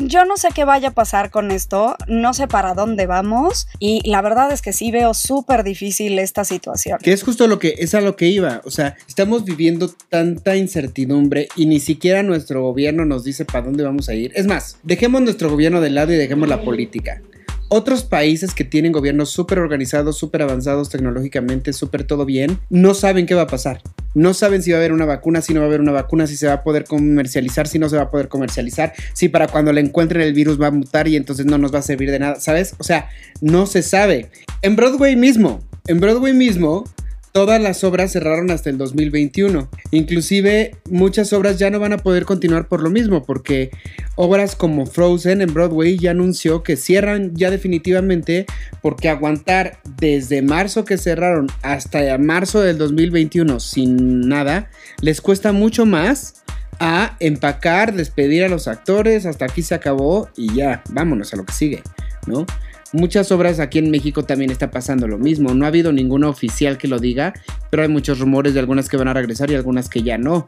yo 0.03 0.25
no 0.25 0.37
sé 0.37 0.49
qué 0.55 0.65
vaya 0.65 0.89
a 0.89 0.93
pasar 0.93 1.31
con 1.31 1.51
esto, 1.51 1.97
no 2.09 2.35
sé 2.35 2.49
para 2.49 2.75
dónde 2.75 3.07
vamos 3.07 3.69
y 3.79 4.09
la 4.09 4.23
verdad 4.23 4.51
es 4.51 4.61
que 4.61 4.73
sí 4.73 4.91
veo 4.91 5.15
súper 5.15 5.63
difícil 5.63 6.19
esta 6.19 6.45
situación. 6.45 6.99
Que 7.01 7.13
es 7.13 7.23
justo 7.23 7.47
lo 7.47 7.59
que 7.59 7.77
es 7.79 7.95
a 7.95 8.01
lo 8.01 8.17
que 8.17 8.27
iba, 8.27 8.61
o 8.65 8.71
sea, 8.71 8.97
estamos 9.07 9.45
viviendo 9.45 9.93
tanta 10.09 10.57
incertidumbre 10.57 11.49
y 11.57 11.67
ni 11.67 11.81
siquiera 11.81 12.23
nuestro 12.23 12.63
gobierno 12.63 13.05
nos 13.05 13.25
dice 13.25 13.45
para 13.45 13.65
dónde 13.65 13.85
vamos 13.85 14.09
a 14.09 14.15
ir. 14.15 14.33
Es 14.35 14.47
más, 14.47 14.79
dejemos 14.83 15.23
nuestro 15.23 15.51
gobierno 15.51 15.81
de 15.81 15.91
lado 15.91 16.13
y 16.13 16.17
dejemos 16.17 16.49
la 16.49 16.63
política. 16.63 17.23
Otros 17.71 18.03
países 18.03 18.55
que 18.55 18.65
tienen 18.65 18.93
gobiernos 18.93 19.29
súper 19.29 19.59
organizados, 19.59 20.17
súper 20.17 20.41
avanzados 20.41 20.89
tecnológicamente, 20.89 21.75
súper 21.75 22.05
todo 22.05 22.25
bien, 22.25 22.59
no 22.71 22.95
saben 22.95 23.27
qué 23.27 23.35
va 23.35 23.43
a 23.43 23.47
pasar. 23.47 23.83
No 24.15 24.33
saben 24.33 24.63
si 24.63 24.71
va 24.71 24.79
a 24.79 24.81
haber 24.81 24.93
una 24.93 25.05
vacuna, 25.05 25.43
si 25.43 25.53
no 25.53 25.61
va 25.61 25.67
a 25.67 25.69
haber 25.69 25.83
una 25.83 25.93
vacuna, 25.93 26.27
si 26.27 26.37
se 26.37 26.47
va 26.47 26.55
a 26.55 26.63
poder 26.63 26.85
comercializar, 26.85 27.69
si 27.69 27.79
no 27.79 27.91
se 27.91 27.97
va 27.97 28.05
a 28.05 28.11
poder 28.11 28.29
comercializar, 28.29 28.95
si 29.13 29.29
para 29.29 29.49
cuando 29.49 29.73
le 29.73 29.83
encuentren 29.83 30.23
el 30.23 30.33
virus 30.33 30.61
va 30.61 30.69
a 30.69 30.71
mutar 30.71 31.09
y 31.09 31.17
entonces 31.17 31.45
no 31.45 31.59
nos 31.59 31.75
va 31.75 31.81
a 31.81 31.83
servir 31.83 32.11
de 32.11 32.19
nada, 32.19 32.41
¿sabes? 32.41 32.75
O 32.79 32.85
sea, 32.85 33.11
no 33.43 33.67
se 33.67 33.83
sabe. 33.83 34.31
En 34.63 34.75
Broadway 34.75 35.15
mismo, 35.15 35.61
en 35.87 36.01
Broadway 36.01 36.33
mismo, 36.33 36.85
Todas 37.33 37.61
las 37.61 37.85
obras 37.85 38.13
cerraron 38.13 38.51
hasta 38.51 38.71
el 38.71 38.79
2021. 38.79 39.69
Inclusive 39.91 40.77
muchas 40.91 41.33
obras 41.33 41.59
ya 41.59 41.71
no 41.71 41.79
van 41.79 41.93
a 41.93 41.99
poder 41.99 42.25
continuar 42.25 42.69
por 42.69 42.83
lo 42.83 42.91
mismo, 42.91 43.25
porque 43.25 43.71
obras 44.17 44.57
como 44.57 44.87
Frozen 44.87 45.43
en 45.43 45.53
Broadway 45.53 45.99
ya 45.99 46.11
anunció 46.13 46.63
que 46.63 46.77
cierran 46.77 47.35
ya 47.35 47.51
definitivamente, 47.51 48.47
porque 48.83 49.09
aguantar 49.09 49.79
desde 50.01 50.43
marzo 50.43 50.85
que 50.85 50.99
cerraron 50.99 51.49
hasta 51.63 52.17
marzo 52.19 52.61
del 52.61 52.79
2021 52.79 53.61
sin 53.61 54.29
nada, 54.29 54.71
les 55.01 55.21
cuesta 55.21 55.53
mucho 55.53 55.87
más 55.87 56.43
a 56.81 57.17
empacar, 57.21 57.95
despedir 57.95 58.45
a 58.45 58.49
los 58.49 58.69
actores, 58.69 59.27
hasta 59.27 59.45
aquí 59.45 59.63
se 59.63 59.75
acabó 59.75 60.29
y 60.37 60.55
ya, 60.55 60.83
vámonos 60.91 61.33
a 61.33 61.37
lo 61.37 61.45
que 61.45 61.53
sigue, 61.53 61.83
¿no? 62.27 62.47
Muchas 62.93 63.31
obras 63.33 63.61
aquí 63.61 63.79
en 63.79 63.91
México 63.91 64.25
también 64.25 64.51
está 64.51 64.71
pasando 64.71 65.07
lo 65.07 65.19
mismo. 65.19 65.53
No 65.53 65.67
ha 65.67 65.69
habido 65.69 65.93
ninguna 65.93 66.29
oficial 66.29 66.79
que 66.79 66.89
lo 66.89 66.99
diga, 66.99 67.35
pero 67.71 67.83
hay 67.83 67.89
muchos 67.89 68.19
rumores 68.19 68.55
de 68.55 68.61
algunas 68.61 68.89
que 68.89 68.97
van 68.97 69.09
a 69.09 69.15
regresar 69.15 69.51
y 69.51 69.55
algunas 69.55 69.91
que 69.91 70.03
ya 70.03 70.17
no. 70.17 70.47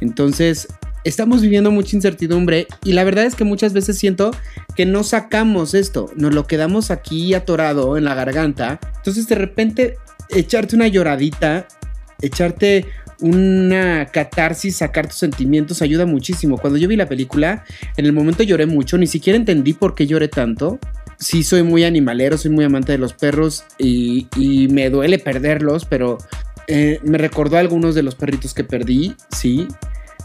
Entonces, 0.00 0.68
estamos 1.04 1.40
viviendo 1.40 1.70
mucha 1.70 1.96
incertidumbre 1.96 2.66
y 2.84 2.92
la 2.92 3.04
verdad 3.04 3.24
es 3.24 3.34
que 3.34 3.44
muchas 3.44 3.72
veces 3.72 3.98
siento 3.98 4.32
que 4.76 4.84
no 4.84 5.02
sacamos 5.02 5.72
esto, 5.72 6.10
nos 6.14 6.34
lo 6.34 6.46
quedamos 6.46 6.90
aquí 6.90 7.32
atorado 7.32 7.96
en 7.96 8.04
la 8.04 8.14
garganta. 8.14 8.78
Entonces, 8.96 9.26
de 9.28 9.34
repente, 9.36 9.96
echarte 10.28 10.76
una 10.76 10.88
lloradita, 10.88 11.66
echarte 12.20 12.86
una 13.20 14.06
catarsis, 14.12 14.76
sacar 14.76 15.06
tus 15.06 15.16
sentimientos 15.16 15.80
ayuda 15.80 16.04
muchísimo. 16.04 16.58
Cuando 16.58 16.78
yo 16.78 16.86
vi 16.88 16.96
la 16.96 17.08
película, 17.08 17.64
en 17.96 18.04
el 18.04 18.12
momento 18.12 18.42
lloré 18.42 18.66
mucho, 18.66 18.98
ni 18.98 19.06
siquiera 19.06 19.38
entendí 19.38 19.72
por 19.72 19.94
qué 19.94 20.06
lloré 20.06 20.28
tanto 20.28 20.78
sí 21.22 21.44
soy 21.44 21.62
muy 21.62 21.84
animalero, 21.84 22.36
soy 22.36 22.50
muy 22.50 22.64
amante 22.64 22.92
de 22.92 22.98
los 22.98 23.14
perros 23.14 23.64
y, 23.78 24.26
me 24.70 24.90
duele 24.90 25.18
perderlos, 25.18 25.84
pero 25.84 26.18
eh, 26.66 26.98
me 27.04 27.16
recordó 27.16 27.56
algunos 27.56 27.94
de 27.94 28.02
los 28.02 28.14
perritos 28.14 28.54
que 28.54 28.64
perdí, 28.64 29.14
sí. 29.30 29.68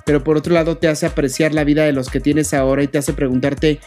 Pero 0.05 0.23
por 0.23 0.37
otro 0.37 0.53
lado 0.53 0.77
te 0.77 0.87
hace 0.87 1.05
apreciar 1.05 1.53
la 1.53 1.63
vida 1.63 1.83
de 1.83 1.91
los 1.91 2.09
que 2.09 2.19
tienes 2.19 2.53
ahora 2.53 2.81
y 2.81 2.87
te 2.87 2.97
hace 2.97 3.13
preguntarte 3.13 3.79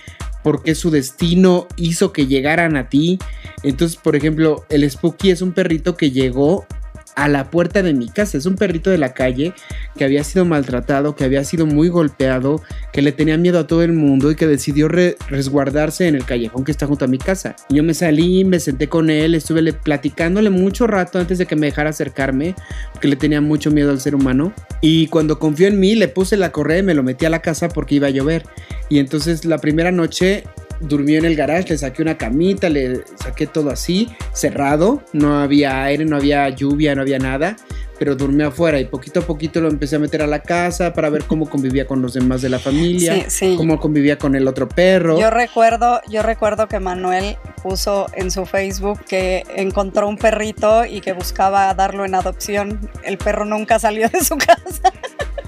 por 0.42 0.62
qué 0.62 0.75
su 0.75 0.90
destino 0.90 1.66
hizo 1.77 2.12
que 2.12 2.27
llegaran 2.27 2.77
a 2.77 2.88
ti. 2.88 3.18
Entonces, 3.62 3.96
por 3.96 4.16
ejemplo, 4.16 4.64
el 4.68 4.88
Spooky 4.88 5.31
es 5.31 5.42
un 5.42 5.53
perrito 5.53 5.96
que 5.96 6.11
llegó 6.11 6.66
a 7.14 7.29
la 7.29 7.51
puerta 7.51 7.83
de 7.83 7.92
mi 7.92 8.09
casa. 8.09 8.38
Es 8.38 8.46
un 8.46 8.57
perrito 8.57 8.90
de 8.90 8.99
la 8.99 9.14
calle 9.14 9.55
que 9.96 10.05
había 10.05 10.25
sido 10.25 10.44
maltratado, 10.44 11.14
que 11.16 11.25
había 11.25 11.44
sido 11.44 11.66
muy 11.66 11.88
golpeado, 11.88 12.62
que 12.92 13.03
le 13.03 13.12
tenía 13.12 13.37
miedo 13.37 13.59
a 13.59 13.66
todo 13.66 13.83
el 13.83 13.92
mundo 13.92 14.31
y 14.31 14.37
que 14.37 14.46
decidió 14.46 14.88
resguardarse 14.88 16.09
en 16.09 16.14
el 16.14 16.25
callejón 16.25 16.64
que 16.64 16.73
está 16.73 16.87
junto 16.87 17.05
a 17.05 17.09
mi 17.09 17.18
casa. 17.18 17.57
Yo 17.68 17.83
me 17.83 17.94
salí, 17.94 18.44
me 18.44 18.61
senté 18.61 18.88
con 18.88 19.11
él, 19.11 19.35
estuve 19.35 19.73
platicándole 19.73 20.51
mucho 20.51 20.87
rato 20.87 21.18
antes 21.18 21.38
de 21.38 21.46
que 21.46 21.57
me 21.57 21.66
dejara 21.66 21.90
acercarme, 21.90 22.55
porque 22.92 23.09
le 23.09 23.16
tenía 23.16 23.40
mucho 23.40 23.70
miedo 23.70 23.90
al 23.90 24.01
ser 24.01 24.14
humano. 24.14 24.53
Y 24.81 25.09
cuando 25.09 25.38
confió 25.38 25.68
en 25.68 25.79
mí, 25.79 25.94
le 25.94 26.09
puse 26.09 26.37
la 26.37 26.53
correa 26.53 26.79
y 26.79 26.83
me 26.83 26.94
lo 26.94 27.03
metí 27.03 27.27
a 27.27 27.31
la 27.31 27.42
casa 27.42 27.68
porque 27.68 27.96
iba 27.96 28.09
a 28.09 28.11
llover. 28.11 28.44
Y 28.88 28.99
entonces 28.99 29.44
la 29.44 29.59
primera 29.59 29.92
noche 29.92 30.44
durmió 30.80 31.18
en 31.18 31.24
el 31.24 31.36
garage, 31.36 31.68
le 31.68 31.78
saqué 31.78 32.02
una 32.02 32.16
camita, 32.16 32.68
le 32.68 33.04
saqué 33.16 33.46
todo 33.46 33.70
así, 33.70 34.08
cerrado, 34.32 35.02
no 35.12 35.38
había 35.38 35.84
aire, 35.84 36.04
no 36.04 36.16
había 36.16 36.48
lluvia, 36.48 36.94
no 36.94 37.02
había 37.02 37.18
nada, 37.18 37.56
pero 37.98 38.16
durmió 38.16 38.48
afuera 38.48 38.80
y 38.80 38.86
poquito 38.86 39.20
a 39.20 39.22
poquito 39.22 39.60
lo 39.60 39.68
empecé 39.68 39.96
a 39.96 39.98
meter 39.98 40.22
a 40.22 40.26
la 40.26 40.40
casa 40.40 40.94
para 40.94 41.10
ver 41.10 41.24
cómo 41.24 41.48
convivía 41.48 41.86
con 41.86 42.00
los 42.00 42.14
demás 42.14 42.40
de 42.40 42.48
la 42.48 42.58
familia, 42.58 43.26
cómo 43.58 43.78
convivía 43.78 44.18
con 44.18 44.34
el 44.34 44.48
otro 44.48 44.68
perro. 44.68 45.20
Yo 45.20 45.30
recuerdo, 45.30 46.00
yo 46.08 46.22
recuerdo 46.22 46.66
que 46.66 46.80
Manuel 46.80 47.36
puso 47.62 48.06
en 48.14 48.30
su 48.30 48.46
Facebook 48.46 49.00
que 49.06 49.44
encontró 49.54 50.08
un 50.08 50.16
perrito 50.16 50.86
y 50.86 51.02
que 51.02 51.12
buscaba 51.12 51.72
darlo 51.74 52.06
en 52.06 52.14
adopción. 52.14 52.90
El 53.04 53.18
perro 53.18 53.44
nunca 53.44 53.78
salió 53.78 54.08
de 54.08 54.24
su 54.24 54.36
casa. 54.38 54.92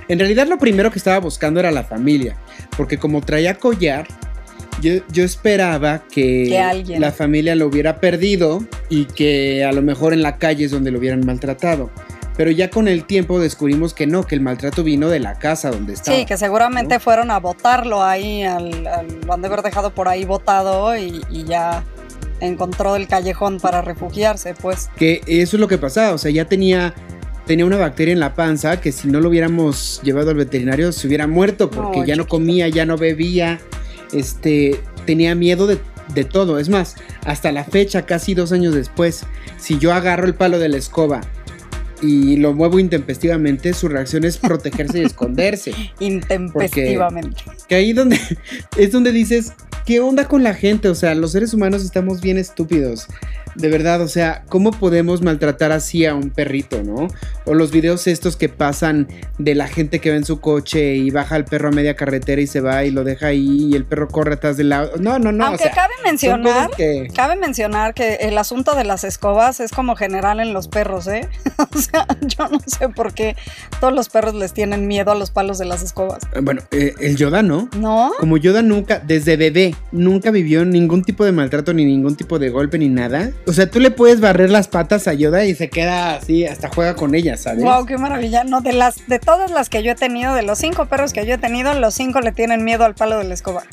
En 0.08 0.18
realidad 0.18 0.46
lo 0.46 0.58
primero 0.58 0.90
que 0.90 0.98
estaba 0.98 1.18
buscando 1.20 1.58
era 1.58 1.70
la 1.70 1.84
familia, 1.84 2.36
porque 2.76 2.98
como 2.98 3.22
traía 3.22 3.54
collar, 3.54 4.06
yo, 4.80 5.24
esperaba 5.24 6.04
que, 6.08 6.84
la 6.98 7.12
familia 7.12 7.54
lo 7.54 7.66
hubiera 7.66 8.00
perdido 8.00 8.64
y 8.88 9.04
que 9.04 9.64
a 9.64 9.72
lo 9.72 9.82
mejor 9.82 10.12
en 10.12 10.22
la 10.22 10.38
calle 10.38 10.64
es 10.64 10.70
donde 10.70 10.90
lo 10.90 10.98
hubieran 10.98 11.24
maltratado. 11.24 11.90
Pero 12.36 12.50
ya 12.50 12.70
con 12.70 12.88
el 12.88 13.04
tiempo 13.04 13.38
descubrimos 13.38 13.92
que 13.92 14.06
no, 14.06 14.24
que 14.24 14.34
el 14.34 14.40
maltrato 14.40 14.82
vino 14.82 15.08
de 15.08 15.20
la 15.20 15.38
casa 15.38 15.70
donde 15.70 15.92
estaba. 15.92 16.16
Sí, 16.16 16.24
que 16.24 16.38
seguramente 16.38 16.98
fueron 16.98 17.30
a 17.30 17.38
botarlo 17.38 18.02
ahí, 18.02 18.42
al, 18.42 18.88
lo 19.26 19.32
han 19.34 19.42
de 19.42 19.48
haber 19.48 19.62
dejado 19.62 19.94
por 19.94 20.08
ahí 20.08 20.24
botado 20.24 20.96
y, 20.96 21.20
ya 21.46 21.84
encontró 22.40 22.96
el 22.96 23.06
callejón 23.06 23.60
para 23.60 23.82
refugiarse, 23.82 24.54
pues. 24.54 24.88
Que 24.96 25.20
eso 25.26 25.56
es 25.56 25.60
lo 25.60 25.68
que 25.68 25.78
pasaba, 25.78 26.14
o 26.14 26.18
sea, 26.18 26.30
ya 26.30 26.46
tenía 26.46 26.94
tenía 27.46 27.66
una 27.66 27.76
bacteria 27.76 28.12
en 28.12 28.20
la 28.20 28.34
panza 28.34 28.80
que 28.80 28.92
si 28.92 29.08
no 29.08 29.20
lo 29.20 29.28
hubiéramos 29.28 30.00
llevado 30.04 30.30
al 30.30 30.36
veterinario 30.36 30.92
se 30.92 31.08
hubiera 31.08 31.26
muerto 31.26 31.70
porque 31.70 32.04
ya 32.06 32.14
no 32.14 32.28
comía, 32.28 32.68
ya 32.68 32.86
no 32.86 32.96
bebía, 32.96 33.60
este, 34.12 34.80
tenía 35.06 35.34
miedo 35.34 35.66
de, 35.66 35.78
de 36.14 36.24
todo. 36.24 36.58
Es 36.58 36.68
más, 36.68 36.96
hasta 37.24 37.52
la 37.52 37.64
fecha, 37.64 38.06
casi 38.06 38.34
dos 38.34 38.52
años 38.52 38.74
después, 38.74 39.24
si 39.58 39.78
yo 39.78 39.92
agarro 39.92 40.26
el 40.26 40.34
palo 40.34 40.58
de 40.58 40.68
la 40.68 40.76
escoba 40.76 41.20
y 42.00 42.36
lo 42.36 42.52
muevo 42.52 42.80
intempestivamente, 42.80 43.72
su 43.72 43.88
reacción 43.88 44.24
es 44.24 44.36
protegerse 44.36 45.00
y 45.00 45.04
esconderse. 45.04 45.72
Intempestivamente. 46.00 47.44
que 47.68 47.74
ahí 47.74 47.92
donde 47.92 48.18
es 48.76 48.92
donde 48.92 49.12
dices, 49.12 49.52
¿qué 49.86 50.00
onda 50.00 50.26
con 50.26 50.42
la 50.42 50.54
gente? 50.54 50.88
O 50.88 50.94
sea, 50.94 51.14
los 51.14 51.32
seres 51.32 51.54
humanos 51.54 51.84
estamos 51.84 52.20
bien 52.20 52.38
estúpidos. 52.38 53.06
De 53.54 53.68
verdad, 53.68 54.00
o 54.00 54.08
sea, 54.08 54.44
¿cómo 54.48 54.70
podemos 54.70 55.22
maltratar 55.22 55.72
así 55.72 56.06
a 56.06 56.14
un 56.14 56.30
perrito, 56.30 56.82
no? 56.82 57.08
O 57.44 57.54
los 57.54 57.70
videos 57.70 58.06
estos 58.06 58.36
que 58.36 58.48
pasan 58.48 59.08
de 59.38 59.54
la 59.54 59.68
gente 59.68 59.98
que 59.98 60.10
va 60.10 60.16
en 60.16 60.24
su 60.24 60.40
coche 60.40 60.96
y 60.96 61.10
baja 61.10 61.34
al 61.34 61.44
perro 61.44 61.68
a 61.68 61.72
media 61.72 61.94
carretera 61.94 62.40
y 62.40 62.46
se 62.46 62.60
va 62.60 62.84
y 62.84 62.90
lo 62.90 63.04
deja 63.04 63.28
ahí 63.28 63.68
y 63.70 63.74
el 63.74 63.84
perro 63.84 64.08
corre 64.08 64.34
atrás 64.34 64.56
del 64.56 64.70
lado. 64.70 64.92
No, 64.98 65.18
no, 65.18 65.32
no. 65.32 65.46
Aunque 65.46 65.70
cabe 65.70 65.94
mencionar, 66.04 66.70
cabe 67.14 67.36
mencionar 67.36 67.94
que 67.94 68.14
el 68.16 68.38
asunto 68.38 68.74
de 68.74 68.84
las 68.84 69.04
escobas 69.04 69.60
es 69.60 69.70
como 69.70 69.96
general 69.96 70.40
en 70.40 70.52
los 70.52 70.68
perros, 70.68 71.06
¿eh? 71.08 71.28
o 71.74 71.78
sea, 71.78 72.06
yo 72.20 72.48
no 72.48 72.60
sé 72.66 72.88
por 72.88 73.12
qué 73.14 73.36
todos 73.80 73.92
los 73.92 74.08
perros 74.08 74.34
les 74.34 74.52
tienen 74.52 74.86
miedo 74.86 75.12
a 75.12 75.14
los 75.14 75.30
palos 75.30 75.58
de 75.58 75.64
las 75.64 75.82
escobas. 75.82 76.22
Eh, 76.34 76.40
bueno, 76.42 76.62
eh, 76.70 76.94
el 77.00 77.16
Yoda 77.16 77.42
no. 77.42 77.68
No. 77.76 78.12
Como 78.18 78.36
Yoda 78.36 78.62
nunca, 78.62 79.00
desde 79.00 79.36
bebé, 79.36 79.74
nunca 79.90 80.30
vivió 80.30 80.64
ningún 80.64 81.02
tipo 81.02 81.24
de 81.24 81.32
maltrato 81.32 81.74
ni 81.74 81.84
ningún 81.84 82.16
tipo 82.16 82.38
de 82.38 82.50
golpe 82.50 82.78
ni 82.78 82.88
nada. 82.88 83.30
O 83.46 83.52
sea, 83.52 83.68
tú 83.68 83.80
le 83.80 83.90
puedes 83.90 84.20
barrer 84.20 84.50
las 84.50 84.68
patas 84.68 85.08
a 85.08 85.14
Yoda 85.14 85.44
y 85.44 85.54
se 85.54 85.68
queda 85.68 86.14
así, 86.14 86.46
hasta 86.46 86.68
juega 86.68 86.94
con 86.94 87.14
ellas, 87.14 87.42
¿sabes? 87.42 87.64
Wow, 87.64 87.86
qué 87.86 87.98
maravilla. 87.98 88.44
No, 88.44 88.60
de 88.60 88.72
las, 88.72 89.06
de 89.08 89.18
todas 89.18 89.50
las 89.50 89.68
que 89.68 89.82
yo 89.82 89.92
he 89.92 89.94
tenido, 89.96 90.34
de 90.34 90.42
los 90.42 90.58
cinco 90.58 90.86
perros 90.86 91.12
que 91.12 91.26
yo 91.26 91.34
he 91.34 91.38
tenido, 91.38 91.74
los 91.74 91.94
cinco 91.94 92.20
le 92.20 92.30
tienen 92.32 92.64
miedo 92.64 92.84
al 92.84 92.94
palo 92.94 93.18
de 93.18 93.24
la 93.24 93.34
escoba. 93.34 93.64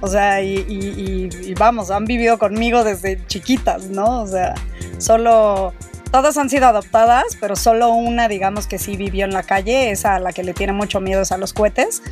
O 0.00 0.08
sea, 0.08 0.42
y, 0.42 0.58
y 0.68 1.54
vamos, 1.54 1.90
han 1.90 2.04
vivido 2.04 2.38
conmigo 2.38 2.84
desde 2.84 3.18
chiquitas, 3.26 3.86
¿no? 3.86 4.22
O 4.22 4.26
sea, 4.26 4.54
solo 4.98 5.72
Todas 6.10 6.38
han 6.38 6.48
sido 6.48 6.66
adoptadas, 6.66 7.36
pero 7.40 7.56
solo 7.56 7.90
una, 7.90 8.28
digamos 8.28 8.66
que 8.66 8.78
sí 8.78 8.96
vivió 8.96 9.24
en 9.24 9.32
la 9.32 9.42
calle, 9.42 9.90
esa 9.90 10.16
a 10.16 10.20
la 10.20 10.32
que 10.32 10.42
le 10.44 10.54
tiene 10.54 10.72
mucho 10.72 11.00
miedo 11.00 11.22
es 11.22 11.32
a 11.32 11.38
los 11.38 11.52
cohetes. 11.52 12.02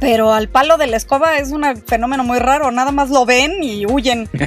Pero 0.00 0.32
al 0.32 0.48
palo 0.48 0.76
de 0.76 0.86
la 0.86 0.96
escoba 0.96 1.38
es 1.38 1.52
un 1.52 1.64
fenómeno 1.86 2.24
muy 2.24 2.38
raro, 2.38 2.70
nada 2.70 2.92
más 2.92 3.10
lo 3.10 3.24
ven 3.24 3.62
y 3.62 3.86
huyen. 3.86 4.28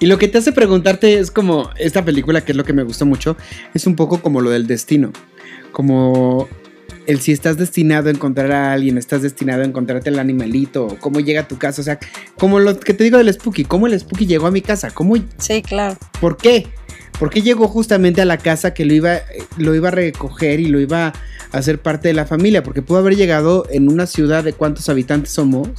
Y 0.00 0.06
lo 0.06 0.18
que 0.18 0.28
te 0.28 0.38
hace 0.38 0.52
preguntarte 0.52 1.18
es 1.18 1.30
como 1.30 1.70
esta 1.78 2.04
película, 2.04 2.44
que 2.44 2.52
es 2.52 2.56
lo 2.56 2.64
que 2.64 2.72
me 2.72 2.82
gustó 2.82 3.06
mucho, 3.06 3.36
es 3.74 3.86
un 3.86 3.96
poco 3.96 4.20
como 4.20 4.40
lo 4.40 4.50
del 4.50 4.66
destino. 4.66 5.12
Como 5.72 6.48
el 7.06 7.20
si 7.20 7.32
estás 7.32 7.56
destinado 7.56 8.08
a 8.08 8.12
encontrar 8.12 8.52
a 8.52 8.72
alguien, 8.72 8.98
estás 8.98 9.22
destinado 9.22 9.62
a 9.62 9.64
encontrarte 9.64 10.10
el 10.10 10.18
animalito, 10.18 10.96
cómo 11.00 11.20
llega 11.20 11.42
a 11.42 11.48
tu 11.48 11.58
casa, 11.58 11.80
o 11.80 11.84
sea, 11.84 11.98
como 12.38 12.60
lo 12.60 12.78
que 12.78 12.94
te 12.94 13.04
digo 13.04 13.18
del 13.18 13.32
Spooky, 13.32 13.64
cómo 13.64 13.86
el 13.86 13.98
Spooky 13.98 14.26
llegó 14.26 14.46
a 14.46 14.50
mi 14.50 14.62
casa, 14.62 14.90
cómo... 14.90 15.14
Sí, 15.38 15.62
claro. 15.62 15.96
¿Por 16.20 16.36
qué? 16.36 16.66
¿Por 17.24 17.32
qué 17.32 17.40
llegó 17.40 17.68
justamente 17.68 18.20
a 18.20 18.26
la 18.26 18.36
casa 18.36 18.74
que 18.74 18.84
lo 18.84 18.92
iba, 18.92 19.20
lo 19.56 19.74
iba 19.74 19.88
a 19.88 19.90
recoger 19.90 20.60
y 20.60 20.66
lo 20.66 20.78
iba 20.78 21.06
a 21.06 21.12
hacer 21.56 21.80
parte 21.80 22.08
de 22.08 22.12
la 22.12 22.26
familia? 22.26 22.62
Porque 22.62 22.82
pudo 22.82 22.98
haber 22.98 23.16
llegado 23.16 23.66
en 23.70 23.88
una 23.88 24.04
ciudad 24.04 24.44
de 24.44 24.52
cuántos 24.52 24.90
habitantes 24.90 25.32
somos, 25.32 25.70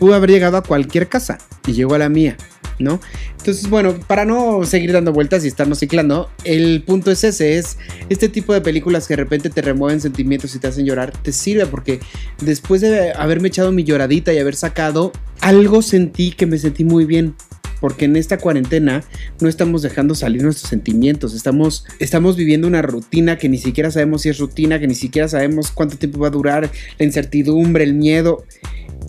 pudo 0.00 0.14
haber 0.14 0.30
llegado 0.30 0.56
a 0.56 0.64
cualquier 0.64 1.06
casa 1.06 1.38
y 1.64 1.74
llegó 1.74 1.94
a 1.94 1.98
la 1.98 2.08
mía, 2.08 2.36
¿no? 2.80 2.98
Entonces, 3.38 3.70
bueno, 3.70 3.94
para 4.08 4.24
no 4.24 4.64
seguir 4.64 4.90
dando 4.90 5.12
vueltas 5.12 5.44
y 5.44 5.46
estarnos 5.46 5.78
ciclando, 5.78 6.28
el 6.42 6.82
punto 6.82 7.12
es 7.12 7.22
ese, 7.22 7.56
es 7.56 7.78
este 8.08 8.28
tipo 8.28 8.52
de 8.52 8.60
películas 8.60 9.06
que 9.06 9.14
de 9.14 9.22
repente 9.22 9.50
te 9.50 9.62
remueven 9.62 10.00
sentimientos 10.00 10.56
y 10.56 10.58
te 10.58 10.66
hacen 10.66 10.84
llorar, 10.84 11.12
te 11.12 11.30
sirve 11.30 11.66
porque 11.66 12.00
después 12.40 12.80
de 12.80 13.12
haberme 13.12 13.46
echado 13.46 13.70
mi 13.70 13.84
lloradita 13.84 14.32
y 14.32 14.38
haber 14.38 14.56
sacado, 14.56 15.12
algo 15.40 15.82
sentí 15.82 16.32
que 16.32 16.46
me 16.46 16.58
sentí 16.58 16.84
muy 16.84 17.04
bien 17.04 17.36
porque 17.84 18.06
en 18.06 18.16
esta 18.16 18.38
cuarentena 18.38 19.04
no 19.42 19.46
estamos 19.46 19.82
dejando 19.82 20.14
salir 20.14 20.42
nuestros 20.42 20.70
sentimientos, 20.70 21.34
estamos, 21.34 21.84
estamos 21.98 22.34
viviendo 22.34 22.66
una 22.66 22.80
rutina 22.80 23.36
que 23.36 23.50
ni 23.50 23.58
siquiera 23.58 23.90
sabemos 23.90 24.22
si 24.22 24.30
es 24.30 24.38
rutina, 24.38 24.78
que 24.78 24.86
ni 24.86 24.94
siquiera 24.94 25.28
sabemos 25.28 25.70
cuánto 25.70 25.98
tiempo 25.98 26.18
va 26.18 26.28
a 26.28 26.30
durar, 26.30 26.70
la 26.98 27.04
incertidumbre, 27.04 27.84
el 27.84 27.92
miedo, 27.92 28.46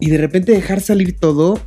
y 0.02 0.10
de 0.10 0.18
repente 0.18 0.52
dejar 0.52 0.82
salir 0.82 1.18
todo 1.18 1.58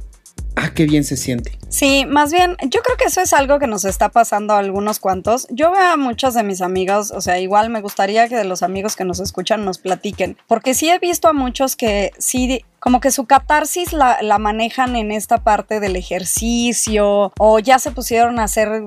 ah, 0.56 0.72
qué 0.74 0.84
bien 0.84 1.02
se 1.02 1.16
siente. 1.16 1.52
Sí, 1.70 2.04
más 2.06 2.30
bien, 2.30 2.56
yo 2.68 2.82
creo 2.82 2.98
que 2.98 3.04
eso 3.04 3.20
es 3.20 3.32
algo 3.32 3.58
que 3.58 3.66
nos 3.66 3.84
está 3.84 4.08
pasando 4.10 4.54
a 4.54 4.58
algunos 4.58 4.98
cuantos. 4.98 5.46
Yo 5.50 5.70
veo 5.70 5.92
a 5.92 5.96
muchos 5.96 6.34
de 6.34 6.42
mis 6.42 6.60
amigos, 6.60 7.10
o 7.10 7.20
sea, 7.20 7.38
igual 7.38 7.70
me 7.70 7.80
gustaría 7.80 8.28
que 8.28 8.36
de 8.36 8.44
los 8.44 8.62
amigos 8.62 8.96
que 8.96 9.04
nos 9.04 9.20
escuchan 9.20 9.64
nos 9.64 9.78
platiquen, 9.78 10.36
porque 10.46 10.74
sí 10.74 10.90
he 10.90 10.98
visto 10.98 11.28
a 11.28 11.32
muchos 11.32 11.76
que 11.76 12.10
sí 12.18 12.64
como 12.88 13.00
que 13.00 13.10
su 13.10 13.26
catarsis 13.26 13.92
la, 13.92 14.38
manejan 14.38 14.96
en 14.96 15.12
esta 15.12 15.36
parte 15.36 15.78
del 15.78 15.94
ejercicio, 15.94 17.34
o 17.38 17.58
ya 17.58 17.78
se 17.78 17.90
pusieron 17.90 18.38
a 18.38 18.44
hacer 18.44 18.82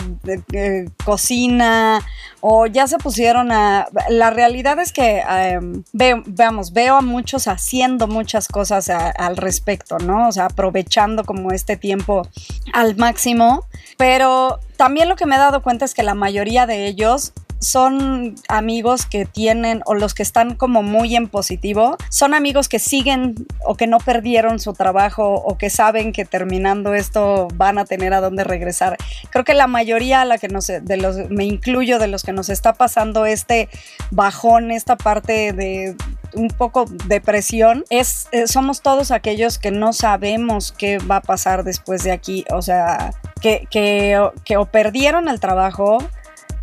eh, 0.53 0.89
cocina, 1.05 2.01
o 2.39 2.65
ya 2.65 2.87
se 2.87 2.97
pusieron 2.97 3.51
a... 3.51 3.89
La 4.09 4.31
realidad 4.31 4.79
es 4.79 4.91
que, 4.91 5.21
em, 5.29 5.83
veamos, 5.93 6.73
veo 6.73 6.95
a 6.95 7.01
muchos 7.01 7.47
haciendo 7.47 8.07
muchas 8.07 8.47
cosas 8.47 8.89
al 8.89 9.37
respecto, 9.37 9.99
¿no? 9.99 10.29
O 10.29 10.31
sea, 10.31 10.45
aprovechando 10.45 11.23
como 11.23 11.51
este 11.51 11.77
tiempo 11.77 12.27
al 12.73 12.95
máximo, 12.95 13.67
pero 13.97 14.59
también 14.77 15.09
lo 15.09 15.15
que 15.15 15.27
me 15.27 15.35
he 15.35 15.37
dado 15.37 15.61
cuenta 15.61 15.85
es 15.85 15.93
que 15.93 16.01
la 16.01 16.15
mayoría 16.15 16.65
de 16.65 16.87
ellos 16.87 17.33
son 17.61 18.35
amigos 18.49 19.05
que 19.05 19.25
tienen 19.25 19.83
o 19.85 19.93
los 19.93 20.13
que 20.15 20.23
están 20.23 20.55
como 20.55 20.81
muy 20.81 21.15
en 21.15 21.29
positivo, 21.29 21.95
son 22.09 22.33
amigos 22.33 22.67
que 22.67 22.79
siguen 22.79 23.35
o 23.63 23.75
que 23.75 23.85
no 23.85 23.99
perdieron 23.99 24.59
su 24.59 24.73
trabajo 24.73 25.35
o 25.35 25.57
que 25.57 25.69
saben 25.69 26.11
que 26.11 26.25
terminando 26.25 26.95
esto 26.95 27.47
van 27.53 27.77
a 27.77 27.85
tener 27.85 28.13
a 28.13 28.21
dónde 28.21 28.43
regresar. 28.43 28.97
Creo 29.29 29.45
que 29.45 29.53
la 29.53 29.67
mayoría, 29.67 30.25
la 30.25 30.39
que 30.39 30.47
nos, 30.47 30.67
de 30.67 30.97
los, 30.97 31.29
me 31.29 31.45
incluyo, 31.45 31.99
de 31.99 32.07
los 32.07 32.23
que 32.23 32.33
nos 32.33 32.49
está 32.49 32.73
pasando 32.73 33.25
este 33.25 33.69
bajón, 34.09 34.71
esta 34.71 34.97
parte 34.97 35.53
de 35.53 35.95
un 36.33 36.47
poco 36.47 36.85
depresión, 37.05 37.83
es, 37.89 38.27
eh, 38.31 38.47
somos 38.47 38.81
todos 38.81 39.11
aquellos 39.11 39.59
que 39.59 39.69
no 39.69 39.93
sabemos 39.93 40.73
qué 40.75 40.97
va 40.97 41.17
a 41.17 41.21
pasar 41.21 41.63
después 41.63 42.03
de 42.03 42.11
aquí, 42.11 42.45
o 42.51 42.61
sea, 42.61 43.11
que, 43.41 43.67
que 43.69 44.57
o 44.57 44.65
perdieron 44.65 45.27
el 45.27 45.39
trabajo, 45.39 45.99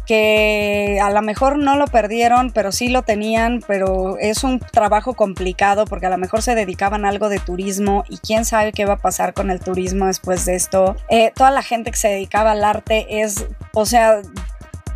que 0.09 0.99
a 1.03 1.11
lo 1.11 1.21
mejor 1.21 1.59
no 1.59 1.77
lo 1.77 1.87
perdieron, 1.87 2.51
pero 2.51 2.73
sí 2.73 2.89
lo 2.89 3.03
tenían, 3.03 3.63
pero 3.67 4.17
es 4.19 4.43
un 4.43 4.59
trabajo 4.59 5.13
complicado 5.13 5.85
porque 5.85 6.07
a 6.07 6.11
lo 6.11 6.17
mejor 6.17 6.41
se 6.41 6.55
dedicaban 6.55 7.05
a 7.05 7.11
algo 7.11 7.29
de 7.29 7.39
turismo 7.39 8.05
y 8.09 8.17
quién 8.17 8.47
sabe 8.47 8.73
qué 8.73 8.87
va 8.87 8.95
a 8.95 8.99
pasar 8.99 9.35
con 9.35 9.51
el 9.51 9.61
turismo 9.61 10.07
después 10.07 10.47
de 10.47 10.55
esto. 10.57 10.97
Eh, 11.11 11.31
toda 11.37 11.51
la 11.51 11.63
gente 11.63 11.91
que 11.91 11.99
se 11.99 12.09
dedicaba 12.09 12.53
al 12.53 12.65
arte 12.65 13.21
es, 13.21 13.47
o 13.75 13.85
sea, 13.85 14.23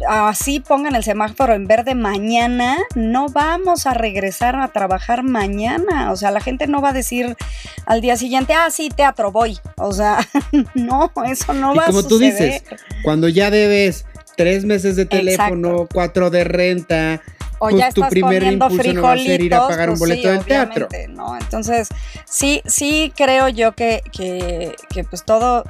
así 0.09 0.61
pongan 0.61 0.97
el 0.97 1.05
semáforo 1.05 1.53
en 1.53 1.67
verde 1.67 1.95
mañana, 1.95 2.79
no 2.95 3.27
vamos 3.29 3.87
a 3.87 3.93
regresar 3.93 4.57
a 4.57 4.69
trabajar 4.69 5.23
mañana. 5.25 6.11
O 6.11 6.17
sea, 6.17 6.31
la 6.31 6.41
gente 6.41 6.67
no 6.67 6.81
va 6.81 6.89
a 6.89 6.95
decir 6.95 7.37
al 7.85 8.01
día 8.01 8.17
siguiente, 8.17 8.55
ah, 8.55 8.71
sí, 8.71 8.89
teatro, 8.89 9.31
voy. 9.31 9.59
O 9.77 9.93
sea, 9.93 10.27
no, 10.75 11.13
eso 11.27 11.53
no 11.53 11.75
Y 11.75 11.77
va 11.77 11.85
a 11.85 11.87
como 11.89 12.03
tú 12.03 12.19
suceder. 12.19 12.63
dices, 12.63 12.81
cuando 13.05 13.29
ya 13.29 13.51
debes 13.51 14.07
tres 14.37 14.65
meses 14.65 14.97
de 14.97 15.07
teléfono, 15.07 15.69
Exacto. 15.69 15.89
cuatro 15.93 16.31
de 16.31 16.45
renta, 16.45 17.21
o 17.59 17.67
pues 17.67 17.77
ya 17.77 17.93
tu 17.93 18.01
estás 18.01 18.11
primer 18.11 18.43
impulso 18.43 18.93
no 18.93 19.03
va 19.03 19.13
a 19.13 19.19
ser 19.19 19.41
ir 19.41 19.55
a 19.55 19.69
pagar 19.69 19.89
un 19.89 19.97
pues 19.97 20.01
boleto 20.01 20.23
sí, 20.23 20.29
del 20.35 20.45
teatro. 20.45 20.89
¿no? 21.11 21.37
Entonces, 21.39 21.89
sí, 22.25 22.61
sí 22.67 23.13
creo 23.17 23.49
yo 23.49 23.73
que, 23.73 24.03
que, 24.11 24.75
que 24.93 25.05
pues 25.05 25.25
todo, 25.25 25.63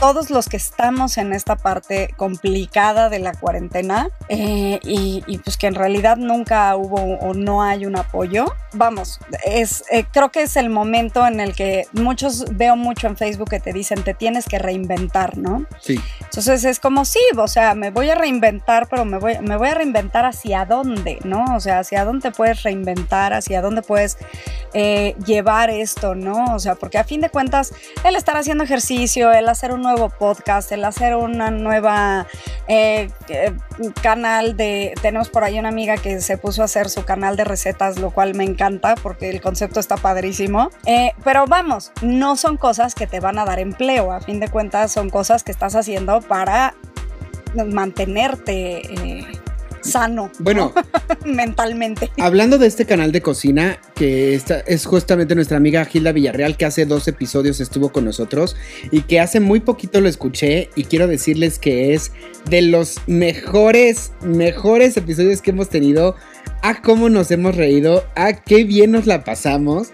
todos 0.00 0.30
los 0.30 0.48
que 0.48 0.56
estamos 0.56 1.18
en 1.18 1.32
esta 1.32 1.56
parte 1.56 2.14
complicada 2.16 3.08
de 3.08 3.18
la 3.18 3.32
cuarentena 3.32 4.10
eh, 4.28 4.78
y, 4.84 5.24
y, 5.26 5.38
pues 5.38 5.56
que 5.56 5.66
en 5.66 5.74
realidad 5.74 6.16
nunca 6.16 6.76
hubo 6.76 7.18
o 7.18 7.34
no 7.34 7.62
hay 7.62 7.86
un 7.86 7.96
apoyo, 7.96 8.46
vamos, 8.72 9.18
es, 9.44 9.84
eh, 9.90 10.04
creo 10.12 10.30
que 10.30 10.42
es 10.42 10.56
el 10.56 10.70
momento 10.70 11.26
en 11.26 11.40
el 11.40 11.54
que 11.54 11.86
muchos 11.92 12.44
veo 12.56 12.76
mucho 12.76 13.06
en 13.08 13.16
Facebook 13.16 13.50
que 13.50 13.60
te 13.60 13.72
dicen 13.72 14.02
te 14.02 14.14
tienes 14.14 14.46
que 14.46 14.58
reinventar, 14.58 15.36
¿no? 15.36 15.66
Sí. 15.80 16.00
Entonces 16.20 16.64
es 16.64 16.78
como, 16.78 17.04
sí, 17.04 17.20
o 17.36 17.48
sea, 17.48 17.74
me 17.74 17.90
voy 17.90 18.10
a 18.10 18.14
reinventar, 18.14 18.88
pero 18.88 19.04
me 19.04 19.18
voy, 19.18 19.38
me 19.40 19.56
voy 19.56 19.68
a 19.68 19.74
reinventar 19.74 20.24
hacia 20.24 20.64
dónde, 20.64 21.18
¿no? 21.24 21.44
O 21.56 21.60
sea, 21.60 21.80
hacia 21.80 22.04
dónde 22.04 22.30
puedes 22.30 22.62
reinventar, 22.62 23.32
hacia 23.32 23.62
dónde 23.62 23.82
puedes 23.82 24.18
eh, 24.74 25.16
llevar 25.24 25.70
esto, 25.70 26.14
¿no? 26.14 26.54
O 26.54 26.58
sea, 26.58 26.74
porque 26.74 26.98
a 26.98 27.04
fin 27.04 27.20
de 27.20 27.30
cuentas, 27.30 27.72
el 28.04 28.16
estar 28.16 28.36
haciendo 28.36 28.64
ejercicio, 28.64 29.32
el 29.32 29.48
hacer 29.48 29.72
un 29.72 29.87
nuevo 29.88 30.10
podcast, 30.10 30.70
el 30.72 30.84
hacer 30.84 31.16
una 31.16 31.50
nueva 31.50 32.26
eh, 32.66 33.10
canal 34.02 34.56
de... 34.56 34.94
Tenemos 35.00 35.30
por 35.30 35.44
ahí 35.44 35.58
una 35.58 35.70
amiga 35.70 35.96
que 35.96 36.20
se 36.20 36.36
puso 36.36 36.62
a 36.62 36.66
hacer 36.66 36.90
su 36.90 37.04
canal 37.04 37.36
de 37.36 37.44
recetas, 37.44 37.98
lo 37.98 38.10
cual 38.10 38.34
me 38.34 38.44
encanta 38.44 38.94
porque 38.96 39.30
el 39.30 39.40
concepto 39.40 39.80
está 39.80 39.96
padrísimo. 39.96 40.70
Eh, 40.84 41.12
pero 41.24 41.46
vamos, 41.46 41.92
no 42.02 42.36
son 42.36 42.58
cosas 42.58 42.94
que 42.94 43.06
te 43.06 43.20
van 43.20 43.38
a 43.38 43.46
dar 43.46 43.58
empleo, 43.60 44.12
a 44.12 44.20
fin 44.20 44.40
de 44.40 44.48
cuentas 44.48 44.92
son 44.92 45.08
cosas 45.08 45.42
que 45.42 45.52
estás 45.52 45.74
haciendo 45.74 46.20
para 46.20 46.74
mantenerte 47.54 48.82
eh, 48.92 49.26
sano 49.90 50.30
Bueno, 50.38 50.72
mentalmente. 51.24 52.10
hablando 52.18 52.58
de 52.58 52.66
este 52.66 52.86
canal 52.86 53.12
de 53.12 53.22
cocina, 53.22 53.78
que 53.94 54.34
esta 54.34 54.60
es 54.60 54.86
justamente 54.86 55.34
nuestra 55.34 55.56
amiga 55.56 55.84
Gilda 55.84 56.12
Villarreal, 56.12 56.56
que 56.56 56.64
hace 56.64 56.86
dos 56.86 57.08
episodios 57.08 57.60
estuvo 57.60 57.90
con 57.90 58.04
nosotros 58.04 58.56
y 58.90 59.02
que 59.02 59.20
hace 59.20 59.40
muy 59.40 59.60
poquito 59.60 60.00
lo 60.00 60.08
escuché 60.08 60.70
y 60.76 60.84
quiero 60.84 61.06
decirles 61.06 61.58
que 61.58 61.94
es 61.94 62.12
de 62.48 62.62
los 62.62 63.00
mejores, 63.06 64.12
mejores 64.22 64.96
episodios 64.96 65.42
que 65.42 65.50
hemos 65.50 65.68
tenido. 65.68 66.14
A 66.60 66.82
cómo 66.82 67.08
nos 67.08 67.30
hemos 67.30 67.54
reído, 67.54 68.04
a 68.16 68.32
qué 68.32 68.64
bien 68.64 68.90
nos 68.90 69.06
la 69.06 69.22
pasamos. 69.22 69.88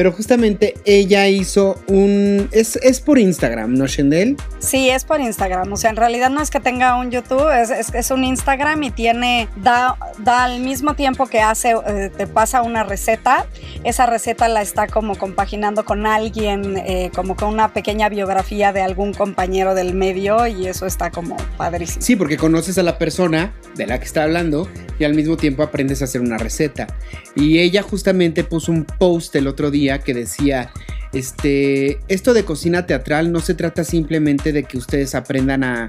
Pero 0.00 0.12
justamente 0.12 0.72
ella 0.86 1.28
hizo 1.28 1.78
un... 1.86 2.48
Es, 2.52 2.76
es 2.76 3.02
por 3.02 3.18
Instagram, 3.18 3.74
¿no, 3.74 3.86
Shendel? 3.86 4.38
Sí, 4.58 4.88
es 4.88 5.04
por 5.04 5.20
Instagram. 5.20 5.70
O 5.70 5.76
sea, 5.76 5.90
en 5.90 5.96
realidad 5.96 6.30
no 6.30 6.40
es 6.40 6.48
que 6.48 6.58
tenga 6.58 6.96
un 6.96 7.10
YouTube, 7.10 7.50
es, 7.50 7.68
es, 7.68 7.92
es 7.92 8.10
un 8.10 8.24
Instagram 8.24 8.82
y 8.82 8.92
tiene, 8.92 9.46
da, 9.56 9.98
da 10.20 10.44
al 10.44 10.60
mismo 10.60 10.94
tiempo 10.94 11.26
que 11.26 11.42
hace, 11.42 11.74
eh, 11.86 12.10
te 12.16 12.26
pasa 12.26 12.62
una 12.62 12.82
receta, 12.82 13.44
esa 13.84 14.06
receta 14.06 14.48
la 14.48 14.62
está 14.62 14.86
como 14.86 15.18
compaginando 15.18 15.84
con 15.84 16.06
alguien, 16.06 16.78
eh, 16.78 17.10
como 17.14 17.36
con 17.36 17.50
una 17.50 17.74
pequeña 17.74 18.08
biografía 18.08 18.72
de 18.72 18.80
algún 18.80 19.12
compañero 19.12 19.74
del 19.74 19.92
medio 19.92 20.46
y 20.46 20.66
eso 20.66 20.86
está 20.86 21.10
como 21.10 21.36
padrísimo. 21.58 22.00
Sí, 22.00 22.16
porque 22.16 22.38
conoces 22.38 22.78
a 22.78 22.82
la 22.82 22.96
persona 22.96 23.52
de 23.76 23.86
la 23.86 23.98
que 23.98 24.06
está 24.06 24.22
hablando 24.22 24.66
y 24.98 25.04
al 25.04 25.14
mismo 25.14 25.36
tiempo 25.36 25.62
aprendes 25.62 26.02
a 26.02 26.04
hacer 26.04 26.20
una 26.20 26.38
receta. 26.38 26.86
Y 27.34 27.58
ella 27.58 27.82
justamente 27.82 28.44
puso 28.44 28.70
un 28.70 28.84
post 28.84 29.34
el 29.36 29.46
otro 29.46 29.70
día 29.70 29.89
que 29.98 30.14
decía, 30.14 30.70
este, 31.12 31.98
esto 32.06 32.34
de 32.34 32.44
cocina 32.44 32.86
teatral 32.86 33.32
no 33.32 33.40
se 33.40 33.54
trata 33.54 33.82
simplemente 33.82 34.52
de 34.52 34.62
que 34.62 34.78
ustedes 34.78 35.14
aprendan 35.14 35.64
a, 35.64 35.86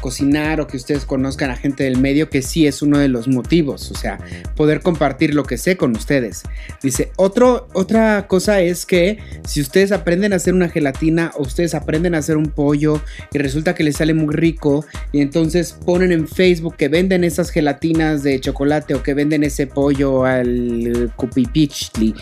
cocinar 0.00 0.60
o 0.60 0.66
que 0.66 0.76
ustedes 0.76 1.04
conozcan 1.04 1.50
a 1.50 1.56
gente 1.56 1.84
del 1.84 1.98
medio, 1.98 2.28
que 2.28 2.42
sí 2.42 2.66
es 2.66 2.82
uno 2.82 2.98
de 2.98 3.06
los 3.06 3.28
motivos, 3.28 3.92
o 3.92 3.94
sea, 3.94 4.18
poder 4.56 4.80
compartir 4.80 5.32
lo 5.32 5.44
que 5.44 5.58
sé 5.58 5.76
con 5.76 5.94
ustedes. 5.94 6.42
Dice, 6.82 7.12
otro, 7.14 7.68
otra 7.72 8.26
cosa 8.26 8.60
es 8.60 8.84
que 8.84 9.18
si 9.46 9.60
ustedes 9.60 9.92
aprenden 9.92 10.32
a 10.32 10.36
hacer 10.36 10.54
una 10.54 10.68
gelatina 10.68 11.30
o 11.36 11.42
ustedes 11.42 11.76
aprenden 11.76 12.16
a 12.16 12.18
hacer 12.18 12.36
un 12.36 12.46
pollo 12.46 13.00
y 13.32 13.38
resulta 13.38 13.76
que 13.76 13.84
les 13.84 13.96
sale 13.96 14.12
muy 14.12 14.34
rico 14.34 14.84
y 15.12 15.20
entonces 15.20 15.72
ponen 15.72 16.10
en 16.10 16.26
Facebook 16.26 16.74
que 16.76 16.88
venden 16.88 17.22
esas 17.22 17.50
gelatinas 17.50 18.24
de 18.24 18.40
chocolate 18.40 18.94
o 18.94 19.04
que 19.04 19.14
venden 19.14 19.44
ese 19.44 19.68
pollo 19.68 20.24
al 20.24 21.12
cupipichli 21.14 22.12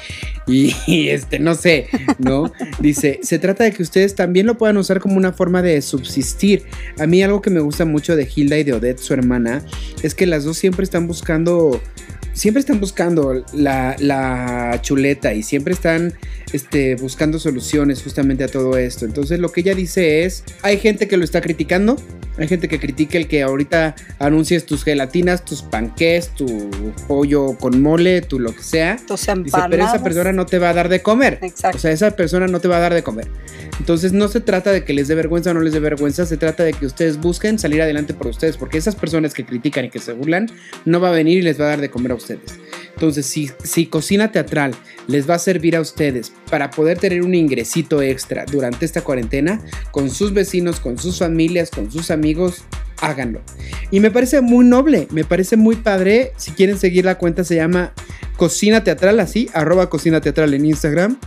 y, 0.46 0.74
y 0.86 1.08
este, 1.08 1.38
no 1.38 1.54
sé, 1.54 1.86
¿no? 2.18 2.33
Dice, 2.80 3.20
se 3.22 3.38
trata 3.38 3.64
de 3.64 3.72
que 3.72 3.82
ustedes 3.82 4.14
también 4.14 4.46
lo 4.46 4.56
puedan 4.58 4.76
usar 4.76 5.00
como 5.00 5.16
una 5.16 5.32
forma 5.32 5.62
de 5.62 5.80
subsistir. 5.82 6.64
A 6.98 7.06
mí 7.06 7.22
algo 7.22 7.42
que 7.42 7.50
me 7.50 7.60
gusta 7.60 7.84
mucho 7.84 8.16
de 8.16 8.28
Hilda 8.34 8.58
y 8.58 8.64
de 8.64 8.72
Odette, 8.72 8.98
su 8.98 9.14
hermana, 9.14 9.62
es 10.02 10.14
que 10.14 10.26
las 10.26 10.44
dos 10.44 10.56
siempre 10.56 10.84
están 10.84 11.06
buscando 11.06 11.80
siempre 12.34 12.60
están 12.60 12.80
buscando 12.80 13.44
la, 13.52 13.96
la, 14.00 14.80
chuleta 14.82 15.32
y 15.34 15.42
siempre 15.42 15.72
están 15.72 16.12
este, 16.54 16.94
buscando 16.94 17.40
soluciones 17.40 18.00
justamente 18.00 18.44
a 18.44 18.48
todo 18.48 18.76
esto. 18.78 19.04
Entonces 19.04 19.40
lo 19.40 19.50
que 19.50 19.62
ella 19.62 19.74
dice 19.74 20.24
es, 20.24 20.44
hay 20.62 20.78
gente 20.78 21.08
que 21.08 21.16
lo 21.16 21.24
está 21.24 21.40
criticando, 21.40 21.96
hay 22.38 22.46
gente 22.46 22.68
que 22.68 22.78
critica 22.78 23.18
el 23.18 23.26
que 23.26 23.42
ahorita 23.42 23.96
anuncies 24.20 24.64
tus 24.64 24.84
gelatinas, 24.84 25.44
tus 25.44 25.62
panqués, 25.62 26.28
tu 26.28 26.70
pollo 27.08 27.58
con 27.58 27.82
mole, 27.82 28.22
tu 28.22 28.38
lo 28.38 28.54
que 28.54 28.62
sea. 28.62 28.98
Tus 29.04 29.24
Dice, 29.24 29.58
pero 29.68 29.84
esa 29.84 30.02
persona 30.02 30.32
no 30.32 30.46
te 30.46 30.60
va 30.60 30.70
a 30.70 30.74
dar 30.74 30.88
de 30.88 31.02
comer. 31.02 31.40
Exacto. 31.42 31.76
O 31.76 31.80
sea, 31.80 31.90
esa 31.90 32.12
persona 32.12 32.46
no 32.46 32.60
te 32.60 32.68
va 32.68 32.76
a 32.76 32.80
dar 32.80 32.94
de 32.94 33.02
comer. 33.02 33.26
Entonces 33.80 34.12
no 34.12 34.28
se 34.28 34.40
trata 34.40 34.70
de 34.70 34.84
que 34.84 34.92
les 34.92 35.08
dé 35.08 35.16
vergüenza 35.16 35.50
o 35.50 35.54
no 35.54 35.60
les 35.60 35.72
dé 35.72 35.80
vergüenza, 35.80 36.24
se 36.24 36.36
trata 36.36 36.62
de 36.62 36.72
que 36.72 36.86
ustedes 36.86 37.20
busquen 37.20 37.58
salir 37.58 37.82
adelante 37.82 38.14
por 38.14 38.28
ustedes, 38.28 38.56
porque 38.56 38.78
esas 38.78 38.94
personas 38.94 39.34
que 39.34 39.44
critican 39.44 39.86
y 39.86 39.90
que 39.90 39.98
se 39.98 40.12
burlan, 40.12 40.48
no 40.84 41.00
va 41.00 41.08
a 41.08 41.12
venir 41.12 41.38
y 41.38 41.42
les 41.42 41.60
va 41.60 41.64
a 41.64 41.68
dar 41.68 41.80
de 41.80 41.90
comer 41.90 42.12
a 42.12 42.14
ustedes. 42.14 42.60
Entonces, 42.94 43.26
si, 43.26 43.50
si 43.64 43.86
cocina 43.86 44.30
teatral 44.30 44.72
les 45.08 45.28
va 45.28 45.34
a 45.34 45.38
servir 45.38 45.74
a 45.76 45.80
ustedes 45.80 46.32
para 46.50 46.70
poder 46.70 46.98
tener 46.98 47.22
un 47.22 47.34
ingresito 47.34 48.02
extra 48.02 48.44
durante 48.44 48.84
esta 48.84 49.02
cuarentena, 49.02 49.60
con 49.90 50.10
sus 50.10 50.32
vecinos, 50.32 50.80
con 50.80 50.98
sus 50.98 51.18
familias, 51.18 51.70
con 51.70 51.90
sus 51.90 52.10
amigos, 52.10 52.64
háganlo. 53.00 53.40
Y 53.90 54.00
me 54.00 54.10
parece 54.10 54.40
muy 54.40 54.64
noble, 54.64 55.08
me 55.10 55.24
parece 55.24 55.56
muy 55.56 55.76
padre. 55.76 56.32
Si 56.36 56.52
quieren 56.52 56.78
seguir 56.78 57.04
la 57.04 57.18
cuenta, 57.18 57.44
se 57.44 57.56
llama 57.56 57.92
Cocina 58.36 58.84
Teatral, 58.84 59.20
así, 59.20 59.48
arroba 59.54 59.90
Cocina 59.90 60.20
Teatral 60.20 60.54
en 60.54 60.66
Instagram 60.66 61.18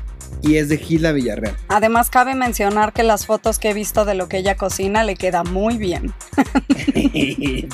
y 0.41 0.57
es 0.57 0.69
de 0.69 0.77
Gilda 0.77 1.11
Villarreal. 1.11 1.55
Además, 1.67 2.09
cabe 2.09 2.35
mencionar 2.35 2.93
que 2.93 3.03
las 3.03 3.25
fotos 3.25 3.59
que 3.59 3.71
he 3.71 3.73
visto 3.73 4.05
de 4.05 4.15
lo 4.15 4.27
que 4.27 4.37
ella 4.37 4.55
cocina 4.55 5.03
le 5.03 5.15
queda 5.15 5.43
muy 5.43 5.77
bien. 5.77 6.13
sí, 6.93 7.67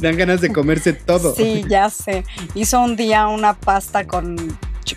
dan 0.00 0.16
ganas 0.16 0.40
de 0.40 0.52
comerse 0.52 0.92
todo. 0.92 1.34
Sí, 1.34 1.64
ya 1.68 1.90
sé. 1.90 2.24
Hizo 2.54 2.80
un 2.80 2.96
día 2.96 3.26
una 3.28 3.54
pasta 3.54 4.06
con 4.06 4.36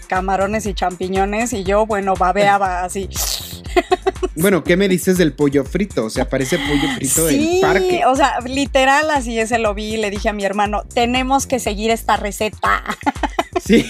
camarones 0.07 0.65
y 0.65 0.73
champiñones 0.73 1.53
y 1.53 1.63
yo, 1.63 1.85
bueno, 1.85 2.13
babeaba 2.15 2.83
así. 2.83 3.09
Bueno, 4.39 4.63
¿qué 4.63 4.77
me 4.77 4.87
dices 4.87 5.17
del 5.17 5.33
pollo 5.33 5.63
frito? 5.63 6.05
O 6.05 6.09
sea, 6.11 6.29
parece 6.29 6.59
pollo 6.59 6.93
frito 6.95 7.27
sí, 7.27 7.37
del 7.37 7.61
parque. 7.61 8.01
O 8.05 8.15
sea, 8.15 8.39
literal, 8.41 9.09
así 9.09 9.39
ese 9.39 9.57
lo 9.57 9.73
vi 9.73 9.95
y 9.95 9.97
le 9.97 10.11
dije 10.11 10.29
a 10.29 10.33
mi 10.33 10.45
hermano, 10.45 10.83
tenemos 10.93 11.47
que 11.47 11.59
seguir 11.59 11.89
esta 11.91 12.17
receta. 12.17 12.83
Sí, 13.59 13.83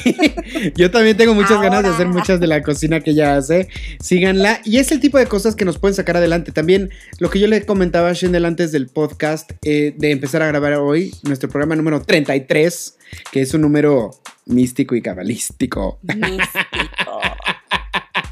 yo 0.75 0.89
también 0.89 1.17
tengo 1.17 1.33
muchas 1.33 1.51
Ahora. 1.51 1.69
ganas 1.69 1.83
de 1.83 1.89
hacer 1.89 2.07
muchas 2.07 2.39
de 2.39 2.47
la 2.47 2.63
cocina 2.63 3.01
que 3.01 3.11
ella 3.11 3.35
hace. 3.35 3.67
Síganla. 4.01 4.61
Y 4.63 4.77
es 4.77 4.91
el 4.93 5.01
tipo 5.01 5.17
de 5.17 5.27
cosas 5.27 5.55
que 5.55 5.65
nos 5.65 5.77
pueden 5.77 5.93
sacar 5.93 6.15
adelante. 6.17 6.53
También 6.53 6.89
lo 7.19 7.29
que 7.29 7.39
yo 7.39 7.47
le 7.47 7.63
comentaba 7.65 8.09
a 8.09 8.13
Shendel 8.13 8.45
antes 8.45 8.71
del 8.71 8.87
podcast, 8.87 9.51
eh, 9.63 9.93
de 9.95 10.11
empezar 10.11 10.41
a 10.41 10.47
grabar 10.47 10.73
hoy, 10.75 11.13
nuestro 11.23 11.49
programa 11.49 11.75
número 11.75 12.01
33, 12.01 12.97
que 13.31 13.41
es 13.41 13.53
un 13.53 13.61
número 13.61 14.11
místico 14.47 14.95
y 14.95 15.01
cabalístico. 15.01 15.99
Místico. 16.03 17.21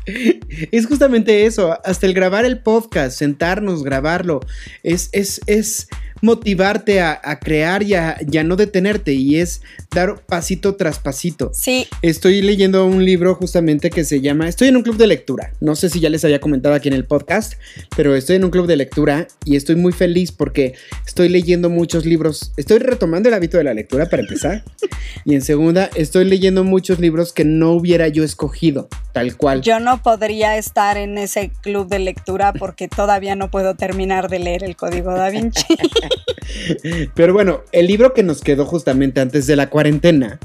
es 0.71 0.87
justamente 0.87 1.45
eso, 1.45 1.79
hasta 1.83 2.05
el 2.05 2.13
grabar 2.13 2.45
el 2.45 2.59
podcast, 2.59 3.17
sentarnos, 3.17 3.83
grabarlo, 3.83 4.39
es, 4.83 5.09
es, 5.11 5.41
es 5.47 5.87
motivarte 6.21 7.01
a, 7.01 7.19
a 7.23 7.39
crear 7.39 7.83
y 7.83 7.93
a, 7.93 8.17
y 8.29 8.37
a, 8.37 8.43
no 8.43 8.55
detenerte 8.55 9.13
y 9.13 9.37
es 9.37 9.61
dar 9.93 10.21
pasito 10.25 10.75
tras 10.75 10.99
pasito. 10.99 11.51
Sí. 11.53 11.87
Estoy 12.01 12.41
leyendo 12.41 12.85
un 12.85 13.03
libro 13.03 13.35
justamente 13.35 13.89
que 13.89 14.03
se 14.03 14.21
llama, 14.21 14.47
estoy 14.47 14.69
en 14.69 14.77
un 14.77 14.83
club 14.83 14.97
de 14.97 15.07
lectura, 15.07 15.53
no 15.59 15.75
sé 15.75 15.89
si 15.89 15.99
ya 15.99 16.09
les 16.09 16.23
había 16.25 16.39
comentado 16.39 16.75
aquí 16.75 16.87
en 16.87 16.93
el 16.93 17.05
podcast, 17.05 17.53
pero 17.95 18.15
estoy 18.15 18.37
en 18.37 18.45
un 18.45 18.51
club 18.51 18.67
de 18.67 18.77
lectura 18.77 19.27
y 19.43 19.55
estoy 19.55 19.75
muy 19.75 19.91
feliz 19.91 20.31
porque 20.31 20.73
estoy 21.05 21.29
leyendo 21.29 21.69
muchos 21.69 22.05
libros, 22.05 22.53
estoy 22.57 22.79
retomando 22.79 23.29
el 23.29 23.35
hábito 23.35 23.57
de 23.57 23.63
la 23.63 23.73
lectura 23.73 24.09
para 24.09 24.21
empezar 24.21 24.63
y 25.25 25.35
en 25.35 25.41
segunda 25.41 25.89
estoy 25.95 26.25
leyendo 26.25 26.63
muchos 26.63 26.99
libros 26.99 27.33
que 27.33 27.45
no 27.45 27.71
hubiera 27.71 28.07
yo 28.07 28.23
escogido. 28.23 28.89
tal 29.13 29.37
cual. 29.37 29.61
Yo 29.61 29.79
no 29.79 30.01
podría 30.01 30.57
estar 30.57 30.97
en 30.97 31.17
ese 31.17 31.51
club 31.61 31.87
de 31.87 31.99
lectura 31.99 32.53
porque 32.53 32.87
todavía 32.87 33.35
no 33.35 33.49
puedo 33.49 33.75
terminar 33.75 34.29
de 34.29 34.39
leer 34.39 34.63
el 34.63 34.75
Código 34.75 35.13
Da 35.13 35.29
Vinci. 35.29 35.65
Pero 37.15 37.33
bueno, 37.33 37.61
el 37.71 37.87
libro 37.87 38.13
que 38.13 38.23
nos 38.23 38.41
quedó 38.41 38.65
justamente 38.65 39.21
antes 39.21 39.47
de 39.47 39.55
la 39.55 39.69
cuarentena 39.69 40.39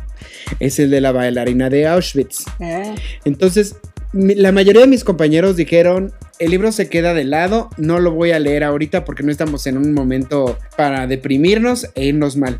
es 0.58 0.78
el 0.78 0.90
de 0.90 1.00
la 1.00 1.12
bailarina 1.12 1.70
de 1.70 1.86
Auschwitz. 1.86 2.44
Eh, 2.60 2.94
Entonces, 3.24 3.76
la 4.12 4.50
mayoría 4.50 4.82
de 4.82 4.88
mis 4.88 5.04
compañeros 5.04 5.56
dijeron, 5.56 6.12
el 6.40 6.50
libro 6.50 6.72
se 6.72 6.88
queda 6.88 7.14
de 7.14 7.24
lado, 7.24 7.70
no 7.76 8.00
lo 8.00 8.10
voy 8.12 8.32
a 8.32 8.38
leer 8.38 8.64
ahorita 8.64 9.04
porque 9.04 9.22
no 9.22 9.30
estamos 9.30 9.66
en 9.66 9.76
un 9.76 9.92
momento 9.92 10.58
para 10.76 11.06
deprimirnos 11.06 11.86
e 11.94 12.06
irnos 12.06 12.36
mal. 12.36 12.58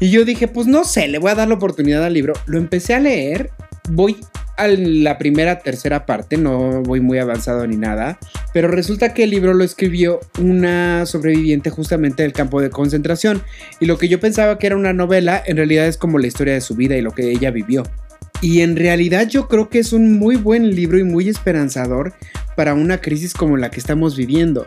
Y 0.00 0.10
yo 0.10 0.24
dije, 0.24 0.48
pues 0.48 0.66
no 0.66 0.84
sé, 0.84 1.06
le 1.08 1.18
voy 1.18 1.30
a 1.30 1.36
dar 1.36 1.48
la 1.48 1.54
oportunidad 1.54 2.04
al 2.04 2.14
libro. 2.14 2.32
Lo 2.46 2.58
empecé 2.58 2.94
a 2.94 3.00
leer, 3.00 3.50
voy 3.90 4.16
a 4.58 4.68
la 4.68 5.18
primera, 5.18 5.60
tercera 5.60 6.04
parte, 6.04 6.36
no 6.36 6.82
voy 6.82 7.00
muy 7.00 7.18
avanzado 7.18 7.66
ni 7.66 7.76
nada, 7.76 8.18
pero 8.52 8.68
resulta 8.68 9.14
que 9.14 9.24
el 9.24 9.30
libro 9.30 9.54
lo 9.54 9.64
escribió 9.64 10.20
una 10.40 11.06
sobreviviente 11.06 11.70
justamente 11.70 12.24
del 12.24 12.32
campo 12.32 12.60
de 12.60 12.70
concentración. 12.70 13.42
Y 13.80 13.86
lo 13.86 13.98
que 13.98 14.08
yo 14.08 14.20
pensaba 14.20 14.58
que 14.58 14.66
era 14.66 14.76
una 14.76 14.92
novela, 14.92 15.42
en 15.46 15.56
realidad 15.56 15.86
es 15.86 15.96
como 15.96 16.18
la 16.18 16.26
historia 16.26 16.54
de 16.54 16.60
su 16.60 16.74
vida 16.74 16.96
y 16.96 17.02
lo 17.02 17.12
que 17.12 17.30
ella 17.30 17.50
vivió. 17.50 17.84
Y 18.40 18.60
en 18.60 18.76
realidad 18.76 19.26
yo 19.28 19.48
creo 19.48 19.68
que 19.68 19.78
es 19.78 19.92
un 19.92 20.18
muy 20.18 20.36
buen 20.36 20.74
libro 20.74 20.98
y 20.98 21.04
muy 21.04 21.28
esperanzador 21.28 22.12
para 22.56 22.74
una 22.74 23.00
crisis 23.00 23.34
como 23.34 23.56
la 23.56 23.70
que 23.70 23.80
estamos 23.80 24.16
viviendo. 24.16 24.66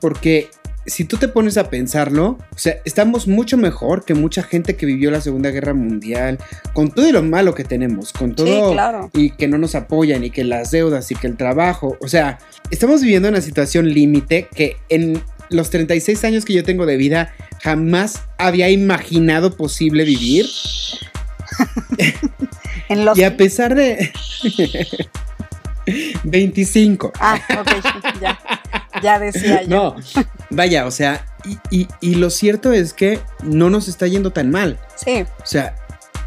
Porque 0.00 0.50
si 0.88 1.04
tú 1.04 1.16
te 1.16 1.28
pones 1.28 1.56
a 1.56 1.70
pensarlo, 1.70 2.38
o 2.52 2.58
sea, 2.58 2.76
estamos 2.84 3.28
mucho 3.28 3.56
mejor 3.56 4.04
que 4.04 4.14
mucha 4.14 4.42
gente 4.42 4.76
que 4.76 4.86
vivió 4.86 5.10
la 5.10 5.20
Segunda 5.20 5.50
Guerra 5.50 5.74
Mundial, 5.74 6.38
con 6.72 6.90
todo 6.90 7.08
y 7.08 7.12
lo 7.12 7.22
malo 7.22 7.54
que 7.54 7.64
tenemos, 7.64 8.12
con 8.12 8.34
todo 8.34 8.46
Sí, 8.68 8.72
claro. 8.72 9.10
y 9.14 9.30
que 9.30 9.48
no 9.48 9.58
nos 9.58 9.74
apoyan 9.74 10.24
y 10.24 10.30
que 10.30 10.44
las 10.44 10.70
deudas 10.70 11.10
y 11.10 11.14
que 11.14 11.26
el 11.26 11.36
trabajo, 11.36 11.96
o 12.00 12.08
sea, 12.08 12.38
estamos 12.70 13.02
viviendo 13.02 13.28
una 13.28 13.40
situación 13.40 13.88
límite 13.92 14.48
que 14.54 14.76
en 14.88 15.22
los 15.50 15.70
36 15.70 16.24
años 16.24 16.44
que 16.44 16.52
yo 16.52 16.64
tengo 16.64 16.84
de 16.86 16.96
vida 16.96 17.34
jamás 17.62 18.22
había 18.38 18.68
imaginado 18.70 19.56
posible 19.56 20.04
vivir. 20.04 20.46
En 22.90 23.04
los... 23.04 23.18
Y 23.18 23.24
a 23.24 23.36
pesar 23.36 23.74
de 23.74 24.10
25. 26.24 27.12
Ah, 27.20 27.38
ok, 27.60 28.20
ya. 28.20 28.38
Ya 29.02 29.18
decía 29.18 29.62
yo. 29.62 29.68
No, 29.68 29.96
vaya, 30.50 30.86
o 30.86 30.90
sea, 30.90 31.26
y, 31.70 31.80
y- 31.82 31.88
y 32.00 32.14
lo 32.16 32.30
cierto 32.30 32.72
es 32.72 32.92
que 32.92 33.20
no 33.42 33.70
nos 33.70 33.88
está 33.88 34.06
yendo 34.06 34.30
tan 34.32 34.50
mal. 34.50 34.78
Sí, 34.96 35.24
O 35.42 35.46
sea, 35.46 35.76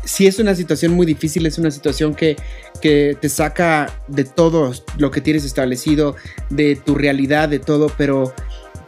sí 0.03 0.25
es 0.27 0.39
una 0.39 0.55
situación 0.55 0.93
muy 0.93 1.05
difícil, 1.05 1.45
es 1.45 1.57
una 1.57 1.69
situación 1.71 2.15
que, 2.15 2.35
que 2.81 3.15
te 3.19 3.29
saca 3.29 3.91
de 4.07 4.23
todo 4.23 4.73
lo 4.97 5.11
que 5.11 5.21
tienes 5.21 5.43
establecido, 5.45 6.15
de 6.49 6.75
tu 6.75 6.95
realidad, 6.95 7.49
de 7.49 7.59
todo, 7.59 7.91
pero, 7.97 8.33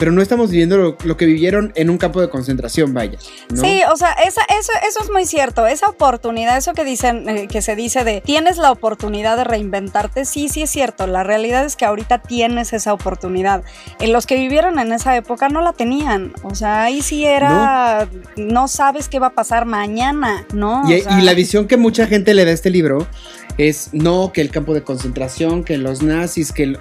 pero 0.04 0.12
no 0.12 0.22
estamos 0.22 0.52
viviendo 0.52 0.76
lo, 0.76 0.98
lo 1.06 1.16
que 1.16 1.26
vivieron 1.26 1.72
en 1.76 1.90
un 1.90 1.98
campo 1.98 2.20
de 2.20 2.30
concentración, 2.30 2.94
vaya. 2.94 3.18
¿no? 3.50 3.62
Sí, 3.62 3.80
o 3.90 3.96
sea, 3.96 4.12
esa, 4.12 4.42
eso, 4.50 4.74
eso 4.86 5.02
es 5.02 5.10
muy 5.10 5.26
cierto. 5.26 5.66
Esa 5.66 5.88
oportunidad, 5.88 6.58
eso 6.58 6.74
que 6.74 6.84
dicen, 6.84 7.30
eh, 7.30 7.48
que 7.48 7.62
se 7.62 7.78
dice 7.78 8.04
de 8.04 8.20
tienes 8.20 8.58
la 8.58 8.74
oportunidad 8.74 9.38
de 9.38 9.46
reinventarte, 9.46 10.26
sí, 10.26 10.50
sí 10.50 10.64
es 10.64 10.70
cierto. 10.70 11.08
La 11.08 11.24
realidad 11.24 11.64
es 11.64 11.78
que 11.78 11.86
ahorita 11.86 12.18
tienes 12.18 12.74
esa 12.74 12.92
oportunidad. 12.92 13.64
En 14.02 14.12
los 14.12 14.26
que 14.26 14.36
vivieron 14.36 14.78
en 14.78 14.92
esa 14.92 15.16
época 15.16 15.48
no 15.48 15.62
la 15.62 15.72
tenían. 15.72 16.34
O 16.44 16.54
sea, 16.54 16.84
ahí 16.84 17.02
sí 17.02 17.24
era, 17.24 18.06
no, 18.36 18.68
sabes 18.68 19.08
qué 19.08 19.20
va 19.20 19.28
a 19.28 19.34
pasar 19.34 19.64
mañana, 19.64 20.46
¿no? 20.54 20.84
Y, 20.86 21.00
O 21.00 21.04
sea, 21.06 21.18
y 21.18 21.22
la 21.22 21.34
visión 21.34 21.66
que 21.66 21.78
mucha 21.78 22.08
gente 22.08 22.34
le 22.34 22.44
da 22.44 22.52
a 22.52 22.54
este 22.54 22.72
libro 22.72 23.08
es 23.58 23.88
no, 23.94 24.34
que 24.34 24.42
el 24.42 24.50
campo 24.50 24.74
de 24.74 24.84
concentración, 24.84 25.64
que 25.64 25.78
los 25.78 26.02
nazis, 26.02 26.52
que... 26.52 26.64
el- 26.64 26.80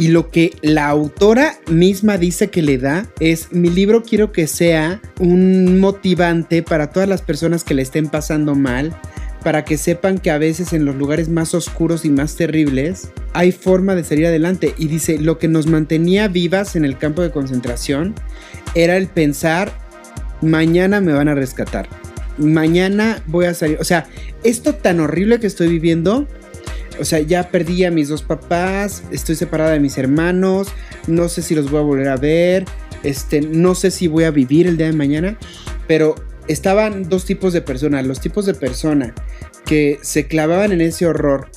Y 0.00 0.08
lo 0.08 0.30
que 0.30 0.56
la 0.62 0.88
autora 0.88 1.58
misma 1.70 2.16
dice 2.16 2.48
que 2.48 2.62
le 2.62 2.78
da 2.78 3.06
es, 3.20 3.52
mi 3.52 3.68
libro 3.68 4.02
quiero 4.02 4.32
que 4.32 4.46
sea 4.46 5.02
un 5.18 5.78
motivante 5.78 6.62
para 6.62 6.90
todas 6.90 7.06
las 7.06 7.20
personas 7.20 7.64
que 7.64 7.74
le 7.74 7.82
estén 7.82 8.08
pasando 8.08 8.54
mal, 8.54 8.96
para 9.44 9.66
que 9.66 9.76
sepan 9.76 10.16
que 10.16 10.30
a 10.30 10.38
veces 10.38 10.72
en 10.72 10.86
los 10.86 10.96
lugares 10.96 11.28
más 11.28 11.52
oscuros 11.52 12.06
y 12.06 12.08
más 12.08 12.34
terribles 12.36 13.10
hay 13.34 13.52
forma 13.52 13.94
de 13.94 14.02
salir 14.02 14.24
adelante. 14.24 14.74
Y 14.78 14.86
dice, 14.86 15.18
lo 15.18 15.38
que 15.38 15.48
nos 15.48 15.66
mantenía 15.66 16.28
vivas 16.28 16.76
en 16.76 16.86
el 16.86 16.96
campo 16.96 17.20
de 17.20 17.30
concentración 17.30 18.14
era 18.74 18.96
el 18.96 19.06
pensar, 19.06 19.70
mañana 20.40 21.02
me 21.02 21.12
van 21.12 21.28
a 21.28 21.34
rescatar 21.34 21.90
mañana 22.40 23.22
voy 23.26 23.46
a 23.46 23.54
salir. 23.54 23.78
O 23.80 23.84
sea, 23.84 24.06
esto 24.44 24.74
tan 24.74 25.00
horrible 25.00 25.40
que 25.40 25.46
estoy 25.46 25.68
viviendo. 25.68 26.26
O 27.00 27.04
sea, 27.04 27.20
ya 27.20 27.50
perdí 27.50 27.84
a 27.84 27.90
mis 27.90 28.08
dos 28.08 28.22
papás, 28.22 29.02
estoy 29.10 29.34
separada 29.34 29.72
de 29.72 29.80
mis 29.80 29.96
hermanos, 29.96 30.68
no 31.06 31.28
sé 31.28 31.40
si 31.40 31.54
los 31.54 31.70
voy 31.70 31.80
a 31.80 31.84
volver 31.84 32.08
a 32.08 32.16
ver, 32.16 32.66
este, 33.02 33.40
no 33.40 33.74
sé 33.74 33.90
si 33.90 34.06
voy 34.06 34.24
a 34.24 34.30
vivir 34.30 34.66
el 34.66 34.76
día 34.76 34.86
de 34.86 34.92
mañana, 34.92 35.38
pero 35.86 36.14
estaban 36.46 37.08
dos 37.08 37.24
tipos 37.24 37.54
de 37.54 37.62
personas, 37.62 38.06
los 38.06 38.20
tipos 38.20 38.44
de 38.44 38.52
persona 38.52 39.14
que 39.64 39.98
se 40.02 40.26
clavaban 40.26 40.72
en 40.72 40.82
ese 40.82 41.06
horror 41.06 41.48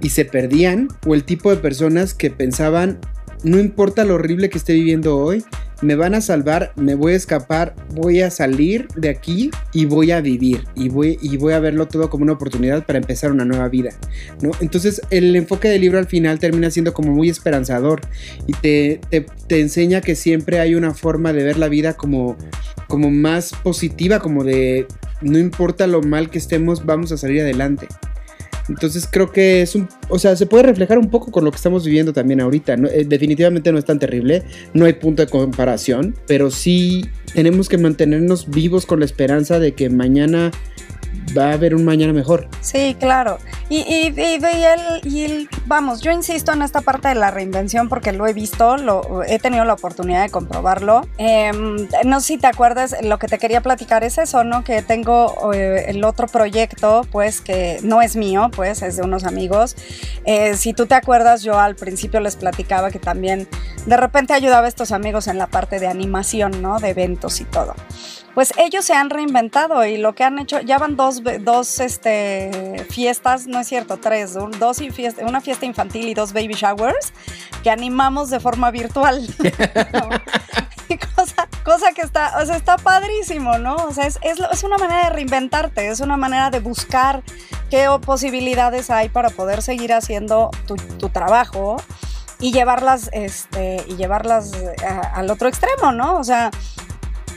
y 0.00 0.10
se 0.10 0.24
perdían, 0.24 0.88
o 1.04 1.14
el 1.14 1.24
tipo 1.24 1.50
de 1.50 1.56
personas 1.56 2.14
que 2.14 2.30
pensaban, 2.30 3.00
no 3.42 3.58
importa 3.58 4.04
lo 4.04 4.14
horrible 4.14 4.50
que 4.50 4.58
esté 4.58 4.72
viviendo 4.74 5.16
hoy, 5.18 5.44
me 5.82 5.94
van 5.94 6.14
a 6.14 6.20
salvar, 6.20 6.72
me 6.76 6.94
voy 6.94 7.12
a 7.12 7.16
escapar, 7.16 7.74
voy 7.94 8.22
a 8.22 8.30
salir 8.30 8.88
de 8.96 9.08
aquí 9.08 9.50
y 9.72 9.84
voy 9.84 10.10
a 10.10 10.20
vivir 10.20 10.64
y 10.74 10.88
voy, 10.88 11.18
y 11.20 11.36
voy 11.36 11.52
a 11.52 11.60
verlo 11.60 11.86
todo 11.86 12.08
como 12.08 12.24
una 12.24 12.32
oportunidad 12.32 12.84
para 12.84 12.98
empezar 12.98 13.30
una 13.30 13.44
nueva 13.44 13.68
vida, 13.68 13.90
¿no? 14.40 14.52
Entonces 14.60 15.02
el 15.10 15.34
enfoque 15.36 15.68
del 15.68 15.82
libro 15.82 15.98
al 15.98 16.06
final 16.06 16.38
termina 16.38 16.70
siendo 16.70 16.94
como 16.94 17.12
muy 17.12 17.28
esperanzador 17.28 18.00
y 18.46 18.52
te, 18.54 19.00
te, 19.10 19.26
te 19.46 19.60
enseña 19.60 20.00
que 20.00 20.14
siempre 20.14 20.60
hay 20.60 20.74
una 20.74 20.94
forma 20.94 21.32
de 21.32 21.44
ver 21.44 21.58
la 21.58 21.68
vida 21.68 21.94
como, 21.94 22.36
como 22.88 23.10
más 23.10 23.52
positiva, 23.62 24.18
como 24.18 24.44
de 24.44 24.86
no 25.20 25.38
importa 25.38 25.86
lo 25.86 26.02
mal 26.02 26.30
que 26.30 26.38
estemos, 26.38 26.84
vamos 26.84 27.12
a 27.12 27.16
salir 27.16 27.40
adelante. 27.42 27.86
Entonces 28.68 29.08
creo 29.10 29.30
que 29.30 29.62
es 29.62 29.74
un, 29.74 29.88
o 30.08 30.18
sea, 30.18 30.36
se 30.36 30.46
puede 30.46 30.64
reflejar 30.64 30.98
un 30.98 31.10
poco 31.10 31.30
con 31.30 31.44
lo 31.44 31.50
que 31.50 31.56
estamos 31.56 31.84
viviendo 31.84 32.12
también 32.12 32.40
ahorita. 32.40 32.76
¿no? 32.76 32.88
Eh, 32.88 33.04
definitivamente 33.06 33.72
no 33.72 33.78
es 33.78 33.84
tan 33.84 33.98
terrible, 33.98 34.42
no 34.74 34.84
hay 34.84 34.94
punto 34.94 35.22
de 35.22 35.28
comparación, 35.28 36.14
pero 36.26 36.50
sí 36.50 37.06
tenemos 37.34 37.68
que 37.68 37.78
mantenernos 37.78 38.50
vivos 38.50 38.86
con 38.86 39.00
la 39.00 39.04
esperanza 39.04 39.58
de 39.58 39.72
que 39.72 39.90
mañana 39.90 40.50
va 41.36 41.50
a 41.50 41.52
haber 41.52 41.74
un 41.74 41.84
mañana 41.84 42.12
mejor. 42.12 42.48
Sí, 42.60 42.96
claro. 42.98 43.38
Y, 43.68 43.78
y, 43.78 44.14
y, 44.16 44.64
el, 44.64 45.00
y 45.04 45.48
vamos, 45.66 46.00
yo 46.00 46.12
insisto 46.12 46.52
en 46.52 46.62
esta 46.62 46.80
parte 46.80 47.08
de 47.08 47.14
la 47.14 47.30
reinvención 47.30 47.88
porque 47.88 48.12
lo 48.12 48.26
he 48.26 48.32
visto, 48.32 48.76
lo, 48.76 49.22
he 49.24 49.38
tenido 49.38 49.64
la 49.64 49.74
oportunidad 49.74 50.22
de 50.22 50.30
comprobarlo. 50.30 51.06
Eh, 51.18 51.50
no 52.04 52.20
sé 52.20 52.26
si 52.26 52.38
te 52.38 52.46
acuerdas, 52.46 52.96
lo 53.02 53.18
que 53.18 53.26
te 53.26 53.38
quería 53.38 53.60
platicar 53.60 54.04
es 54.04 54.18
eso, 54.18 54.44
¿no? 54.44 54.64
Que 54.64 54.82
tengo 54.82 55.52
eh, 55.52 55.86
el 55.88 56.04
otro 56.04 56.26
proyecto, 56.28 57.02
pues 57.10 57.40
que 57.40 57.78
no 57.82 58.02
es 58.02 58.16
mío, 58.16 58.50
pues 58.54 58.82
es 58.82 58.96
de 58.96 59.02
unos 59.02 59.24
amigos. 59.24 59.76
Eh, 60.24 60.56
si 60.56 60.72
tú 60.72 60.86
te 60.86 60.94
acuerdas, 60.94 61.42
yo 61.42 61.58
al 61.58 61.76
principio 61.76 62.20
les 62.20 62.36
platicaba 62.36 62.90
que 62.90 62.98
también 62.98 63.48
de 63.86 63.96
repente 63.96 64.32
ayudaba 64.32 64.66
a 64.66 64.68
estos 64.68 64.92
amigos 64.92 65.26
en 65.26 65.38
la 65.38 65.46
parte 65.46 65.80
de 65.80 65.86
animación, 65.86 66.62
¿no? 66.62 66.78
De 66.78 66.90
eventos 66.90 67.40
y 67.40 67.44
todo 67.44 67.74
pues 68.36 68.52
ellos 68.58 68.84
se 68.84 68.92
han 68.92 69.08
reinventado 69.08 69.82
y 69.86 69.96
lo 69.96 70.14
que 70.14 70.22
han 70.22 70.38
hecho, 70.38 70.60
ya 70.60 70.76
van 70.76 70.94
dos, 70.94 71.22
dos 71.40 71.80
este, 71.80 72.84
fiestas, 72.90 73.46
no 73.46 73.58
es 73.60 73.66
cierto, 73.66 73.96
tres, 73.96 74.34
dos 74.58 74.76
fiesta- 74.92 75.24
una 75.24 75.40
fiesta 75.40 75.64
infantil 75.64 76.06
y 76.06 76.12
dos 76.12 76.34
baby 76.34 76.52
showers 76.52 77.14
que 77.62 77.70
animamos 77.70 78.28
de 78.28 78.38
forma 78.38 78.70
virtual. 78.70 79.26
cosa, 81.16 81.48
cosa 81.64 81.92
que 81.92 82.02
está, 82.02 82.34
o 82.42 82.44
sea, 82.44 82.56
está 82.56 82.76
padrísimo, 82.76 83.56
¿no? 83.56 83.76
O 83.76 83.92
sea, 83.94 84.06
es, 84.06 84.18
es, 84.22 84.38
es 84.52 84.62
una 84.64 84.76
manera 84.76 85.04
de 85.04 85.10
reinventarte, 85.10 85.88
es 85.88 86.00
una 86.00 86.18
manera 86.18 86.50
de 86.50 86.60
buscar 86.60 87.22
qué 87.70 87.88
posibilidades 88.04 88.90
hay 88.90 89.08
para 89.08 89.30
poder 89.30 89.62
seguir 89.62 89.94
haciendo 89.94 90.50
tu, 90.66 90.76
tu 90.76 91.08
trabajo 91.08 91.76
y 92.38 92.52
llevarlas, 92.52 93.08
este, 93.12 93.82
y 93.88 93.96
llevarlas 93.96 94.52
a- 94.86 95.16
al 95.18 95.30
otro 95.30 95.48
extremo, 95.48 95.92
¿no? 95.92 96.18
O 96.18 96.24
sea, 96.24 96.50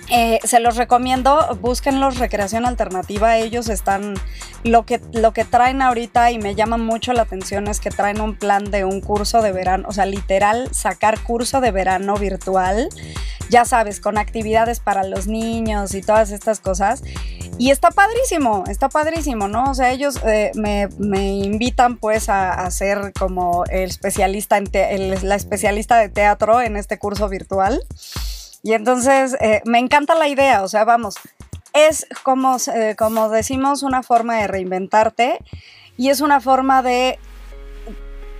eh, 0.10 0.40
se 0.44 0.60
los 0.60 0.76
recomiendo, 0.76 1.58
búsquenlos 1.62 2.18
Recreación 2.18 2.66
Alternativa, 2.66 3.38
ellos 3.38 3.70
están, 3.70 4.16
lo 4.64 4.86
que, 4.86 5.00
lo 5.14 5.34
que 5.34 5.46
traen 5.46 5.82
ahorita 5.82 6.32
y 6.32 6.40
me 6.40 6.56
llama 6.56 6.78
mucho 6.78 7.14
la 7.14 7.24
atención 7.24 7.68
es 7.68 7.80
que 7.80 7.92
traen 7.92 8.20
un 8.20 8.36
plan 8.36 8.72
de 8.72 8.86
un 8.86 9.02
curso 9.02 9.42
de 9.42 9.52
verano, 9.52 9.88
o 9.88 9.92
sea, 9.92 10.06
literal, 10.06 10.74
sacar 10.74 11.20
curso 11.20 11.62
de 11.62 11.72
verano 11.72 12.16
virtual, 12.16 12.90
ya 13.50 13.66
sabes, 13.66 14.00
con 14.00 14.18
actividades 14.18 14.80
para 14.80 15.04
los 15.04 15.28
niños 15.28 15.94
y 15.94 16.02
todas 16.02 16.32
estas 16.32 16.60
cosas. 16.60 17.04
Y 17.60 17.72
está 17.72 17.92
padrísimo, 17.92 18.64
está 18.68 18.88
padrísimo, 18.88 19.48
¿no? 19.48 19.70
O 19.70 19.74
sea, 19.74 19.92
ellos 19.92 20.20
eh, 20.26 20.52
me, 20.56 20.88
me 20.98 21.34
invitan 21.34 21.98
pues 21.98 22.30
a, 22.30 22.52
a 22.52 22.72
ser 22.72 23.12
como 23.14 23.66
el 23.66 23.90
especialista, 23.90 24.58
en 24.58 25.28
la 25.28 25.36
especialista 25.36 25.98
de 25.98 26.10
teatro 26.10 26.62
en 26.62 26.78
este 26.78 26.98
curso 26.98 27.28
virtual. 27.28 27.84
Y 28.64 28.74
entonces 28.74 29.36
eh, 29.40 29.62
me 29.66 29.80
encanta 29.80 30.16
la 30.16 30.28
idea, 30.28 30.64
o 30.64 30.68
sea, 30.68 30.84
vamos, 30.84 31.16
es 31.74 32.06
como, 32.24 32.58
eh, 32.76 32.96
como 32.98 33.30
decimos 33.30 33.84
una 33.84 34.04
forma 34.04 34.38
de 34.38 34.48
reinventarte 34.48 35.40
y 35.98 36.10
es 36.10 36.22
una 36.22 36.42
forma 36.42 36.82
de 36.82 37.20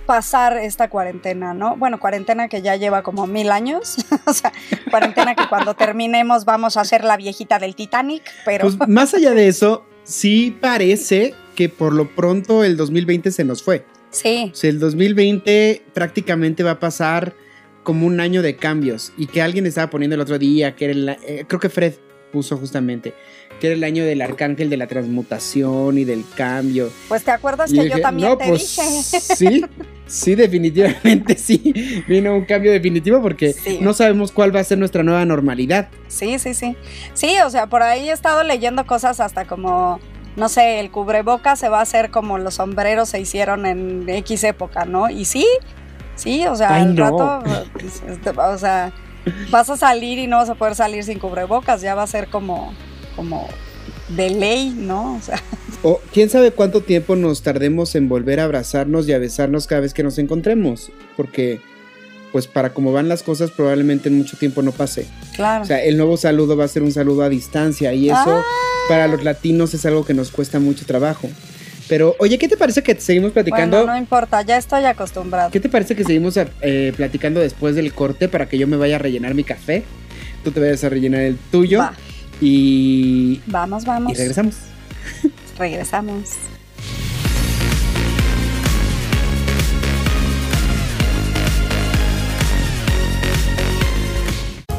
pasar 0.06 0.56
esta 0.58 0.90
cuarentena, 0.90 1.54
¿no? 1.54 1.76
Bueno, 1.76 2.00
cuarentena 2.00 2.48
que 2.48 2.62
ya 2.62 2.74
lleva 2.74 3.02
como 3.02 3.26
mil 3.26 3.52
años, 3.52 3.96
o 4.26 4.32
sea, 4.32 4.52
cuarentena 4.90 5.36
que 5.36 5.48
cuando 5.48 5.74
terminemos 5.74 6.44
vamos 6.44 6.76
a 6.76 6.84
ser 6.84 7.04
la 7.04 7.16
viejita 7.16 7.58
del 7.58 7.76
Titanic, 7.76 8.24
pero... 8.44 8.68
Pues 8.68 8.88
más 8.88 9.14
allá 9.14 9.32
de 9.32 9.46
eso, 9.48 9.84
sí 10.02 10.56
parece 10.60 11.34
que 11.54 11.68
por 11.68 11.92
lo 11.92 12.08
pronto 12.14 12.64
el 12.64 12.76
2020 12.76 13.30
se 13.30 13.44
nos 13.44 13.62
fue. 13.62 13.86
Sí. 14.10 14.50
O 14.52 14.56
sea, 14.56 14.70
el 14.70 14.80
2020 14.80 15.84
prácticamente 15.94 16.64
va 16.64 16.72
a 16.72 16.80
pasar 16.80 17.34
como 17.82 18.06
un 18.06 18.20
año 18.20 18.42
de 18.42 18.56
cambios 18.56 19.12
y 19.16 19.26
que 19.26 19.42
alguien 19.42 19.66
estaba 19.66 19.90
poniendo 19.90 20.14
el 20.14 20.20
otro 20.20 20.38
día, 20.38 20.76
que 20.76 20.84
era 20.86 20.92
el, 20.92 21.08
eh, 21.08 21.44
creo 21.48 21.60
que 21.60 21.68
Fred 21.68 21.94
puso 22.32 22.56
justamente, 22.56 23.12
que 23.58 23.66
era 23.68 23.74
el 23.76 23.82
año 23.82 24.04
del 24.04 24.20
arcángel 24.22 24.70
de 24.70 24.76
la 24.76 24.86
transmutación 24.86 25.98
y 25.98 26.04
del 26.04 26.24
cambio. 26.36 26.90
Pues 27.08 27.24
te 27.24 27.30
acuerdas 27.32 27.72
Y 27.72 27.76
que 27.76 27.82
dije, 27.84 27.96
yo 27.96 28.02
también 28.02 28.28
"No, 28.28 28.38
te 28.38 28.46
pues, 28.48 28.76
dije. 28.76 29.20
Sí, 29.20 29.64
sí, 30.06 30.34
definitivamente 30.36 31.36
sí. 31.36 32.02
Vino 32.06 32.34
un 32.36 32.44
cambio 32.44 32.70
definitivo 32.70 33.20
porque 33.20 33.52
Sí. 33.52 33.78
no 33.80 33.92
sabemos 33.94 34.30
cuál 34.32 34.54
va 34.54 34.60
a 34.60 34.64
ser 34.64 34.78
nuestra 34.78 35.02
nueva 35.02 35.24
normalidad. 35.24 35.88
Sí, 36.08 36.38
sí, 36.38 36.54
sí. 36.54 36.76
Sí, 37.14 37.34
o 37.44 37.50
sea, 37.50 37.66
por 37.66 37.82
ahí 37.82 38.08
he 38.08 38.12
estado 38.12 38.44
leyendo 38.44 38.86
cosas 38.86 39.18
hasta 39.20 39.44
como, 39.46 39.98
no 40.36 40.48
sé, 40.48 40.78
el 40.80 40.90
cubreboca 40.92 41.56
se 41.56 41.68
va 41.68 41.80
a 41.80 41.82
hacer 41.82 42.10
como 42.10 42.38
los 42.38 42.54
sombreros 42.54 43.08
se 43.08 43.20
hicieron 43.20 43.66
en 43.66 44.08
X 44.08 44.44
época, 44.44 44.84
¿no? 44.84 45.10
Y 45.10 45.24
sí, 45.24 45.46
sí, 46.20 46.46
o 46.46 46.54
sea, 46.56 46.74
Ay, 46.74 46.82
al 46.82 46.94
no. 46.94 47.04
rato, 47.04 47.44
pues, 47.72 48.02
este, 48.08 48.30
o 48.30 48.58
sea, 48.58 48.92
vas 49.50 49.68
a 49.70 49.76
salir 49.76 50.18
y 50.18 50.26
no 50.26 50.36
vas 50.38 50.48
a 50.50 50.54
poder 50.54 50.74
salir 50.74 51.02
sin 51.04 51.18
cubrebocas, 51.18 51.80
ya 51.82 51.94
va 51.94 52.02
a 52.02 52.06
ser 52.06 52.28
como, 52.28 52.72
como 53.16 53.48
de 54.08 54.30
ley, 54.30 54.70
¿no? 54.76 55.16
O 55.16 55.20
sea, 55.22 55.40
O 55.82 56.00
quién 56.12 56.28
sabe 56.28 56.50
cuánto 56.50 56.82
tiempo 56.82 57.16
nos 57.16 57.42
tardemos 57.42 57.94
en 57.94 58.08
volver 58.08 58.40
a 58.40 58.44
abrazarnos 58.44 59.08
y 59.08 59.12
a 59.12 59.18
besarnos 59.18 59.66
cada 59.66 59.80
vez 59.82 59.94
que 59.94 60.02
nos 60.02 60.18
encontremos. 60.18 60.90
Porque, 61.16 61.60
pues 62.32 62.46
para 62.46 62.74
cómo 62.74 62.92
van 62.92 63.08
las 63.08 63.22
cosas, 63.22 63.50
probablemente 63.50 64.08
en 64.08 64.18
mucho 64.18 64.36
tiempo 64.36 64.62
no 64.62 64.72
pase. 64.72 65.06
claro. 65.36 65.62
O 65.62 65.66
sea, 65.66 65.82
el 65.82 65.96
nuevo 65.96 66.16
saludo 66.16 66.56
va 66.56 66.64
a 66.64 66.68
ser 66.68 66.82
un 66.82 66.92
saludo 66.92 67.22
a 67.22 67.28
distancia 67.28 67.92
y 67.94 68.10
eso 68.10 68.18
Ah. 68.26 68.42
para 68.88 69.06
los 69.08 69.22
latinos 69.24 69.72
es 69.74 69.86
algo 69.86 70.04
que 70.04 70.12
nos 70.14 70.30
cuesta 70.30 70.58
mucho 70.60 70.84
trabajo. 70.86 71.28
Pero, 71.90 72.14
oye, 72.20 72.38
¿qué 72.38 72.46
te 72.46 72.56
parece 72.56 72.84
que 72.84 72.94
seguimos 73.00 73.32
platicando? 73.32 73.78
bueno, 73.78 73.94
no 73.94 73.98
importa, 73.98 74.42
ya 74.42 74.56
estoy 74.56 74.84
acostumbrado. 74.84 75.50
¿Qué 75.50 75.58
te 75.58 75.68
parece 75.68 75.96
que 75.96 76.04
seguimos 76.04 76.36
eh, 76.36 76.92
platicando 76.96 77.40
después 77.40 77.74
del 77.74 77.92
corte 77.92 78.28
para 78.28 78.48
que 78.48 78.58
yo 78.58 78.68
me 78.68 78.76
vaya 78.76 78.94
a 78.94 78.98
rellenar 79.00 79.34
mi 79.34 79.42
café? 79.42 79.82
Tú 80.44 80.52
te 80.52 80.60
vayas 80.60 80.84
a 80.84 80.88
rellenar 80.88 81.22
el 81.22 81.36
tuyo 81.50 81.80
Va. 81.80 81.92
y, 82.40 83.40
Vamos, 83.46 83.84
vamos. 83.84 84.12
y 84.12 84.14
regresamos. 84.14 84.54
Regresamos. 85.58 86.30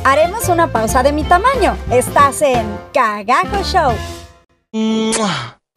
Haremos 0.05 0.47
una 0.47 0.71
pausa 0.71 1.03
de 1.03 1.11
mi 1.11 1.25
tamaño. 1.25 1.75
Estás 1.91 2.41
en 2.41 2.65
Cagajo 2.93 3.61
Show. 3.65 3.91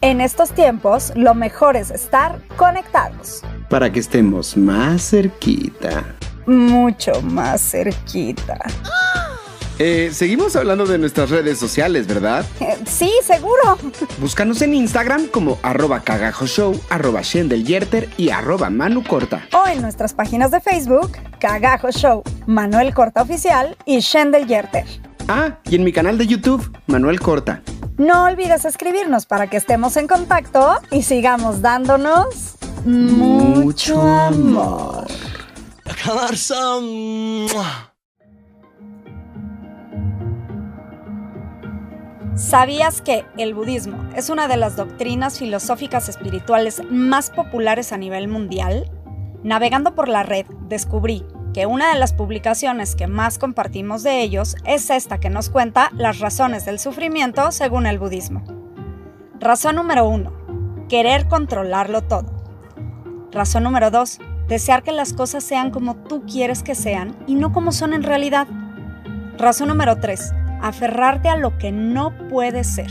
En 0.05 0.21
estos 0.21 0.53
tiempos, 0.53 1.15
lo 1.17 1.35
mejor 1.35 1.77
es 1.77 1.91
estar 1.91 2.39
conectados. 2.59 3.41
Para 3.71 3.91
que 3.91 4.01
estemos 4.01 4.55
más 4.55 5.01
cerquita. 5.09 6.05
Mucho 6.45 7.23
más 7.23 7.63
cerquita. 7.71 8.59
Eh, 9.81 10.11
seguimos 10.13 10.55
hablando 10.55 10.87
de 10.87 10.99
nuestras 10.99 11.31
redes 11.31 11.59
sociales, 11.59 12.07
¿verdad? 12.07 12.47
Eh, 12.61 12.77
sí, 12.87 13.11
seguro. 13.25 13.77
Búscanos 14.19 14.63
en 14.63 14.73
Instagram 14.73 15.27
como 15.27 15.59
arroba 15.65 16.05
cagajoshow, 16.05 16.81
arroba 16.91 17.23
shendeljерter 17.23 18.09
y 18.17 18.31
arroba 18.31 18.71
manucorta. 18.71 19.49
O 19.53 19.67
en 19.67 19.83
nuestras 19.83 20.15
páginas 20.15 20.53
de 20.53 20.61
Facebook, 20.61 21.19
Cagajo 21.41 21.91
Show, 21.91 22.23
Manuel 22.47 22.95
Corta 22.95 23.23
Oficial 23.23 23.77
y 23.85 23.99
Shendel 23.99 24.47
Yerter. 24.47 24.85
Ah, 25.27 25.59
y 25.69 25.75
en 25.75 25.83
mi 25.83 25.91
canal 25.91 26.19
de 26.19 26.29
YouTube, 26.29 26.71
Manuel 26.87 27.19
Corta. 27.19 27.61
No 27.97 28.25
olvides 28.25 28.65
escribirnos 28.65 29.25
para 29.25 29.49
que 29.49 29.57
estemos 29.57 29.97
en 29.97 30.09
contacto 30.09 30.81
y 30.91 31.03
sigamos 31.03 31.63
dándonos 31.63 32.57
mucho 32.85 34.03
amor. 34.03 35.07
¿Sabías 42.35 43.01
que 43.01 43.25
el 43.39 43.55
budismo 43.55 44.11
es 44.17 44.29
una 44.29 44.49
de 44.49 44.57
las 44.57 44.75
doctrinas 44.75 45.39
filosóficas 45.39 46.09
espirituales 46.09 46.83
más 46.91 47.31
populares 47.31 47.93
a 47.93 47.97
nivel 47.97 48.27
mundial? 48.27 48.91
Navegando 49.45 49.95
por 49.95 50.09
la 50.09 50.25
red, 50.25 50.47
descubrí 50.69 51.25
que 51.55 51.67
una 51.67 51.93
de 51.93 51.99
las 51.99 52.13
publicaciones 52.13 52.97
que 52.97 53.07
más 53.07 53.39
compartimos 53.39 54.03
de 54.03 54.21
ellos 54.21 54.57
es 54.65 54.91
esta 54.91 55.21
que 55.21 55.31
nos 55.31 55.49
cuenta 55.49 55.91
las 55.95 56.19
razones 56.19 56.67
del 56.67 56.81
sufrimiento 56.81 57.53
según 57.53 57.87
el 57.87 58.01
budismo. 58.01 58.43
Razón 59.39 59.77
número 59.77 60.07
1. 60.09 60.87
Querer 60.89 61.29
controlarlo 61.29 62.03
todo. 62.03 62.27
Razón 63.31 63.63
número 63.63 63.93
2. 63.93 64.19
Desear 64.49 64.83
que 64.83 64.91
las 64.91 65.13
cosas 65.13 65.45
sean 65.45 65.71
como 65.71 65.95
tú 65.95 66.25
quieres 66.27 66.65
que 66.65 66.75
sean 66.75 67.17
y 67.29 67.37
no 67.37 67.53
como 67.53 67.71
son 67.71 67.95
en 67.95 68.03
realidad. 68.03 68.49
Razón 69.39 69.69
número 69.69 70.01
3. 70.01 70.33
Aferrarte 70.61 71.29
a 71.29 71.37
lo 71.37 71.57
que 71.57 71.71
no 71.71 72.13
puede 72.29 72.65
ser. 72.65 72.91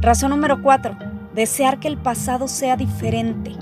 Razón 0.00 0.30
número 0.30 0.62
4. 0.62 0.96
Desear 1.32 1.78
que 1.78 1.86
el 1.86 1.96
pasado 1.96 2.48
sea 2.48 2.76
diferente. 2.76 3.52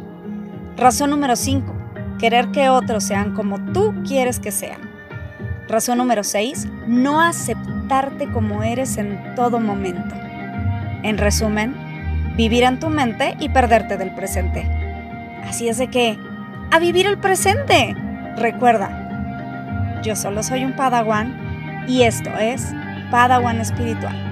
Razón 0.76 1.10
número 1.10 1.36
5. 1.36 1.75
Querer 2.18 2.48
que 2.48 2.68
otros 2.68 3.04
sean 3.04 3.34
como 3.34 3.58
tú 3.72 3.94
quieres 4.06 4.40
que 4.40 4.50
sean. 4.50 4.80
Razón 5.68 5.98
número 5.98 6.24
6. 6.24 6.68
No 6.86 7.20
aceptarte 7.20 8.30
como 8.30 8.62
eres 8.62 8.96
en 8.96 9.34
todo 9.34 9.60
momento. 9.60 10.14
En 11.02 11.18
resumen, 11.18 11.74
vivir 12.36 12.62
en 12.64 12.78
tu 12.78 12.88
mente 12.88 13.36
y 13.40 13.48
perderte 13.48 13.96
del 13.96 14.14
presente. 14.14 14.66
Así 15.44 15.68
es 15.68 15.78
de 15.78 15.88
que, 15.88 16.18
a 16.70 16.78
vivir 16.78 17.06
el 17.06 17.18
presente. 17.18 17.94
Recuerda, 18.36 20.00
yo 20.02 20.16
solo 20.16 20.42
soy 20.42 20.64
un 20.64 20.74
padawan 20.74 21.84
y 21.88 22.02
esto 22.02 22.30
es 22.38 22.66
Padawan 23.10 23.60
Espiritual. 23.60 24.25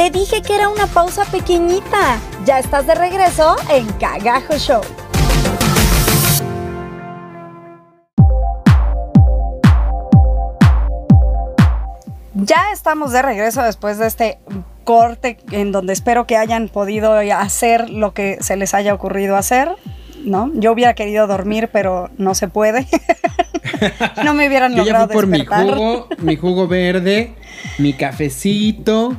Te 0.00 0.10
dije 0.10 0.40
que 0.40 0.54
era 0.54 0.70
una 0.70 0.86
pausa 0.86 1.26
pequeñita. 1.26 2.18
Ya 2.46 2.58
estás 2.58 2.86
de 2.86 2.94
regreso 2.94 3.54
en 3.68 3.86
Cagajo 3.98 4.56
Show. 4.56 4.80
Ya 12.32 12.72
estamos 12.72 13.12
de 13.12 13.20
regreso 13.20 13.62
después 13.62 13.98
de 13.98 14.06
este 14.06 14.38
corte 14.84 15.36
en 15.50 15.70
donde 15.70 15.92
espero 15.92 16.26
que 16.26 16.38
hayan 16.38 16.68
podido 16.68 17.12
hacer 17.12 17.90
lo 17.90 18.14
que 18.14 18.38
se 18.40 18.56
les 18.56 18.72
haya 18.72 18.94
ocurrido 18.94 19.36
hacer. 19.36 19.68
¿No? 20.24 20.50
Yo 20.54 20.72
hubiera 20.72 20.94
querido 20.94 21.26
dormir, 21.26 21.68
pero 21.70 22.08
no 22.16 22.34
se 22.34 22.48
puede. 22.48 22.86
no 24.24 24.32
me 24.32 24.48
hubieran 24.48 24.72
Yo 24.74 24.78
ya 24.78 24.84
logrado 24.84 25.08
fui 25.08 25.14
por 25.14 25.26
mi 25.26 25.44
jugo, 25.44 26.08
mi 26.20 26.36
jugo 26.36 26.68
verde, 26.68 27.34
mi 27.76 27.92
cafecito. 27.92 29.14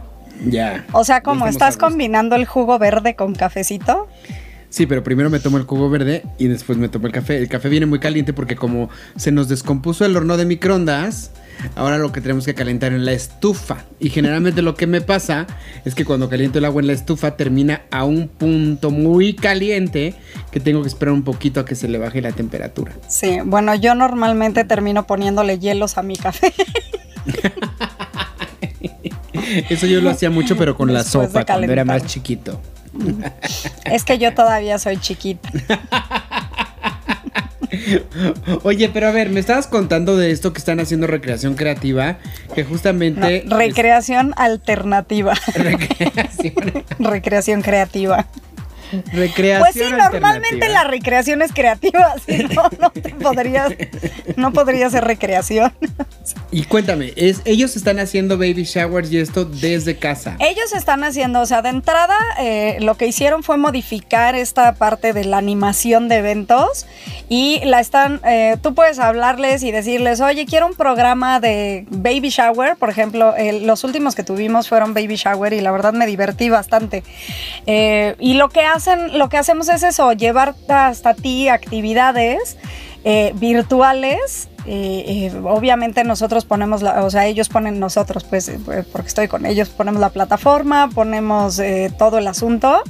Ya. 0.46 0.86
O 0.92 1.04
sea, 1.04 1.22
como 1.22 1.48
estás 1.48 1.78
combinando 1.78 2.36
el 2.36 2.46
jugo 2.46 2.80
verde 2.80 3.16
con 3.16 3.36
cafecito. 3.36 4.08
Sí, 4.72 4.86
pero 4.86 5.04
primero 5.04 5.30
me 5.30 5.42
tomo 5.42 5.58
el 5.58 5.64
jugo 5.64 5.90
verde 5.90 6.24
y 6.38 6.48
después 6.48 6.78
me 6.78 6.88
tomo 6.88 7.06
el 7.06 7.12
café. 7.12 7.38
El 7.38 7.50
café 7.50 7.68
viene 7.68 7.86
muy 7.86 8.00
caliente 8.00 8.32
porque 8.32 8.56
como 8.56 8.90
se 9.18 9.34
nos 9.34 9.50
descompuso 9.50 10.06
el 10.06 10.16
horno 10.16 10.38
de 10.38 10.46
microondas, 10.46 11.32
ahora 11.76 11.98
lo 11.98 12.14
que 12.14 12.22
tenemos 12.22 12.46
que 12.46 12.54
calentar 12.54 12.94
en 12.94 13.04
la 13.04 13.12
estufa. 13.12 13.84
Y 14.00 14.10
generalmente 14.12 14.62
lo 14.62 14.76
que 14.76 14.88
me 14.88 15.02
pasa 15.02 15.46
es 15.84 15.94
que 15.94 16.06
cuando 16.06 16.30
caliento 16.30 16.60
el 16.60 16.64
agua 16.64 16.82
en 16.82 16.88
la 16.88 16.94
estufa 16.94 17.36
termina 17.36 17.82
a 17.92 18.06
un 18.06 18.30
punto 18.30 18.92
muy 18.92 19.34
caliente 19.34 20.16
que 20.52 20.62
tengo 20.62 20.82
que 20.84 20.88
esperar 20.88 21.14
un 21.14 21.24
poquito 21.24 21.60
a 21.60 21.66
que 21.66 21.76
se 21.76 21.90
le 21.90 21.98
baje 21.98 22.22
la 22.22 22.32
temperatura. 22.32 22.94
Sí, 23.10 23.40
bueno, 23.44 23.76
yo 23.76 23.94
normalmente 23.94 24.64
termino 24.64 25.06
poniéndole 25.06 25.60
hielos 25.60 25.98
a 25.98 26.02
mi 26.02 26.16
café. 26.16 26.54
Eso 29.70 29.88
yo 29.88 30.02
lo 30.02 30.10
hacía 30.10 30.30
mucho, 30.30 30.56
pero 30.58 30.76
con 30.76 30.94
la 30.94 31.04
Después 31.04 31.30
sopa, 31.30 31.46
cuando 31.46 31.72
era 31.72 31.86
más 31.86 32.06
chiquito. 32.06 32.62
es 33.86 34.04
que 34.04 34.18
yo 34.18 34.34
todavía 34.34 34.78
soy 34.80 34.98
chiquita. 34.98 35.50
Oye, 38.64 38.90
pero 38.90 39.08
a 39.08 39.12
ver, 39.12 39.30
me 39.30 39.40
estabas 39.40 39.68
contando 39.68 40.18
de 40.18 40.32
esto 40.32 40.52
que 40.52 40.60
están 40.60 40.80
haciendo 40.82 41.08
recreación 41.08 41.56
creativa, 41.56 42.18
que 42.54 42.66
justamente... 42.66 43.44
No, 43.46 43.58
recreación 43.58 44.34
alternativa. 44.36 45.34
recreación. 45.56 46.54
recreación 47.00 47.62
creativa. 47.62 48.28
Recreación 49.14 49.60
Pues 49.60 49.74
sí, 49.74 49.94
normalmente 49.94 50.70
la 50.70 50.84
recreación 50.84 51.42
es 51.42 51.52
creativa, 51.54 52.16
si 52.26 52.44
no, 52.44 52.70
no 52.80 52.90
te 52.92 53.10
podrías, 53.16 53.72
no 54.36 54.52
podría 54.54 54.90
ser 54.90 55.04
recreación. 55.04 55.74
Y 56.52 56.64
cuéntame, 56.64 57.14
es, 57.16 57.42
ellos 57.46 57.76
están 57.76 58.00
haciendo 58.00 58.38
baby 58.38 58.64
showers 58.64 59.12
y 59.12 59.18
esto 59.18 59.46
desde 59.46 59.98
casa. 59.98 60.36
Ellos 60.40 60.74
están 60.74 61.04
haciendo, 61.04 61.42
o 61.42 61.46
sea, 61.46 61.62
de 61.62 61.70
entrada 61.70 62.18
eh, 62.40 62.78
lo 62.82 62.96
que 62.96 63.08
hicieron 63.08 63.44
fue 63.44 63.58
modificar 63.58 64.36
esta 64.36 64.74
parte 64.76 65.14
de 65.14 65.26
la 65.26 65.38
animación 65.38 66.10
de 66.10 66.18
eventos 66.18 66.86
y 67.30 67.62
la 67.64 67.80
están, 67.80 68.20
eh, 68.26 68.58
tú 68.62 68.74
puedes 68.74 69.00
hablarles 69.00 69.64
y 69.64 69.72
decirles, 69.72 70.20
oye, 70.22 70.46
quiero 70.46 70.68
un 70.68 70.76
programa 70.76 71.40
de 71.40 71.86
baby 71.90 72.30
shower, 72.30 72.76
por 72.76 72.90
ejemplo, 72.90 73.34
los 73.62 73.84
últimos 73.84 74.16
que 74.16 74.24
tuvimos 74.24 74.68
fueron 74.68 74.94
baby 74.94 75.16
shower 75.16 75.54
y 75.54 75.62
la 75.62 75.72
verdad 75.72 75.94
me 75.94 76.06
divertí 76.06 76.50
bastante. 76.50 77.04
Eh, 77.66 78.16
y 78.20 78.34
lo 78.34 78.50
que 78.50 78.62
hacen, 78.62 78.81
lo 79.14 79.30
que 79.30 79.38
hacemos 79.38 79.70
es 79.70 79.84
eso, 79.84 80.12
llevar 80.14 80.56
hasta 80.68 81.14
ti 81.14 81.50
actividades 81.50 82.58
eh, 83.04 83.34
virtuales. 83.36 84.50
eh, 84.68 85.32
eh, 85.34 85.42
obviamente 85.44 86.04
nosotros 86.04 86.46
ponemos, 86.46 86.84
la, 86.84 87.04
o 87.04 87.10
sea, 87.10 87.26
ellos 87.26 87.50
ponen 87.50 87.80
nosotros, 87.80 88.24
pues, 88.24 88.52
porque 88.92 89.08
estoy 89.08 89.28
con 89.28 89.46
ellos, 89.46 89.70
ponemos 89.70 90.00
la 90.00 90.10
plataforma, 90.10 90.90
ponemos 90.94 91.60
todo 91.98 92.20
el 92.20 92.28
asunto. 92.28 92.84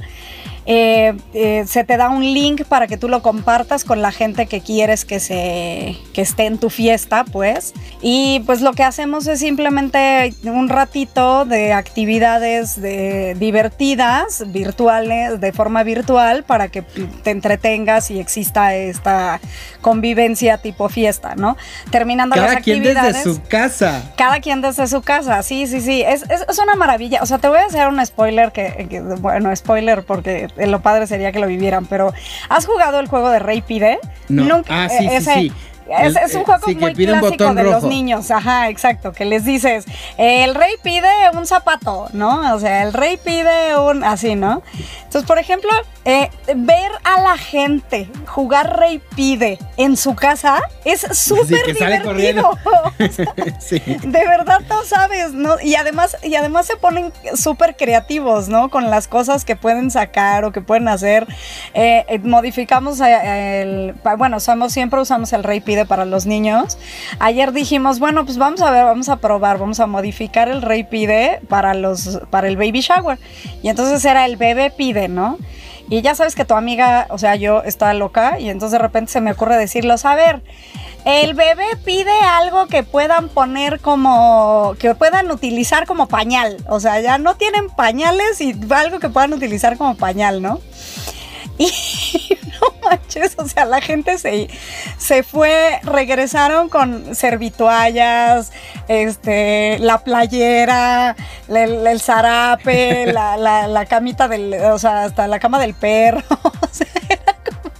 Eh, 0.64 1.14
eh, 1.34 1.64
se 1.66 1.82
te 1.84 1.96
da 1.96 2.08
un 2.08 2.22
link 2.22 2.64
para 2.64 2.86
que 2.86 2.96
tú 2.96 3.08
lo 3.08 3.20
compartas 3.22 3.82
con 3.84 4.00
la 4.00 4.12
gente 4.12 4.46
que 4.46 4.60
quieres 4.60 5.04
que 5.04 5.18
se 5.18 5.96
que 6.14 6.22
esté 6.22 6.46
en 6.46 6.58
tu 6.58 6.70
fiesta, 6.70 7.24
pues. 7.24 7.72
Y 8.00 8.40
pues 8.46 8.60
lo 8.60 8.72
que 8.72 8.84
hacemos 8.84 9.26
es 9.26 9.40
simplemente 9.40 10.32
un 10.44 10.68
ratito 10.68 11.44
de 11.44 11.72
actividades 11.72 12.80
de, 12.80 13.34
divertidas, 13.38 14.44
virtuales, 14.52 15.40
de 15.40 15.52
forma 15.52 15.82
virtual, 15.82 16.44
para 16.44 16.68
que 16.68 16.82
te 16.82 17.30
entretengas 17.30 18.10
y 18.10 18.20
exista 18.20 18.74
esta 18.74 19.40
convivencia 19.80 20.58
tipo 20.58 20.88
fiesta, 20.88 21.34
¿no? 21.34 21.56
Terminando 21.90 22.34
Cada 22.36 22.54
las 22.54 22.62
quien 22.62 22.78
actividades. 22.78 23.24
desde 23.24 23.34
su 23.34 23.42
casa. 23.48 24.12
Cada 24.16 24.40
quien 24.40 24.60
desde 24.60 24.86
su 24.86 25.02
casa, 25.02 25.42
sí, 25.42 25.66
sí, 25.66 25.80
sí. 25.80 26.02
Es, 26.02 26.22
es, 26.30 26.44
es 26.48 26.58
una 26.58 26.76
maravilla. 26.76 27.20
O 27.22 27.26
sea, 27.26 27.38
te 27.38 27.48
voy 27.48 27.58
a 27.58 27.66
hacer 27.66 27.88
un 27.88 28.04
spoiler 28.04 28.52
que, 28.52 28.86
que- 28.88 29.00
bueno, 29.00 29.54
spoiler 29.56 30.04
porque 30.04 30.48
lo 30.56 30.80
padre 30.82 31.06
sería 31.06 31.32
que 31.32 31.38
lo 31.38 31.46
vivieran, 31.46 31.86
pero 31.86 32.12
¿has 32.48 32.66
jugado 32.66 33.00
el 33.00 33.08
juego 33.08 33.30
de 33.30 33.38
Rey 33.38 33.62
Pide? 33.62 33.98
No. 34.28 34.62
Ah, 34.68 34.88
sí, 34.88 35.08
sí, 35.08 35.20
sí. 35.20 35.52
Es, 35.88 36.16
El- 36.16 36.22
es 36.24 36.34
un 36.34 36.44
juego 36.44 36.66
sí, 36.66 36.74
muy 36.74 36.94
clásico 36.94 37.54
de 37.54 37.62
los 37.64 37.82
niños, 37.84 38.30
ajá, 38.30 38.68
exacto, 38.68 39.12
que 39.12 39.24
les 39.24 39.44
dices, 39.44 39.84
el 40.16 40.54
rey 40.54 40.74
pide 40.82 41.08
un 41.34 41.46
zapato, 41.46 42.08
¿no? 42.12 42.54
O 42.54 42.58
sea, 42.60 42.82
el 42.82 42.92
rey 42.92 43.18
pide 43.22 43.76
un, 43.78 44.04
así, 44.04 44.34
¿no? 44.34 44.62
Entonces, 45.04 45.24
por 45.28 45.38
ejemplo, 45.38 45.70
eh, 46.04 46.30
ver 46.56 46.90
a 47.04 47.20
la 47.20 47.36
gente 47.36 48.08
jugar 48.26 48.78
rey 48.78 49.00
pide 49.14 49.58
en 49.76 49.96
su 49.96 50.14
casa 50.14 50.58
es 50.84 51.00
súper 51.12 51.66
divertido. 51.74 52.58
sí. 53.60 53.78
De 53.78 54.26
verdad 54.26 54.60
no 54.68 54.82
sabes, 54.84 55.32
¿no? 55.32 55.60
Y 55.62 55.74
además, 55.76 56.16
y 56.22 56.34
además 56.34 56.66
se 56.66 56.76
ponen 56.76 57.12
súper 57.34 57.76
creativos, 57.76 58.48
¿no? 58.48 58.70
Con 58.70 58.90
las 58.90 59.06
cosas 59.08 59.44
que 59.44 59.56
pueden 59.56 59.90
sacar 59.90 60.44
o 60.44 60.52
que 60.52 60.60
pueden 60.60 60.88
hacer. 60.88 61.26
Eh, 61.74 62.04
eh, 62.08 62.18
modificamos 62.20 63.00
el. 63.00 63.94
Bueno, 64.16 64.40
somos, 64.40 64.72
siempre 64.72 65.00
usamos 65.00 65.32
el 65.32 65.44
Rey 65.44 65.60
Pide 65.60 65.71
para 65.86 66.04
los 66.04 66.26
niños. 66.26 66.78
Ayer 67.18 67.52
dijimos, 67.52 67.98
bueno, 67.98 68.24
pues 68.24 68.38
vamos 68.38 68.62
a 68.62 68.70
ver, 68.70 68.84
vamos 68.84 69.08
a 69.08 69.16
probar, 69.16 69.58
vamos 69.58 69.80
a 69.80 69.86
modificar 69.86 70.48
el 70.48 70.62
Rey 70.62 70.84
Pide 70.84 71.40
para 71.48 71.74
los, 71.74 72.20
para 72.30 72.48
el 72.48 72.56
baby 72.56 72.80
shower. 72.80 73.18
Y 73.62 73.68
entonces 73.68 74.04
era 74.04 74.26
el 74.26 74.36
bebé 74.36 74.70
pide, 74.70 75.08
¿no? 75.08 75.38
Y 75.88 76.00
ya 76.00 76.14
sabes 76.14 76.34
que 76.34 76.44
tu 76.44 76.54
amiga, 76.54 77.06
o 77.10 77.18
sea, 77.18 77.36
yo 77.36 77.62
estaba 77.64 77.92
loca 77.92 78.38
y 78.38 78.48
entonces 78.48 78.72
de 78.72 78.78
repente 78.78 79.12
se 79.12 79.20
me 79.20 79.32
ocurre 79.32 79.56
decirlos, 79.56 80.04
a 80.04 80.14
ver, 80.14 80.42
el 81.04 81.34
bebé 81.34 81.66
pide 81.84 82.12
algo 82.20 82.66
que 82.66 82.82
puedan 82.82 83.28
poner 83.28 83.80
como, 83.80 84.74
que 84.78 84.94
puedan 84.94 85.30
utilizar 85.30 85.86
como 85.86 86.06
pañal. 86.06 86.64
O 86.68 86.80
sea, 86.80 87.00
ya 87.00 87.18
no 87.18 87.34
tienen 87.34 87.68
pañales 87.68 88.40
y 88.40 88.54
algo 88.70 89.00
que 89.00 89.08
puedan 89.08 89.32
utilizar 89.32 89.76
como 89.76 89.96
pañal, 89.96 90.40
¿no? 90.42 90.60
Y 91.58 91.70
manches, 92.84 93.34
o 93.38 93.46
sea, 93.48 93.64
la 93.64 93.80
gente 93.80 94.18
se, 94.18 94.48
se 94.98 95.22
fue, 95.22 95.80
regresaron 95.82 96.68
con 96.68 97.14
servituallas, 97.14 98.52
este, 98.88 99.78
la 99.80 99.98
playera, 99.98 101.16
el, 101.48 101.86
el 101.86 102.00
zarape, 102.00 103.06
la, 103.12 103.36
la- 103.36 103.68
la 103.68 103.86
camita 103.86 104.28
del, 104.28 104.54
o 104.54 104.78
sea, 104.78 105.04
hasta 105.04 105.26
la 105.28 105.38
cama 105.38 105.58
del 105.58 105.74
perro. 105.74 106.22
O 106.64 106.74
sea, 106.74 106.86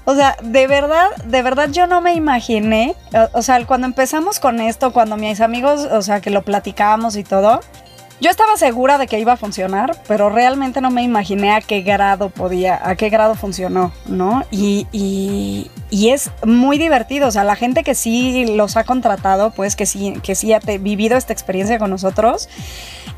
o 0.05 0.14
sea, 0.16 0.36
de 0.42 0.66
verdad, 0.66 1.07
de 1.24 1.42
verdad 1.42 1.68
yo 1.70 1.86
no 1.86 2.00
me 2.00 2.12
imaginé, 2.14 2.94
o, 3.14 3.38
o 3.38 3.42
sea, 3.42 3.64
cuando 3.66 3.86
empezamos 3.86 4.40
con 4.40 4.61
esto, 4.61 4.92
cuando 4.92 5.16
mis 5.16 5.40
amigos, 5.40 5.82
o 5.90 6.03
sea, 6.03 6.20
que 6.20 6.28
lo 6.30 6.42
platicábamos 6.42 7.16
y 7.16 7.24
todo, 7.24 7.61
yo 8.22 8.30
estaba 8.30 8.56
segura 8.56 8.98
de 8.98 9.06
que 9.08 9.18
iba 9.18 9.32
a 9.32 9.36
funcionar, 9.36 9.96
pero 10.06 10.30
realmente 10.30 10.80
no 10.80 10.90
me 10.90 11.02
imaginé 11.02 11.52
a 11.52 11.60
qué 11.60 11.82
grado 11.82 12.30
podía, 12.30 12.80
a 12.88 12.94
qué 12.94 13.08
grado 13.10 13.34
funcionó, 13.34 13.92
¿no? 14.06 14.44
Y, 14.50 14.86
y- 14.92 15.70
y 15.90 16.08
es 16.08 16.30
muy 16.46 16.78
divertido, 16.78 17.28
o 17.28 17.30
sea, 17.30 17.44
la 17.44 17.54
gente 17.56 17.82
que 17.82 17.94
sí 17.94 18.46
los 18.56 18.78
ha 18.78 18.84
contratado, 18.84 19.50
pues 19.50 19.76
que 19.76 19.84
sí, 19.84 20.14
que 20.22 20.34
sí 20.34 20.52
ha 20.54 20.60
te- 20.60 20.78
vivido 20.78 21.18
esta 21.18 21.34
experiencia 21.34 21.78
con 21.78 21.90
nosotros, 21.90 22.48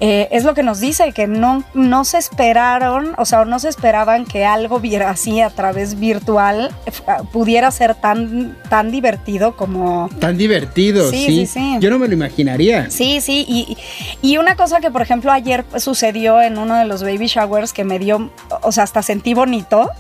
eh, 0.01 0.27
es 0.33 0.43
lo 0.43 0.55
que 0.55 0.65
nos 0.65 0.81
dice, 0.81 1.13
que 1.13 1.29
no, 1.29 1.63
no 1.75 2.05
se 2.05 2.19
esperaron, 2.19 3.15
o 3.17 3.25
sea, 3.27 3.45
no 3.45 3.61
se 3.61 3.69
esperaban 3.69 4.25
que 4.25 4.45
algo 4.45 4.81
así 5.07 5.41
a 5.41 5.51
través 5.51 6.01
virtual 6.01 6.73
eh, 6.87 6.91
pudiera 7.33 7.71
ser 7.71 7.95
tan, 7.95 8.57
tan 8.69 8.91
divertido 8.91 9.55
como, 9.57 10.09
Tan 10.19 10.37
divertido, 10.37 11.11
Sí, 11.11 11.27
sí, 11.27 11.47
sí, 11.47 11.47
sí. 11.47 11.77
Yo 11.79 11.91
no 11.91 11.99
me 12.01 12.09
lo 12.09 12.15
imaginaría. 12.15 12.91
Sí, 12.91 13.21
sí, 13.21 13.45
y, 13.47 13.77
y 14.21 14.37
una 14.39 14.57
cosa 14.57 14.81
que 14.81 14.91
por 14.95 15.03
ejemplo 15.03 15.33
ayer 15.33 15.65
sucedió 15.77 16.41
en 16.41 16.57
uno 16.57 16.77
de 16.77 16.85
los 16.85 17.03
baby 17.03 17.27
showers 17.27 17.73
que 17.73 17.83
me 17.85 17.99
dio, 17.99 18.31
o 18.63 18.71
sea, 18.71 18.85
hasta 18.85 19.03
sentí 19.03 19.35
bonito, 19.35 19.91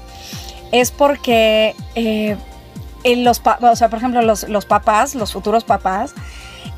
es 0.71 0.93
porque 0.93 1.75
eh, 1.97 2.37
en 3.03 3.25
los, 3.25 3.41
pa- 3.41 3.59
o 3.61 3.75
sea, 3.75 3.89
por 3.91 3.99
ejemplo, 3.99 4.23
los, 4.23 4.49
los 4.49 4.67
papás, 4.67 5.17
los 5.17 5.33
futuros 5.33 5.65
papás, 5.65 6.15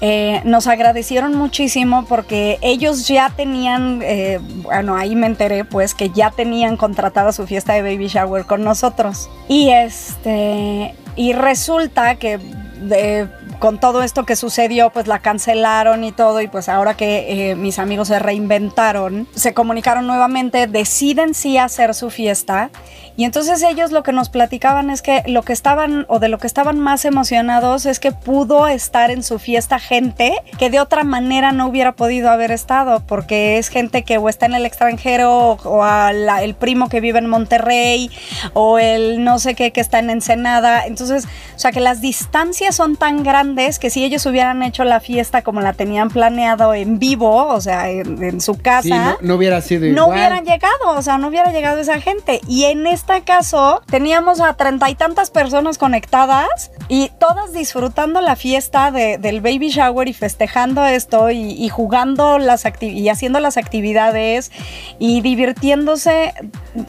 eh, 0.00 0.40
nos 0.44 0.66
agradecieron 0.66 1.34
muchísimo 1.34 2.06
porque 2.06 2.58
ellos 2.62 3.06
ya 3.06 3.28
tenían, 3.36 4.00
eh, 4.02 4.40
bueno, 4.62 4.96
ahí 4.96 5.14
me 5.14 5.26
enteré 5.26 5.64
pues 5.66 5.94
que 5.94 6.08
ya 6.08 6.30
tenían 6.30 6.76
contratada 6.78 7.32
su 7.32 7.46
fiesta 7.46 7.74
de 7.74 7.82
baby 7.82 8.08
shower 8.08 8.46
con 8.46 8.64
nosotros. 8.64 9.28
Y 9.48 9.68
este, 9.70 10.94
y 11.16 11.32
resulta 11.34 12.16
que 12.16 12.38
de- 12.80 13.28
con 13.58 13.78
todo 13.78 14.02
esto 14.02 14.24
que 14.24 14.36
sucedió, 14.36 14.90
pues 14.90 15.06
la 15.06 15.18
cancelaron 15.18 16.04
y 16.04 16.12
todo, 16.12 16.40
y 16.40 16.48
pues 16.48 16.68
ahora 16.68 16.96
que 16.96 17.50
eh, 17.50 17.54
mis 17.56 17.78
amigos 17.78 18.08
se 18.08 18.18
reinventaron, 18.18 19.26
se 19.34 19.54
comunicaron 19.54 20.06
nuevamente, 20.06 20.66
deciden 20.66 21.34
sí 21.34 21.58
hacer 21.58 21.94
su 21.94 22.10
fiesta. 22.10 22.70
Y 23.16 23.24
entonces 23.24 23.62
ellos 23.62 23.92
lo 23.92 24.02
que 24.02 24.12
nos 24.12 24.28
platicaban 24.28 24.90
es 24.90 25.00
que 25.02 25.22
lo 25.26 25.42
que 25.42 25.52
estaban, 25.52 26.04
o 26.08 26.18
de 26.18 26.28
lo 26.28 26.38
que 26.38 26.46
estaban 26.46 26.78
más 26.78 27.04
emocionados, 27.04 27.86
es 27.86 27.98
que 27.98 28.12
pudo 28.12 28.68
estar 28.68 29.10
en 29.10 29.22
su 29.22 29.38
fiesta 29.38 29.78
gente 29.78 30.34
que 30.58 30.68
de 30.70 30.80
otra 30.80 31.02
manera 31.02 31.52
no 31.52 31.66
hubiera 31.66 31.92
podido 31.92 32.30
haber 32.30 32.50
estado, 32.50 33.00
porque 33.06 33.58
es 33.58 33.68
gente 33.68 34.02
que 34.02 34.18
o 34.18 34.28
está 34.28 34.46
en 34.46 34.54
el 34.54 34.66
extranjero, 34.66 35.32
o, 35.52 35.52
o 35.64 35.82
a 35.82 36.12
la- 36.12 36.42
el 36.42 36.54
primo 36.54 36.88
que 36.88 37.00
vive 37.00 37.18
en 37.18 37.26
Monterrey, 37.26 38.10
o 38.52 38.78
el 38.78 39.24
no 39.24 39.38
sé 39.38 39.54
qué 39.54 39.72
que 39.72 39.80
está 39.80 39.98
en 39.98 40.10
Ensenada. 40.10 40.84
Entonces, 40.86 41.24
o 41.54 41.58
sea 41.58 41.72
que 41.72 41.80
las 41.80 42.00
distancias 42.00 42.74
son 42.76 42.96
tan 42.96 43.22
grandes 43.22 43.78
que 43.78 43.88
si 43.90 44.04
ellos 44.04 44.26
hubieran 44.26 44.62
hecho 44.62 44.84
la 44.84 45.00
fiesta 45.00 45.42
como 45.42 45.60
la 45.62 45.72
tenían 45.72 46.10
planeado 46.10 46.74
en 46.74 46.98
vivo, 46.98 47.46
o 47.48 47.60
sea, 47.60 47.88
en, 47.88 48.22
en 48.22 48.40
su 48.40 48.58
casa 48.58 48.82
Sí, 48.82 48.90
no, 48.90 49.16
no 49.22 49.34
hubiera 49.36 49.60
sido 49.62 49.86
no 49.86 49.88
igual. 49.88 50.10
hubieran 50.10 50.44
llegado, 50.44 50.90
o 50.96 51.00
sea, 51.02 51.16
no 51.18 51.28
hubiera 51.28 51.50
llegado 51.50 51.78
esa 51.80 51.98
gente. 52.00 52.40
Y 52.46 52.64
en 52.64 52.86
este 52.86 53.05
caso, 53.24 53.82
teníamos 53.86 54.40
a 54.40 54.54
treinta 54.54 54.90
y 54.90 54.94
tantas 54.94 55.30
personas 55.30 55.78
conectadas 55.78 56.70
y 56.88 57.10
todas 57.18 57.52
disfrutando 57.52 58.20
la 58.20 58.36
fiesta 58.36 58.90
de- 58.90 59.18
del 59.18 59.40
baby 59.40 59.68
shower 59.70 60.08
y 60.08 60.12
festejando 60.12 60.84
esto 60.84 61.30
y, 61.30 61.52
y 61.52 61.68
jugando 61.68 62.38
las 62.38 62.64
y 62.80 63.08
haciendo 63.08 63.40
las 63.40 63.56
actividades 63.56 64.50
y 64.98 65.20
divirtiéndose, 65.20 66.34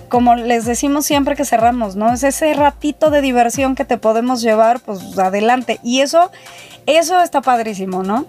como 0.09 0.35
les 0.35 0.65
decimos 0.65 1.05
siempre 1.05 1.35
que 1.35 1.45
cerramos, 1.45 1.95
¿no? 1.95 2.11
Es 2.13 2.23
ese 2.23 2.53
ratito 2.53 3.09
de 3.09 3.21
diversión 3.21 3.75
que 3.75 3.85
te 3.85 3.97
podemos 3.97 4.41
llevar, 4.41 4.79
pues 4.79 5.17
adelante. 5.17 5.79
Y 5.83 6.01
eso, 6.01 6.31
eso 6.85 7.19
está 7.21 7.41
padrísimo, 7.41 8.03
¿no? 8.03 8.25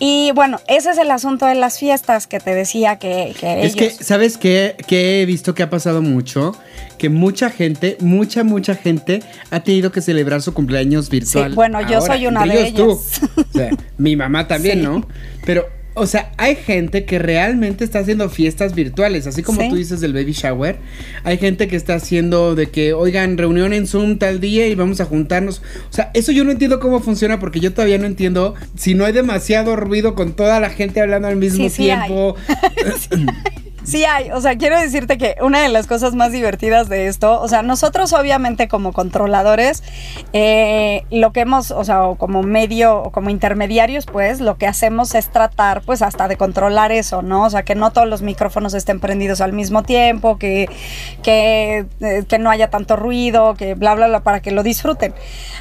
Y 0.00 0.32
bueno, 0.32 0.60
ese 0.66 0.90
es 0.90 0.98
el 0.98 1.10
asunto 1.10 1.46
de 1.46 1.54
las 1.54 1.78
fiestas 1.78 2.26
que 2.26 2.40
te 2.40 2.54
decía 2.54 2.98
que, 2.98 3.34
que 3.38 3.64
Es 3.64 3.76
que, 3.76 3.90
¿sabes 3.90 4.38
qué? 4.38 4.76
Que 4.86 5.22
he 5.22 5.26
visto 5.26 5.54
que 5.54 5.62
ha 5.62 5.70
pasado 5.70 6.02
mucho. 6.02 6.56
Que 6.98 7.08
mucha 7.08 7.50
gente, 7.50 7.96
mucha, 8.00 8.44
mucha 8.44 8.74
gente 8.74 9.22
ha 9.50 9.60
tenido 9.60 9.92
que 9.92 10.00
celebrar 10.00 10.42
su 10.42 10.54
cumpleaños 10.54 11.10
virtual. 11.10 11.50
Sí, 11.50 11.54
bueno, 11.54 11.80
yo 11.88 12.00
soy 12.00 12.26
una 12.26 12.42
entre 12.42 12.58
de 12.58 12.68
ellos 12.68 13.10
tú. 13.24 13.40
O 13.40 13.44
sea, 13.52 13.70
mi 13.98 14.16
mamá 14.16 14.48
también, 14.48 14.78
Sí. 14.80 14.84
¿no? 14.84 15.06
Pero 15.44 15.68
o 15.94 16.06
sea, 16.06 16.32
hay 16.36 16.56
gente 16.56 17.04
que 17.04 17.18
realmente 17.18 17.84
está 17.84 18.00
haciendo 18.00 18.28
fiestas 18.28 18.74
virtuales, 18.74 19.26
así 19.26 19.42
como 19.42 19.60
Sí. 19.60 19.68
tú 19.70 19.76
dices 19.76 20.00
del 20.00 20.12
baby 20.12 20.32
shower. 20.32 20.76
Hay 21.22 21.38
gente 21.38 21.68
que 21.68 21.76
está 21.76 21.94
haciendo 21.94 22.54
de 22.54 22.66
que, 22.68 22.92
oigan, 22.92 23.38
reunión 23.38 23.72
en 23.72 23.86
Zoom 23.86 24.18
tal 24.18 24.40
día 24.40 24.66
y 24.66 24.74
vamos 24.74 25.00
a 25.00 25.04
juntarnos. 25.04 25.62
O 25.90 25.92
sea, 25.92 26.10
eso 26.14 26.32
yo 26.32 26.44
no 26.44 26.50
entiendo 26.52 26.80
cómo 26.80 27.00
funciona 27.00 27.38
porque 27.40 27.60
yo 27.60 27.72
todavía 27.72 27.98
no 27.98 28.06
entiendo 28.06 28.54
si 28.76 28.94
no 28.94 29.04
hay 29.04 29.12
demasiado 29.12 29.76
ruido 29.76 30.14
con 30.14 30.32
toda 30.34 30.60
la 30.60 30.70
gente 30.70 31.00
hablando 31.00 31.28
al 31.28 31.36
mismo 31.36 31.68
Sí, 31.68 31.70
sí 31.70 31.90
hay. 31.90 32.10
Sí 33.84 34.04
hay, 34.04 34.30
o 34.30 34.40
sea, 34.40 34.56
quiero 34.56 34.80
decirte 34.80 35.18
que 35.18 35.36
una 35.42 35.60
de 35.60 35.68
las 35.68 35.86
cosas 35.86 36.14
más 36.14 36.32
divertidas 36.32 36.88
de 36.88 37.06
esto, 37.06 37.40
o 37.40 37.48
sea, 37.48 37.62
nosotros 37.62 38.12
obviamente 38.14 38.66
como 38.66 38.92
controladores, 38.92 39.82
eh, 40.32 41.02
lo 41.10 41.32
que 41.32 41.40
hemos, 41.40 41.70
o 41.70 41.84
sea, 41.84 42.04
o 42.04 42.16
como 42.16 42.42
medio, 42.42 42.96
o 43.02 43.10
como 43.12 43.28
intermediarios, 43.30 44.06
pues, 44.06 44.40
lo 44.40 44.56
que 44.56 44.66
hacemos 44.66 45.14
es 45.14 45.28
tratar, 45.30 45.82
pues, 45.82 46.00
hasta 46.00 46.28
de 46.28 46.36
controlar 46.36 46.92
eso, 46.92 47.20
¿no? 47.20 47.44
O 47.44 47.50
sea, 47.50 47.62
que 47.62 47.74
no 47.74 47.92
todos 47.92 48.08
los 48.08 48.22
micrófonos 48.22 48.72
estén 48.72 49.00
prendidos 49.00 49.42
al 49.42 49.52
mismo 49.52 49.82
tiempo, 49.82 50.38
que, 50.38 50.66
que, 51.22 51.86
eh, 52.00 52.24
que 52.26 52.38
no 52.38 52.50
haya 52.50 52.70
tanto 52.70 52.96
ruido, 52.96 53.54
que 53.54 53.74
bla, 53.74 53.94
bla, 53.94 54.06
bla, 54.08 54.20
para 54.20 54.40
que 54.40 54.50
lo 54.50 54.62
disfruten. 54.62 55.14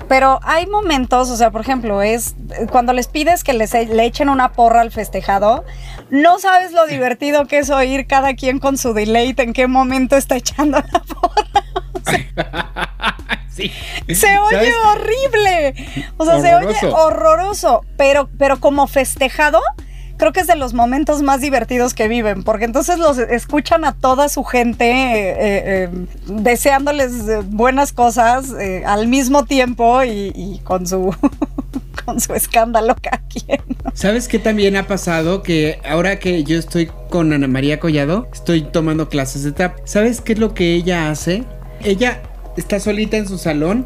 Pero 0.08 0.40
hay 0.44 0.66
momentos, 0.68 1.30
o 1.30 1.36
sea, 1.36 1.52
por 1.52 1.60
ejemplo, 1.62 2.02
es 2.02 2.36
cuando 2.72 2.94
les 2.94 3.08
pides 3.08 3.44
que 3.44 3.52
les 3.54 3.74
e- 3.74 3.86
le 3.88 4.06
echen 4.06 4.30
una 4.30 4.54
porra 4.54 4.80
al 4.82 4.92
festejado, 4.92 5.66
no 6.10 6.40
sabes 6.40 6.72
lo 6.72 6.86
divertido 6.86 7.48
que 7.48 7.58
es 7.60 7.70
oír 7.70 8.08
cada 8.14 8.36
quien 8.36 8.60
con 8.60 8.78
su 8.78 8.94
deleite 8.94 9.42
en 9.42 9.54
qué 9.54 9.66
momento 9.66 10.16
está 10.16 10.36
echando 10.36 10.78
la 10.78 11.02
porra. 11.02 11.64
sí. 13.50 13.72
Se 14.08 14.38
oye 14.38 14.56
¿Sabes? 14.56 14.76
horrible. 14.86 15.74
O 16.18 16.24
sea, 16.24 16.40
se 16.40 16.54
oye 16.54 16.76
Horroroso. 16.92 17.84
Pero, 17.98 18.30
pero 18.38 18.60
como 18.60 18.86
festejado, 18.86 19.60
creo 20.18 20.32
que 20.32 20.42
es 20.42 20.46
de 20.46 20.56
los 20.56 20.76
momentos 20.76 21.24
más 21.24 21.42
divertidos 21.42 21.96
que 21.96 22.08
viven, 22.08 22.44
porque 22.44 22.66
entonces 22.66 23.00
los 23.00 23.18
escuchan 23.18 23.84
a 23.84 23.94
toda 23.94 24.30
su 24.30 24.44
gente 24.44 24.92
eh, 24.92 25.36
eh, 25.40 25.90
deseándoles 26.28 27.28
eh, 27.28 27.40
buenas 27.44 27.94
cosas 27.94 28.52
eh, 28.60 28.84
al 28.86 29.08
mismo 29.08 29.46
tiempo 29.46 30.04
y, 30.04 30.32
y 30.36 30.60
con 30.64 30.86
su 30.86 31.16
con 32.06 32.20
su 32.20 32.34
escándalo 32.34 32.96
cada 33.02 33.22
quien. 33.28 33.62
¿Sabes 33.94 34.28
qué 34.28 34.40
también 34.40 34.76
ha 34.76 34.88
pasado? 34.88 35.44
Que 35.44 35.80
ahora 35.88 36.20
que 36.20 36.44
yo 36.44 36.58
estoy 36.58 36.90
con 37.10 37.34
Ana 37.34 37.48
María 37.48 37.80
Collado, 37.80 38.28
estoy 38.34 38.62
tomando 38.64 39.10
clases 39.10 39.44
de 39.44 39.52
tap. 39.52 39.78
¿Sabes 39.86 40.22
qué 40.22 40.34
es 40.34 40.40
lo 40.40 40.54
que 40.54 40.74
ella 40.74 41.10
hace? 41.10 41.44
Ella 41.84 42.22
está 42.58 42.80
solita 42.80 43.18
en 43.18 43.28
su 43.28 43.38
salón 43.38 43.86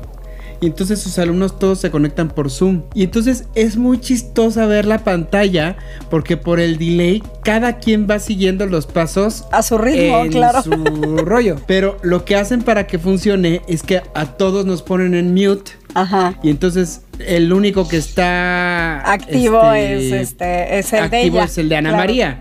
y 0.60 0.66
entonces 0.66 1.00
sus 1.00 1.20
alumnos 1.20 1.60
todos 1.60 1.80
se 1.80 1.92
conectan 1.92 2.30
por 2.30 2.50
Zoom. 2.50 2.84
Y 2.94 3.04
entonces 3.04 3.46
es 3.56 3.78
muy 3.78 4.00
chistosa 4.00 4.66
ver 4.66 4.86
la 4.86 5.00
pantalla 5.00 5.78
porque 6.10 6.38
por 6.38 6.60
el 6.60 6.78
delay 6.78 7.22
cada 7.44 7.78
quien 7.78 8.08
va 8.10 8.20
siguiendo 8.20 8.66
los 8.66 8.88
pasos 8.88 9.46
A 9.52 9.62
su 9.62 9.78
ritmo, 9.78 10.20
en 10.20 10.32
claro. 10.32 10.64
su 10.64 10.72
rollo. 11.18 11.58
Pero 11.68 11.98
lo 12.02 12.26
que 12.26 12.36
hacen 12.36 12.64
para 12.64 12.88
que 12.88 12.98
funcione 12.98 13.62
es 13.68 13.84
que 13.84 14.02
a 14.14 14.38
todos 14.38 14.66
nos 14.66 14.82
ponen 14.82 15.14
en 15.14 15.34
mute. 15.34 15.72
Ajá. 16.02 16.36
Y 16.44 16.50
entonces 16.50 17.02
el 17.26 17.52
único 17.52 17.88
que 17.88 17.98
está 17.98 19.12
Activo 19.12 19.72
este, 19.74 20.22
es 20.22 20.32
este 20.32 20.78
es 20.80 20.94
el 20.94 21.10
de 21.10 21.18
activo 21.18 21.36
ella. 21.38 21.46
es 21.46 21.58
el 21.58 21.70
de 21.70 21.76
Ana 21.78 21.90
Claro. 21.90 22.04
María. 22.04 22.40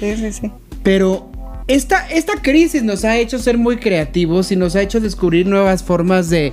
Sí, 0.00 0.16
sí, 0.16 0.32
sí. 0.32 0.50
Pero 0.82 1.30
esta, 1.68 2.06
esta 2.08 2.34
crisis 2.40 2.82
nos 2.84 3.04
ha 3.04 3.16
hecho 3.18 3.38
ser 3.38 3.58
muy 3.58 3.76
creativos 3.78 4.52
y 4.52 4.56
nos 4.56 4.76
ha 4.76 4.82
hecho 4.82 5.00
descubrir 5.00 5.46
nuevas 5.46 5.82
formas 5.82 6.30
de, 6.30 6.52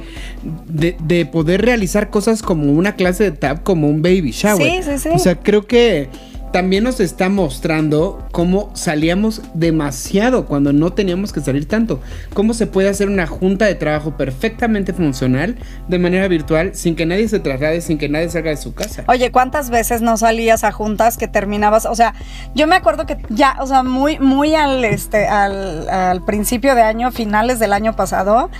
de, 0.67 0.97
de 1.03 1.25
poder 1.25 1.61
realizar 1.61 2.09
cosas 2.09 2.41
como 2.41 2.71
una 2.73 2.95
clase 2.95 3.25
de 3.25 3.31
tap, 3.31 3.63
como 3.63 3.87
un 3.87 4.01
baby 4.01 4.31
shower. 4.31 4.83
Sí, 4.83 4.91
sí, 4.91 4.97
sí. 4.97 5.09
O 5.13 5.19
sea, 5.19 5.35
creo 5.35 5.65
que 5.67 6.09
también 6.53 6.83
nos 6.83 6.99
está 6.99 7.29
mostrando 7.29 8.27
cómo 8.31 8.69
salíamos 8.75 9.41
demasiado 9.55 10.45
cuando 10.45 10.71
no 10.71 10.93
teníamos 10.93 11.33
que 11.33 11.41
salir 11.41 11.67
tanto. 11.67 11.99
Cómo 12.35 12.53
se 12.53 12.67
puede 12.67 12.89
hacer 12.89 13.09
una 13.09 13.25
junta 13.25 13.65
de 13.65 13.73
trabajo 13.73 14.15
perfectamente 14.17 14.93
funcional 14.93 15.57
de 15.87 15.97
manera 15.97 16.27
virtual 16.27 16.75
sin 16.75 16.95
que 16.95 17.07
nadie 17.07 17.27
se 17.27 17.39
traslade, 17.39 17.81
sin 17.81 17.97
que 17.97 18.07
nadie 18.07 18.29
salga 18.29 18.51
de 18.51 18.57
su 18.57 18.75
casa. 18.75 19.03
Oye, 19.07 19.31
¿cuántas 19.31 19.71
veces 19.71 20.03
no 20.03 20.15
salías 20.15 20.63
a 20.63 20.71
juntas 20.71 21.17
que 21.17 21.27
terminabas? 21.27 21.87
O 21.87 21.95
sea, 21.95 22.13
yo 22.53 22.67
me 22.67 22.75
acuerdo 22.75 23.07
que 23.07 23.17
ya, 23.29 23.57
o 23.59 23.65
sea, 23.65 23.81
muy, 23.81 24.19
muy 24.19 24.53
al 24.53 24.85
este, 24.85 25.27
principio 26.27 26.75
de 26.75 26.83
año, 26.83 27.11
finales 27.11 27.57
del 27.57 27.73
año 27.73 27.95
pasado, 27.95 28.51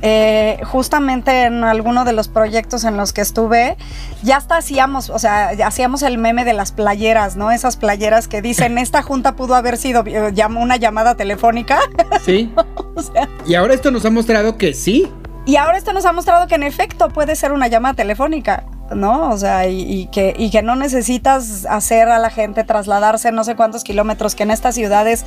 eh, 0.00 0.58
justamente 0.64 1.44
en 1.44 1.64
alguno 1.64 2.06
de 2.06 2.14
los 2.14 2.28
proyectos 2.28 2.84
en 2.84 2.96
los 2.96 3.12
que 3.12 3.20
estuve, 3.20 3.76
ya 4.22 4.38
hasta 4.38 4.56
hacíamos, 4.56 5.10
o 5.10 5.18
sea, 5.18 5.50
hacíamos 5.66 6.02
el 6.02 6.16
meme 6.16 6.46
de 6.46 6.54
las 6.54 6.72
playeras, 6.72 7.36
¿no? 7.36 7.41
Esas 7.50 7.76
playeras 7.76 8.28
que 8.28 8.42
dicen, 8.42 8.78
esta 8.78 9.02
junta 9.02 9.34
pudo 9.36 9.54
haber 9.54 9.76
sido 9.76 10.04
eh, 10.06 10.32
una 10.56 10.76
llamada 10.76 11.14
telefónica. 11.14 11.80
Sí. 12.24 12.52
o 12.94 13.02
sea, 13.02 13.28
Y 13.46 13.54
ahora 13.54 13.74
esto 13.74 13.90
nos 13.90 14.04
ha 14.04 14.10
mostrado 14.10 14.56
que 14.56 14.74
sí. 14.74 15.10
y 15.44 15.56
ahora 15.56 15.76
esto 15.78 15.92
nos 15.92 16.04
ha 16.04 16.12
mostrado 16.12 16.46
que 16.46 16.54
en 16.54 16.62
efecto 16.62 17.08
puede 17.08 17.34
ser 17.34 17.52
una 17.52 17.66
llamada 17.66 17.94
telefónica, 17.94 18.64
¿no? 18.94 19.30
O 19.30 19.36
sea, 19.38 19.66
y, 19.66 19.80
y 19.82 20.06
que, 20.06 20.34
y 20.38 20.50
que 20.50 20.62
no 20.62 20.76
necesitas 20.76 21.66
hacer 21.68 22.08
a 22.10 22.18
la 22.20 22.30
gente 22.30 22.62
trasladarse 22.62 23.32
no 23.32 23.42
sé 23.42 23.56
cuántos 23.56 23.82
kilómetros, 23.82 24.34
que 24.36 24.44
en 24.44 24.50
estas 24.52 24.74
ciudades 24.76 25.24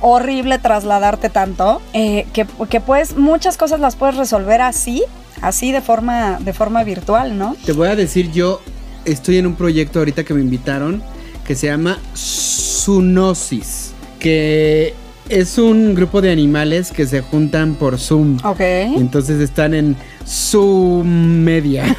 horrible 0.00 0.58
trasladarte 0.58 1.28
tanto, 1.28 1.82
eh, 1.92 2.26
que, 2.32 2.46
que 2.70 2.80
pues 2.80 3.16
muchas 3.16 3.56
cosas 3.58 3.80
las 3.80 3.96
puedes 3.96 4.16
resolver 4.16 4.62
así, 4.62 5.02
así 5.42 5.70
de 5.72 5.80
forma, 5.82 6.38
de 6.40 6.52
forma 6.54 6.82
virtual, 6.84 7.36
¿no? 7.36 7.56
Te 7.66 7.72
voy 7.72 7.88
a 7.88 7.96
decir, 7.96 8.30
yo 8.32 8.60
estoy 9.04 9.36
en 9.38 9.46
un 9.46 9.54
proyecto 9.54 9.98
ahorita 9.98 10.24
que 10.24 10.32
me 10.34 10.40
invitaron 10.40 11.02
que 11.48 11.56
se 11.56 11.66
llama 11.68 11.98
Zoonosis, 12.14 13.92
que 14.20 14.92
es 15.30 15.56
un 15.56 15.94
grupo 15.94 16.20
de 16.20 16.30
animales 16.30 16.92
que 16.92 17.06
se 17.06 17.22
juntan 17.22 17.74
por 17.74 17.98
Zoom. 17.98 18.36
Ok. 18.44 18.60
Entonces 18.60 19.40
están 19.40 19.72
en 19.72 19.96
Zoom 20.26 21.06
Media. 21.06 21.96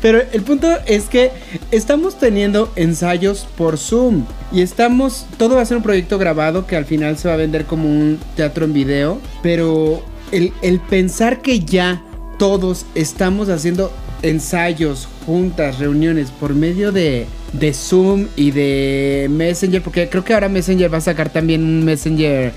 Pero 0.00 0.20
el 0.32 0.42
punto 0.42 0.68
es 0.86 1.08
que 1.08 1.32
estamos 1.72 2.16
teniendo 2.16 2.72
ensayos 2.76 3.48
por 3.56 3.76
Zoom 3.76 4.24
y 4.52 4.62
estamos, 4.62 5.26
todo 5.36 5.56
va 5.56 5.62
a 5.62 5.64
ser 5.64 5.78
un 5.78 5.82
proyecto 5.82 6.16
grabado 6.16 6.64
que 6.64 6.76
al 6.76 6.84
final 6.84 7.18
se 7.18 7.26
va 7.26 7.34
a 7.34 7.38
vender 7.38 7.64
como 7.64 7.88
un 7.88 8.20
teatro 8.36 8.66
en 8.66 8.72
video, 8.72 9.18
pero 9.42 10.04
el, 10.30 10.52
el 10.62 10.78
pensar 10.78 11.42
que 11.42 11.58
ya 11.58 12.04
todos 12.38 12.86
estamos 12.94 13.48
haciendo 13.48 13.90
ensayos, 14.22 15.08
juntas, 15.30 15.78
reuniones 15.78 16.32
por 16.32 16.54
medio 16.54 16.90
de, 16.90 17.26
de 17.52 17.72
Zoom 17.72 18.26
y 18.34 18.50
de 18.50 19.28
Messenger, 19.30 19.80
porque 19.80 20.08
creo 20.08 20.24
que 20.24 20.34
ahora 20.34 20.48
Messenger 20.48 20.92
va 20.92 20.98
a 20.98 21.00
sacar 21.00 21.30
también 21.30 21.62
un 21.62 21.84
Messenger 21.84 22.52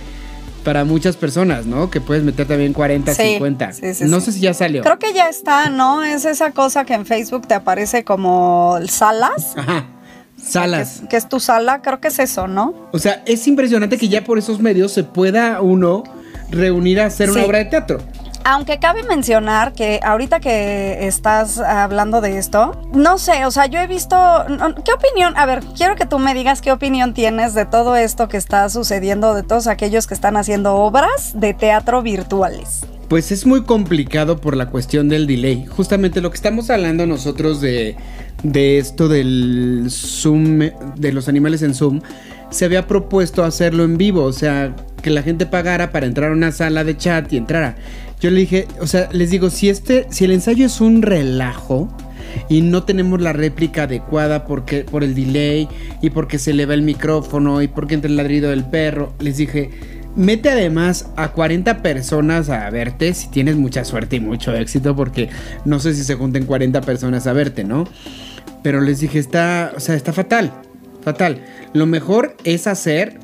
para 0.63 0.83
muchas 0.83 1.15
personas, 1.15 1.67
¿no? 1.67 1.91
Que 1.91 2.01
puedes 2.01 2.23
meter 2.23 2.47
también 2.47 2.73
40, 2.73 3.13
Sí, 3.13 3.21
50. 3.33 3.73
sí, 3.73 3.93
sí, 3.93 4.03
no 4.05 4.19
sé 4.21 4.31
si 4.31 4.39
ya 4.39 4.55
salió. 4.55 4.81
Creo 4.81 4.97
que 4.97 5.13
ya 5.13 5.29
está, 5.29 5.69
¿no? 5.69 6.03
Es 6.03 6.25
esa 6.25 6.49
cosa 6.51 6.83
que 6.83 6.95
en 6.95 7.05
Facebook 7.05 7.47
te 7.47 7.53
aparece 7.53 8.03
como 8.03 8.79
salas. 8.87 9.53
Ajá. 9.55 9.85
Salas. 10.41 10.99
Que 10.99 11.03
es, 11.03 11.09
que 11.09 11.17
es 11.17 11.29
tu 11.29 11.39
sala, 11.39 11.81
creo 11.83 11.99
que 11.99 12.07
es 12.07 12.17
eso, 12.17 12.47
¿no? 12.47 12.73
O 12.91 12.97
sea, 12.97 13.21
es 13.27 13.47
impresionante 13.47 13.97
que 13.99 14.09
ya 14.09 14.23
por 14.23 14.39
esos 14.39 14.59
medios 14.59 14.91
se 14.91 15.03
pueda 15.03 15.61
uno 15.61 16.03
reunir 16.49 16.99
a 17.01 17.05
hacer 17.05 17.29
una 17.29 17.45
obra 17.45 17.59
de 17.59 17.65
teatro. 17.65 17.99
Aunque 18.45 18.77
cabe 18.77 19.03
mencionar 19.03 19.73
que 19.73 20.01
ahorita 20.03 20.41
que 20.41 21.07
estás 21.07 21.59
hablando 21.59 22.19
de 22.19 22.37
esto, 22.37 22.79
no 22.93 23.17
sé, 23.17 23.45
o 23.45 23.51
sea, 23.51 23.67
yo 23.67 23.79
he 23.79 23.87
visto, 23.87 24.17
¿qué 24.83 24.91
opinión? 24.91 25.33
A 25.37 25.45
ver, 25.45 25.63
quiero 25.77 25.95
que 25.95 26.05
tú 26.05 26.19
me 26.19 26.33
digas 26.33 26.61
qué 26.61 26.73
opinión 26.73 27.13
tienes 27.13 27.53
de 27.53 27.65
todo 27.65 27.95
esto 27.95 28.27
que 28.27 28.35
está 28.35 28.67
sucediendo, 28.69 29.33
de 29.33 29.43
todos 29.43 29.67
aquellos 29.67 30.07
que 30.07 30.13
están 30.13 30.35
haciendo 30.35 30.75
obras 30.75 31.39
de 31.39 31.53
teatro 31.53 32.01
virtuales. 32.01 32.85
Pues 33.07 33.31
es 33.31 33.45
muy 33.45 33.63
complicado 33.63 34.41
por 34.41 34.57
la 34.57 34.69
cuestión 34.69 35.07
del 35.07 35.25
delay. 35.25 35.65
Justamente 35.65 36.19
lo 36.19 36.29
que 36.29 36.35
estamos 36.35 36.69
hablando 36.69 37.05
nosotros 37.05 37.61
de, 37.61 37.95
de 38.43 38.77
esto 38.77 39.07
del 39.07 39.87
Zoom, 39.89 40.59
de 40.95 41.13
los 41.13 41.29
animales 41.29 41.61
en 41.61 41.75
Zoom, 41.75 42.01
se 42.49 42.65
había 42.65 42.87
propuesto 42.87 43.43
hacerlo 43.43 43.83
en 43.83 43.97
vivo, 43.97 44.23
o 44.23 44.33
sea, 44.33 44.75
que 45.01 45.09
la 45.09 45.23
gente 45.23 45.45
pagara 45.45 45.91
para 45.91 46.05
entrar 46.05 46.31
a 46.31 46.33
una 46.33 46.51
sala 46.51 46.83
de 46.83 46.97
chat 46.97 47.31
y 47.33 47.37
entrara. 47.37 47.75
Yo 48.23 48.31
le 48.31 48.39
dije, 48.39 48.69
o 48.79 48.87
sea, 48.87 49.09
les 49.11 49.31
digo, 49.31 49.49
si 49.49 49.67
este, 49.67 50.07
si 50.09 50.23
el 50.23 50.31
ensayo 50.31 50.65
es 50.65 50.79
un 50.79 51.01
relajo 51.01 51.93
y 52.47 52.61
no 52.61 52.83
tenemos 52.83 53.19
la 53.19 53.33
réplica 53.33 53.83
adecuada 53.83 54.45
porque 54.45 54.85
por 54.85 55.03
el 55.03 55.13
delay 55.13 55.67
y 56.01 56.09
porque 56.09 56.39
se 56.39 56.51
eleva 56.51 56.73
el 56.73 56.83
micrófono 56.83 57.61
y 57.61 57.67
porque 57.67 57.95
entra 57.95 58.09
el 58.09 58.15
ladrido 58.15 58.51
del 58.51 58.63
perro, 58.63 59.13
les 59.19 59.35
dije, 59.35 59.71
mete 60.15 60.49
además 60.49 61.09
a 61.17 61.33
40 61.33 61.81
personas 61.81 62.49
a 62.49 62.69
verte 62.69 63.13
si 63.13 63.27
tienes 63.27 63.57
mucha 63.57 63.83
suerte 63.83 64.15
y 64.15 64.19
mucho 64.21 64.55
éxito 64.55 64.95
porque 64.95 65.27
no 65.65 65.81
sé 65.81 65.93
si 65.93 66.05
se 66.05 66.15
junten 66.15 66.45
40 66.45 66.79
personas 66.79 67.27
a 67.27 67.33
verte, 67.33 67.65
¿no? 67.65 67.89
Pero 68.61 68.79
les 68.79 69.01
dije, 69.01 69.19
está, 69.19 69.73
o 69.75 69.81
sea, 69.81 69.95
está 69.95 70.13
fatal, 70.13 70.53
fatal. 71.01 71.43
Lo 71.73 71.87
mejor 71.87 72.37
es 72.45 72.67
hacer 72.67 73.19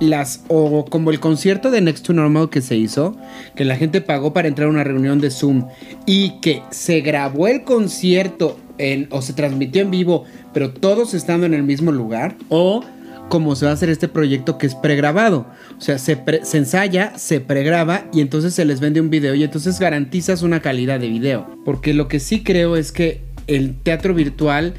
las 0.00 0.44
o 0.48 0.84
como 0.84 1.10
el 1.10 1.20
concierto 1.20 1.70
de 1.70 1.80
Next 1.80 2.06
to 2.06 2.12
Normal 2.12 2.50
que 2.50 2.60
se 2.60 2.76
hizo, 2.76 3.16
que 3.54 3.64
la 3.64 3.76
gente 3.76 4.00
pagó 4.00 4.32
para 4.32 4.48
entrar 4.48 4.68
a 4.68 4.70
una 4.70 4.84
reunión 4.84 5.20
de 5.20 5.30
Zoom 5.30 5.68
y 6.06 6.40
que 6.40 6.62
se 6.70 7.00
grabó 7.00 7.46
el 7.46 7.64
concierto 7.64 8.58
en, 8.78 9.08
o 9.10 9.22
se 9.22 9.32
transmitió 9.32 9.82
en 9.82 9.90
vivo, 9.90 10.24
pero 10.52 10.70
todos 10.72 11.14
estando 11.14 11.46
en 11.46 11.54
el 11.54 11.62
mismo 11.62 11.92
lugar, 11.92 12.36
o 12.48 12.82
como 13.28 13.56
se 13.56 13.64
va 13.64 13.70
a 13.70 13.74
hacer 13.74 13.88
este 13.88 14.08
proyecto 14.08 14.58
que 14.58 14.66
es 14.66 14.74
pregrabado. 14.74 15.46
O 15.78 15.80
sea, 15.80 15.98
se, 15.98 16.20
se 16.42 16.58
ensaya, 16.58 17.12
se 17.16 17.40
pregraba 17.40 18.04
y 18.12 18.20
entonces 18.20 18.54
se 18.54 18.64
les 18.64 18.80
vende 18.80 19.00
un 19.00 19.10
video 19.10 19.34
y 19.34 19.44
entonces 19.44 19.78
garantizas 19.78 20.42
una 20.42 20.60
calidad 20.60 21.00
de 21.00 21.08
video. 21.08 21.46
Porque 21.64 21.94
lo 21.94 22.06
que 22.08 22.20
sí 22.20 22.42
creo 22.42 22.76
es 22.76 22.92
que 22.92 23.22
el 23.46 23.76
teatro 23.76 24.14
virtual 24.14 24.74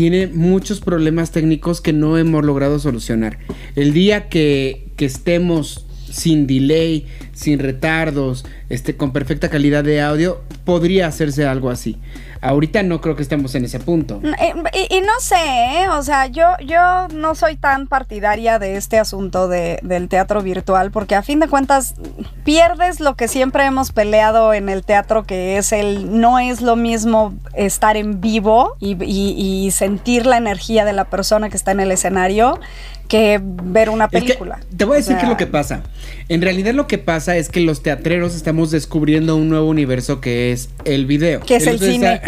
tiene 0.00 0.28
muchos 0.28 0.80
problemas 0.80 1.30
técnicos 1.30 1.82
que 1.82 1.92
no 1.92 2.16
hemos 2.16 2.42
logrado 2.42 2.78
solucionar. 2.78 3.38
El 3.76 3.92
día 3.92 4.30
que, 4.30 4.86
que 4.96 5.04
estemos 5.04 5.84
sin 6.10 6.46
delay, 6.46 7.04
sin 7.40 7.58
retardos, 7.58 8.44
este, 8.68 8.98
con 8.98 9.12
perfecta 9.12 9.48
calidad 9.48 9.82
de 9.82 10.02
audio, 10.02 10.42
podría 10.66 11.06
hacerse 11.06 11.46
algo 11.46 11.70
así. 11.70 11.98
Ahorita 12.42 12.82
no 12.82 13.00
creo 13.00 13.16
que 13.16 13.22
estemos 13.22 13.54
en 13.54 13.64
ese 13.64 13.80
punto. 13.80 14.20
Eh, 14.22 14.52
y, 14.90 15.00
no 15.00 15.12
sé, 15.20 15.36
¿eh? 15.36 15.88
o 15.88 16.02
sea, 16.02 16.26
yo, 16.26 16.48
yo 16.62 17.08
no 17.14 17.34
soy 17.34 17.56
tan 17.56 17.86
partidaria 17.86 18.58
de 18.58 18.76
este 18.76 18.98
asunto 18.98 19.48
de, 19.48 19.78
del 19.82 20.08
teatro 20.08 20.42
virtual, 20.42 20.90
porque 20.90 21.14
a 21.14 21.22
fin 21.22 21.40
de 21.40 21.48
cuentas 21.48 21.94
pierdes 22.44 23.00
lo 23.00 23.16
que 23.16 23.26
siempre 23.26 23.64
hemos 23.64 23.90
peleado 23.90 24.52
en 24.52 24.68
el 24.68 24.84
teatro, 24.84 25.24
que 25.24 25.56
es 25.56 25.72
el 25.72 26.20
no 26.20 26.38
es 26.38 26.60
lo 26.60 26.76
mismo 26.76 27.34
estar 27.54 27.96
en 27.96 28.20
vivo 28.20 28.76
y, 28.80 28.96
y 29.02 29.70
sentir 29.70 30.26
la 30.26 30.36
energía 30.36 30.84
de 30.84 30.92
la 30.92 31.06
persona 31.06 31.48
que 31.48 31.56
está 31.56 31.72
en 31.72 31.80
el 31.80 31.90
escenario 31.90 32.60
que 33.10 33.40
ver 33.42 33.90
una 33.90 34.08
película. 34.08 34.60
te 34.74 34.84
voy 34.84 34.94
a 34.94 34.96
decir 34.98 35.16
qué 35.16 35.24
es 35.24 35.28
lo 35.28 35.36
que 35.36 35.48
pasa. 35.48 35.82
En 36.28 36.40
realidad 36.40 36.74
lo 36.74 36.86
que 36.86 36.96
pasa 36.96 37.29
es 37.36 37.48
que 37.48 37.60
los 37.60 37.82
teatreros 37.82 38.34
estamos 38.34 38.70
descubriendo 38.70 39.36
un 39.36 39.48
nuevo 39.48 39.68
universo 39.68 40.20
que 40.20 40.52
es 40.52 40.70
el 40.84 41.06
video. 41.06 41.40
Que 41.40 41.56
es 41.56 41.66
el, 41.66 41.78
cine. 41.78 42.20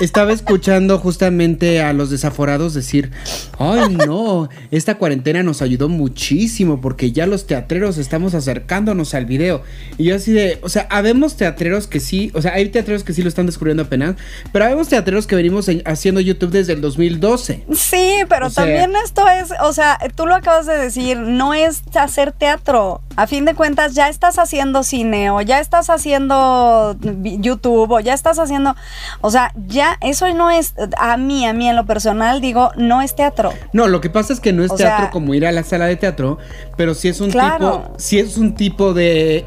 Estaba 0.00 0.32
escuchando 0.32 0.98
justamente 0.98 1.82
a 1.82 1.92
los 1.92 2.10
desaforados 2.10 2.74
decir, 2.74 3.10
ay 3.58 3.94
no, 3.94 4.48
esta 4.70 4.96
cuarentena 4.96 5.42
nos 5.42 5.62
ayudó 5.62 5.88
muchísimo 5.88 6.80
porque 6.80 7.12
ya 7.12 7.26
los 7.26 7.46
teatreros 7.46 7.98
estamos 7.98 8.34
acercándonos 8.34 9.14
al 9.14 9.26
video. 9.26 9.62
Y 9.98 10.04
yo 10.04 10.16
así 10.16 10.32
de, 10.32 10.58
o 10.62 10.68
sea, 10.68 10.86
habemos 10.90 11.36
teatreros 11.36 11.86
que 11.86 12.00
sí, 12.00 12.30
o 12.34 12.42
sea, 12.42 12.54
hay 12.54 12.68
teatreros 12.68 13.04
que 13.04 13.12
sí 13.12 13.22
lo 13.22 13.28
están 13.28 13.46
descubriendo 13.46 13.84
apenas, 13.84 14.16
pero 14.52 14.64
habemos 14.64 14.88
teatreros 14.88 15.26
que 15.26 15.36
venimos 15.36 15.68
haciendo 15.84 16.20
YouTube 16.20 16.50
desde 16.50 16.72
el 16.72 16.80
2012. 16.80 17.64
Sí, 17.72 18.18
pero 18.28 18.50
también 18.50 18.92
esto 19.04 19.26
es, 19.28 19.50
o 19.62 19.72
sea, 19.72 19.98
tú 20.14 20.26
lo 20.26 20.34
acabas 20.34 20.66
de 20.66 20.76
decir, 20.76 21.18
no 21.18 21.54
es 21.54 21.82
hacer 21.94 22.32
teatro. 22.32 23.00
A 23.16 23.26
fin 23.26 23.44
de 23.46 23.54
cuentas 23.54 23.94
ya 23.94 24.08
estás 24.08 24.38
haciendo 24.38 24.82
cine 24.82 25.30
o 25.30 25.40
ya 25.40 25.60
estás 25.60 25.88
haciendo 25.88 26.96
YouTube 27.22 27.90
o 27.90 28.00
ya 28.00 28.12
estás 28.12 28.38
haciendo, 28.38 28.76
o 29.22 29.30
sea, 29.30 29.52
ya 29.66 29.85
eso 30.00 30.32
no 30.34 30.50
es, 30.50 30.74
a 30.98 31.16
mí, 31.16 31.46
a 31.46 31.52
mí 31.52 31.68
en 31.68 31.76
lo 31.76 31.86
personal, 31.86 32.40
digo, 32.40 32.70
no 32.76 33.02
es 33.02 33.14
teatro. 33.14 33.52
No, 33.72 33.88
lo 33.88 34.00
que 34.00 34.10
pasa 34.10 34.32
es 34.32 34.40
que 34.40 34.52
no 34.52 34.64
es 34.64 34.74
teatro 34.74 35.10
como 35.10 35.34
ir 35.34 35.46
a 35.46 35.52
la 35.52 35.64
sala 35.64 35.86
de 35.86 35.96
teatro, 35.96 36.38
pero 36.76 36.94
sí 36.94 37.08
es 37.08 37.20
un 37.20 37.30
tipo, 37.30 37.84
sí 37.96 38.18
es 38.18 38.36
un 38.36 38.54
tipo 38.54 38.94
de 38.94 39.46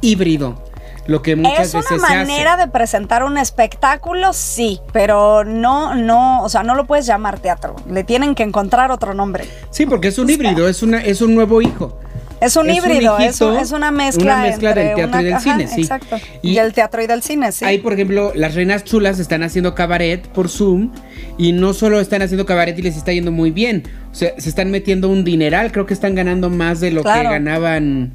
híbrido. 0.00 0.62
Lo 1.06 1.22
que 1.22 1.34
muchas 1.34 1.74
es 1.74 1.90
una 1.90 2.08
manera 2.08 2.56
de 2.56 2.68
presentar 2.68 3.24
un 3.24 3.36
espectáculo, 3.38 4.32
sí, 4.32 4.80
pero 4.92 5.44
no, 5.44 5.94
no, 5.94 6.42
o 6.44 6.48
sea, 6.48 6.62
no 6.62 6.74
lo 6.74 6.86
puedes 6.86 7.06
llamar 7.06 7.40
teatro. 7.40 7.74
Le 7.88 8.04
tienen 8.04 8.34
que 8.34 8.42
encontrar 8.44 8.92
otro 8.92 9.14
nombre. 9.14 9.44
Sí, 9.70 9.86
porque 9.86 10.08
es 10.08 10.18
un 10.18 10.30
híbrido, 10.30 10.68
es 10.68 10.82
una, 10.82 11.00
es 11.02 11.20
un 11.20 11.34
nuevo 11.34 11.62
hijo. 11.62 11.98
Es 12.40 12.56
un 12.56 12.70
híbrido, 12.70 13.18
es, 13.18 13.40
una 13.40 13.90
mezcla. 13.90 14.34
Una 14.34 14.42
mezcla 14.42 14.72
del 14.74 14.94
teatro 14.94 15.20
y 15.20 15.24
del 15.24 15.40
cine, 15.40 15.66
sí. 15.66 15.82
Exacto. 15.82 16.18
Y, 16.42 16.56
el 16.56 16.72
teatro 16.72 17.02
y 17.02 17.06
del 17.06 17.22
cine, 17.22 17.52
sí. 17.52 17.64
Ahí, 17.64 17.78
por 17.78 17.92
ejemplo, 17.92 18.32
las 18.34 18.54
reinas 18.54 18.84
chulas 18.84 19.18
están 19.18 19.42
haciendo 19.42 19.74
cabaret 19.74 20.26
por 20.28 20.48
Zoom 20.48 20.90
y 21.36 21.52
no 21.52 21.74
solo 21.74 22.00
están 22.00 22.22
haciendo 22.22 22.46
cabaret 22.46 22.78
y 22.78 22.82
les 22.82 22.96
está 22.96 23.12
yendo 23.12 23.30
muy 23.32 23.50
bien. 23.50 23.84
O 24.10 24.14
sea, 24.14 24.32
se 24.38 24.48
están 24.48 24.70
metiendo 24.70 25.08
un 25.08 25.24
dineral. 25.24 25.70
Creo 25.70 25.86
que 25.86 25.94
están 25.94 26.14
ganando 26.14 26.48
más 26.48 26.80
de 26.80 26.90
lo 26.90 27.02
que 27.02 27.22
ganaban 27.22 28.12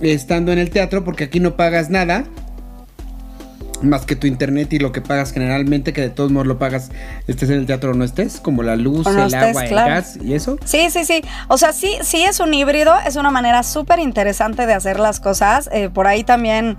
estando 0.00 0.52
en 0.52 0.58
el 0.58 0.70
teatro 0.70 1.04
porque 1.04 1.24
aquí 1.24 1.40
no 1.40 1.56
pagas 1.56 1.90
nada 1.90 2.24
más 3.82 4.04
que 4.04 4.16
tu 4.16 4.26
internet 4.26 4.72
y 4.72 4.78
lo 4.78 4.92
que 4.92 5.00
pagas 5.00 5.32
generalmente, 5.32 5.92
que 5.92 6.00
de 6.02 6.10
todos 6.10 6.30
modos 6.30 6.46
lo 6.46 6.58
pagas, 6.58 6.90
estés 7.26 7.50
en 7.50 7.58
el 7.58 7.66
teatro 7.66 7.92
o 7.92 7.94
no 7.94 8.04
estés, 8.04 8.40
como 8.40 8.62
la 8.62 8.76
luz, 8.76 9.06
el 9.06 9.34
agua, 9.34 9.64
el 9.64 9.74
gas 9.74 10.18
y 10.22 10.34
eso. 10.34 10.58
Sí, 10.64 10.90
sí, 10.90 11.04
sí. 11.04 11.22
O 11.48 11.58
sea, 11.58 11.72
sí, 11.72 11.96
sí 12.02 12.22
es 12.22 12.40
un 12.40 12.52
híbrido, 12.54 12.92
es 13.06 13.16
una 13.16 13.30
manera 13.30 13.62
súper 13.62 13.98
interesante 13.98 14.66
de 14.66 14.74
hacer 14.74 15.00
las 15.00 15.20
cosas. 15.20 15.68
Eh, 15.72 15.88
por 15.88 16.06
ahí 16.06 16.24
también 16.24 16.76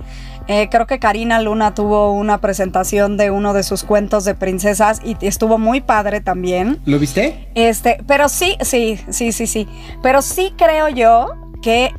eh, 0.47 0.67
creo 0.69 0.87
que 0.87 0.99
Karina 0.99 1.41
Luna 1.41 1.73
tuvo 1.73 2.11
una 2.11 2.39
presentación 2.39 3.17
de 3.17 3.31
uno 3.31 3.53
de 3.53 3.63
sus 3.63 3.83
cuentos 3.83 4.25
de 4.25 4.35
princesas 4.35 4.99
y 5.03 5.15
estuvo 5.25 5.57
muy 5.57 5.81
padre 5.81 6.21
también. 6.21 6.79
¿Lo 6.85 6.99
viste? 6.99 7.49
Este, 7.55 7.97
pero 8.07 8.29
sí, 8.29 8.57
sí, 8.61 8.99
sí, 9.09 9.31
sí, 9.31 9.47
sí. 9.47 9.67
Pero 10.01 10.21
sí 10.21 10.53
creo 10.57 10.89
yo 10.89 11.27
que 11.61 11.93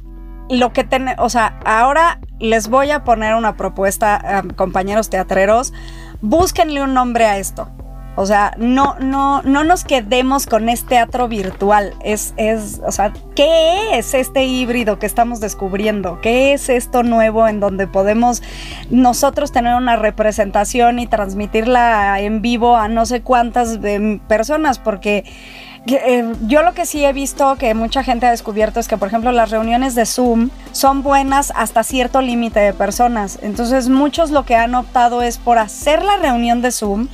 lo 0.49 0.73
que 0.73 0.85
ten, 0.85 1.09
o 1.19 1.29
sea, 1.29 1.59
ahora 1.65 2.21
les 2.39 2.69
voy 2.69 2.91
a 2.91 3.05
poner 3.05 3.35
una 3.35 3.57
propuesta, 3.57 4.43
compañeros 4.57 5.11
teatreros, 5.11 5.73
búsquenle 6.21 6.83
un 6.83 6.95
nombre 6.95 7.27
a 7.27 7.39
esto. 7.39 7.69
O 8.15 8.27
sea, 8.27 8.53
no, 8.59 8.97
no, 9.01 9.41
no 9.41 9.65
nos 9.65 9.85
quedemos 9.85 10.47
con 10.47 10.69
este 10.69 10.89
teatro 10.89 11.29
virtual. 11.29 11.95
Es, 12.05 12.35
es, 12.37 12.83
o 12.85 12.93
sea, 12.93 13.15
¿qué 13.35 13.97
es 13.99 14.13
este 14.13 14.45
híbrido 14.45 14.99
que 14.99 15.07
estamos 15.07 15.41
descubriendo? 15.41 16.21
¿Qué 16.21 16.53
es 16.53 16.69
esto 16.69 17.03
nuevo 17.03 17.49
en 17.49 17.59
donde 17.59 17.87
podemos 17.87 18.43
nosotros 18.91 19.51
tener 19.51 19.77
una 19.77 19.97
representación 19.97 20.99
y 20.99 21.07
transmitirla 21.07 22.21
en 22.21 22.43
vivo 22.43 22.77
a 22.77 22.89
no 22.89 23.07
sé 23.07 23.23
cuántas 23.23 23.79
em, 23.83 24.19
personas? 24.19 24.79
Porque 24.79 25.25
eh, 25.87 26.33
yo 26.47 26.63
lo 26.63 26.75
que 26.75 26.87
sí 26.87 27.05
he 27.05 27.13
visto 27.13 27.57
que 27.57 27.75
mucha 27.75 28.05
gente 28.05 28.27
ha 28.27 28.31
descubierto 28.31 28.79
es 28.79 28.87
que, 28.87 28.97
por 28.97 29.09
ejemplo, 29.09 29.33
las 29.33 29.51
reuniones 29.51 29.95
de 29.95 30.07
Zoom 30.07 30.51
son 30.71 31.03
buenas 31.03 31.53
hasta 31.57 31.83
cierto 31.83 32.21
límite 32.21 32.61
de 32.61 32.73
personas. 32.73 33.39
Entonces, 33.43 33.89
muchos 33.89 34.31
lo 34.31 34.45
que 34.45 34.55
han 34.55 34.75
optado 34.75 35.23
es 35.23 35.39
por 35.39 35.59
hacer 35.59 36.05
la 36.05 36.17
reunión 36.19 36.63
de 36.63 36.71
Zoom 36.71 37.09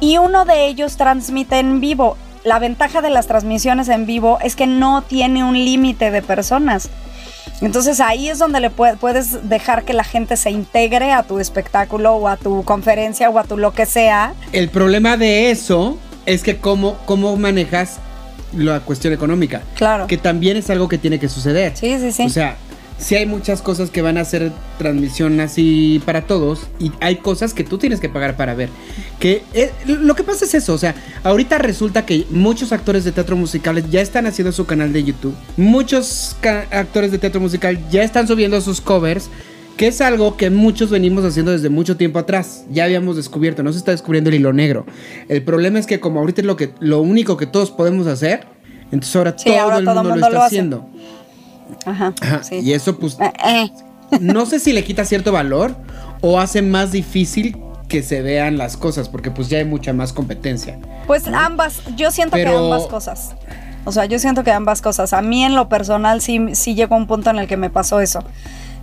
y 0.00 0.18
uno 0.18 0.44
de 0.44 0.66
ellos 0.66 0.96
transmite 0.96 1.58
en 1.58 1.80
vivo. 1.80 2.16
La 2.44 2.58
ventaja 2.58 3.00
de 3.00 3.10
las 3.10 3.26
transmisiones 3.26 3.88
en 3.88 4.06
vivo 4.06 4.38
es 4.42 4.56
que 4.56 4.66
no 4.66 5.02
tiene 5.02 5.44
un 5.44 5.54
límite 5.54 6.10
de 6.10 6.22
personas. 6.22 6.90
Entonces 7.60 8.00
ahí 8.00 8.28
es 8.28 8.38
donde 8.38 8.60
le 8.60 8.70
puedes 8.70 9.48
dejar 9.48 9.84
que 9.84 9.92
la 9.92 10.04
gente 10.04 10.38
se 10.38 10.50
integre 10.50 11.12
a 11.12 11.22
tu 11.22 11.38
espectáculo 11.40 12.14
o 12.14 12.28
a 12.28 12.36
tu 12.36 12.64
conferencia 12.64 13.28
o 13.28 13.38
a 13.38 13.44
tu 13.44 13.58
lo 13.58 13.72
que 13.72 13.84
sea. 13.84 14.32
El 14.52 14.70
problema 14.70 15.18
de 15.18 15.50
eso 15.50 15.98
es 16.24 16.42
que 16.42 16.56
cómo, 16.56 16.96
cómo 17.04 17.36
manejas 17.36 17.98
la 18.56 18.80
cuestión 18.80 19.12
económica. 19.12 19.62
Claro. 19.76 20.06
Que 20.06 20.16
también 20.16 20.56
es 20.56 20.70
algo 20.70 20.88
que 20.88 20.98
tiene 20.98 21.18
que 21.18 21.28
suceder. 21.28 21.76
Sí, 21.76 21.96
sí, 21.98 22.12
sí. 22.12 22.24
O 22.24 22.28
sea, 22.28 22.56
sí 23.00 23.16
hay 23.16 23.26
muchas 23.26 23.62
cosas 23.62 23.90
que 23.90 24.02
van 24.02 24.18
a 24.18 24.20
hacer 24.20 24.52
transmisión 24.78 25.40
así 25.40 26.02
para 26.04 26.22
todos 26.22 26.68
y 26.78 26.92
hay 27.00 27.16
cosas 27.16 27.54
que 27.54 27.64
tú 27.64 27.78
tienes 27.78 28.00
que 28.00 28.08
pagar 28.08 28.36
para 28.36 28.54
ver. 28.54 28.68
Que 29.18 29.42
eh, 29.54 29.72
lo 29.86 30.14
que 30.14 30.22
pasa 30.22 30.44
es 30.44 30.54
eso, 30.54 30.74
o 30.74 30.78
sea, 30.78 30.94
ahorita 31.24 31.58
resulta 31.58 32.04
que 32.06 32.26
muchos 32.30 32.72
actores 32.72 33.04
de 33.04 33.12
teatro 33.12 33.36
musical 33.36 33.88
ya 33.90 34.00
están 34.00 34.26
haciendo 34.26 34.52
su 34.52 34.66
canal 34.66 34.92
de 34.92 35.02
YouTube. 35.02 35.34
Muchos 35.56 36.36
actores 36.70 37.10
de 37.10 37.18
teatro 37.18 37.40
musical 37.40 37.78
ya 37.90 38.02
están 38.02 38.28
subiendo 38.28 38.60
sus 38.60 38.80
covers 38.80 39.30
que 39.80 39.86
es 39.86 40.02
algo 40.02 40.36
que 40.36 40.50
muchos 40.50 40.90
venimos 40.90 41.24
haciendo 41.24 41.52
desde 41.52 41.70
mucho 41.70 41.96
tiempo 41.96 42.18
atrás. 42.18 42.66
Ya 42.70 42.84
habíamos 42.84 43.16
descubierto, 43.16 43.62
no 43.62 43.72
se 43.72 43.78
está 43.78 43.92
descubriendo 43.92 44.28
el 44.28 44.36
hilo 44.36 44.52
negro. 44.52 44.84
El 45.26 45.42
problema 45.42 45.78
es 45.78 45.86
que 45.86 46.00
como 46.00 46.20
ahorita 46.20 46.42
es 46.42 46.46
lo, 46.46 46.54
que, 46.54 46.74
lo 46.80 47.00
único 47.00 47.38
que 47.38 47.46
todos 47.46 47.70
podemos 47.70 48.06
hacer, 48.06 48.46
entonces 48.92 49.16
ahora 49.16 49.34
todo 49.34 49.78
el 49.78 49.86
mundo, 49.86 50.04
lo 50.04 50.26
está 50.26 50.44
haciendo. 50.44 50.86
Ajá. 51.86 52.12
Y 52.50 52.74
eso 52.74 52.98
pues 52.98 53.16
eh, 53.20 53.32
eh. 53.42 53.70
no 54.20 54.44
sé 54.44 54.58
si 54.58 54.74
le 54.74 54.84
quita 54.84 55.06
cierto 55.06 55.32
valor 55.32 55.74
o 56.20 56.38
hace 56.38 56.60
más 56.60 56.92
difícil 56.92 57.56
que 57.88 58.02
se 58.02 58.20
vean 58.20 58.58
las 58.58 58.76
cosas, 58.76 59.08
porque 59.08 59.30
pues 59.30 59.48
ya 59.48 59.60
hay 59.60 59.64
mucha 59.64 59.94
más 59.94 60.12
competencia. 60.12 60.78
Pues 61.06 61.26
ambas, 61.26 61.80
yo 61.96 62.10
siento 62.10 62.36
que 62.36 62.46
ambas 62.46 62.86
cosas. 62.86 63.34
O 63.86 63.92
sea, 63.92 64.04
yo 64.04 64.18
siento 64.18 64.44
que 64.44 64.50
ambas 64.50 64.82
cosas. 64.82 65.14
A 65.14 65.22
mí 65.22 65.42
en 65.42 65.54
lo 65.54 65.70
personal 65.70 66.20
sí, 66.20 66.38
sí 66.52 66.74
llegó 66.74 66.96
un 66.96 67.06
punto 67.06 67.30
en 67.30 67.38
el 67.38 67.46
que 67.46 67.56
me 67.56 67.70
pasó 67.70 68.00
eso 68.00 68.22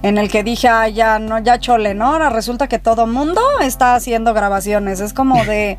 en 0.04 0.18
el 0.18 0.30
que 0.30 0.44
dije, 0.44 0.68
ah, 0.68 0.88
ya, 0.88 1.20
no, 1.20 1.40
ya 1.40 1.60
chole, 1.60 1.94
¿no? 1.94 2.14
Ahora 2.14 2.30
resulta 2.30 2.68
que 2.68 2.80
todo 2.80 3.08
mundo 3.08 3.42
está 3.62 3.96
haciendo 3.96 4.34
grabaciones. 4.34 5.00
Es 5.00 5.14
como 5.14 5.44
de. 5.46 5.78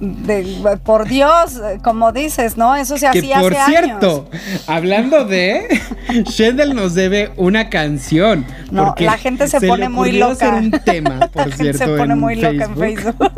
De, 0.00 0.78
por 0.84 1.08
Dios, 1.08 1.60
como 1.82 2.12
dices, 2.12 2.56
¿no? 2.56 2.76
Eso 2.76 2.96
se 2.98 3.10
que 3.10 3.18
hacía 3.18 3.40
por 3.40 3.52
cierto, 3.52 4.30
hablando 4.68 5.24
de 5.24 5.66
Shendel 6.24 6.76
nos 6.76 6.94
debe 6.94 7.32
una 7.36 7.68
canción. 7.68 8.46
No, 8.70 8.94
la 8.96 9.18
gente 9.18 9.48
se, 9.48 9.60
pone 9.60 9.88
muy 9.88 10.12
loca. 10.12 10.50
un 10.50 10.70
tema, 10.70 11.28
por 11.32 11.46
la 11.48 11.56
cierto, 11.56 11.78
gente 11.78 11.78
se 11.78 11.98
pone 11.98 12.14
muy 12.14 12.36
loca 12.36 12.66
en 12.66 12.76
Facebook. 12.76 13.32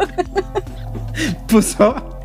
Puso 1.49 2.20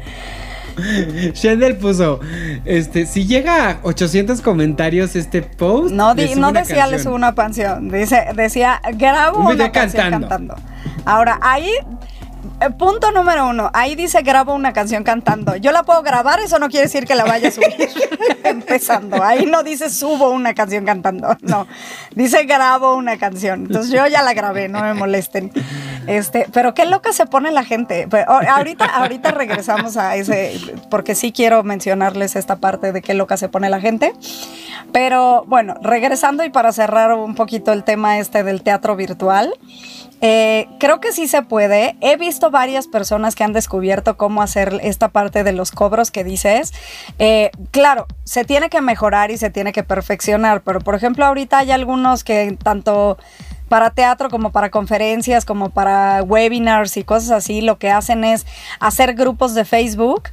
Shendel 1.33 1.77
puso, 1.77 2.19
este, 2.65 3.05
si 3.05 3.25
llega 3.25 3.69
a 3.69 3.79
800 3.83 4.41
comentarios 4.41 5.15
este 5.15 5.41
post. 5.41 5.93
No, 5.93 6.13
no 6.13 6.51
decía 6.51 6.87
le 6.87 6.99
subo 6.99 7.15
una 7.15 7.33
canción, 7.33 7.89
dice, 7.89 8.27
decía 8.35 8.81
grabo 8.93 9.49
una 9.49 9.71
canción 9.71 10.09
cantando. 10.09 10.55
Ahora, 11.05 11.39
ahí 11.41 11.69
eh, 12.61 12.69
punto 12.69 13.11
número 13.11 13.47
uno. 13.47 13.69
Ahí 13.73 13.95
dice 13.95 14.21
grabo 14.21 14.53
una 14.53 14.71
canción 14.71 15.03
cantando. 15.03 15.55
Yo 15.57 15.71
la 15.71 15.83
puedo 15.83 16.01
grabar, 16.03 16.39
eso 16.39 16.57
no 16.59 16.69
quiere 16.69 16.85
decir 16.85 17.05
que 17.05 17.15
la 17.15 17.25
vaya 17.25 17.49
a 17.49 17.51
subir. 17.51 17.75
Empezando. 18.43 19.21
Ahí 19.23 19.45
no 19.45 19.63
dice 19.63 19.89
subo 19.89 20.29
una 20.29 20.53
canción 20.53 20.85
cantando. 20.85 21.35
No. 21.41 21.67
Dice 22.15 22.45
grabo 22.45 22.95
una 22.95 23.17
canción. 23.17 23.65
Entonces 23.65 23.91
yo 23.91 24.05
ya 24.07 24.21
la 24.21 24.33
grabé, 24.33 24.69
no 24.69 24.81
me 24.81 24.93
molesten. 24.93 25.51
Este, 26.07 26.47
pero 26.51 26.73
qué 26.73 26.85
loca 26.85 27.13
se 27.13 27.25
pone 27.25 27.51
la 27.51 27.63
gente. 27.63 28.07
ahorita, 28.27 28.85
ahorita 28.95 29.31
regresamos 29.31 29.97
a 29.97 30.15
ese, 30.15 30.59
porque 30.89 31.15
sí 31.15 31.31
quiero 31.31 31.63
mencionarles 31.63 32.35
esta 32.35 32.57
parte 32.57 32.91
de 32.91 33.01
qué 33.01 33.13
loca 33.13 33.37
se 33.37 33.49
pone 33.49 33.69
la 33.69 33.81
gente. 33.81 34.13
Pero 34.91 35.43
bueno, 35.47 35.75
regresando 35.81 36.43
y 36.43 36.49
para 36.49 36.71
cerrar 36.71 37.13
un 37.13 37.35
poquito 37.35 37.73
el 37.73 37.83
tema 37.83 38.19
este 38.19 38.43
del 38.43 38.61
teatro 38.61 38.95
virtual. 38.95 39.53
Eh, 40.21 40.67
creo 40.79 40.99
que 41.01 41.11
sí 41.11 41.27
se 41.27 41.41
puede. 41.41 41.97
He 42.01 42.17
visto 42.17 42.49
varias 42.49 42.87
personas 42.87 43.35
que 43.35 43.43
han 43.43 43.53
descubierto 43.53 44.17
cómo 44.17 44.41
hacer 44.41 44.79
esta 44.81 45.09
parte 45.09 45.43
de 45.43 45.51
los 45.51 45.71
cobros 45.71 46.09
que 46.09 46.23
dices. 46.23 46.73
Eh, 47.19 47.51
claro, 47.71 48.07
se 48.23 48.45
tiene 48.45 48.69
que 48.69 48.81
mejorar 48.81 49.31
y 49.31 49.37
se 49.37 49.49
tiene 49.49 49.73
que 49.73 49.83
perfeccionar, 49.83 50.61
pero 50.61 50.79
por 50.79 50.95
ejemplo 50.95 51.25
ahorita 51.25 51.59
hay 51.59 51.71
algunos 51.71 52.23
que 52.23 52.57
tanto 52.63 53.17
para 53.69 53.89
teatro 53.89 54.29
como 54.29 54.51
para 54.51 54.69
conferencias, 54.69 55.45
como 55.45 55.69
para 55.69 56.23
webinars 56.23 56.97
y 56.97 57.03
cosas 57.03 57.31
así, 57.31 57.61
lo 57.61 57.77
que 57.77 57.91
hacen 57.91 58.23
es 58.23 58.45
hacer 58.79 59.15
grupos 59.15 59.53
de 59.55 59.65
Facebook. 59.65 60.29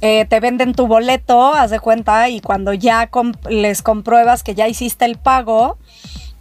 Eh, 0.00 0.26
te 0.26 0.40
venden 0.40 0.74
tu 0.74 0.86
boleto, 0.86 1.54
haz 1.54 1.70
de 1.70 1.80
cuenta, 1.80 2.28
y 2.28 2.40
cuando 2.40 2.72
ya 2.74 3.08
les 3.48 3.82
compruebas 3.82 4.42
que 4.42 4.54
ya 4.54 4.68
hiciste 4.68 5.04
el 5.04 5.16
pago, 5.16 5.78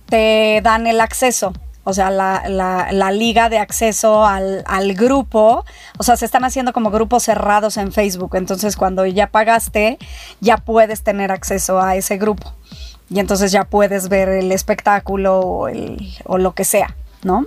te 0.07 0.59
dan 0.61 0.87
el 0.87 0.99
acceso 1.01 1.53
o 1.87 1.93
sea, 1.93 2.09
la, 2.09 3.11
liga 3.11 3.47
de 3.47 3.59
acceso 3.59 4.25
al, 4.25 4.93
grupo, 4.95 5.63
o 5.99 6.03
sea, 6.03 6.17
se 6.17 6.25
están 6.25 6.43
haciendo 6.43 6.73
como 6.73 6.89
grupos 6.89 7.23
cerrados 7.23 7.77
en 7.77 7.93
Facebook, 7.93 8.35
entonces 8.35 8.75
cuando 8.75 9.05
ya 9.05 9.27
pagaste, 9.27 9.99
ya 10.41 10.57
puedes 10.57 11.03
tener 11.03 11.31
acceso 11.31 11.79
a 11.79 11.95
ese 11.95 12.17
grupo 12.17 12.53
y 13.09 13.19
entonces 13.19 13.51
ya 13.51 13.65
puedes 13.65 14.09
ver 14.09 14.29
el 14.29 14.51
espectáculo 14.51 15.39
o, 15.39 15.67
el, 15.67 15.97
o 16.25 16.37
lo 16.37 16.53
que 16.53 16.65
sea, 16.65 16.95
¿no? 17.23 17.45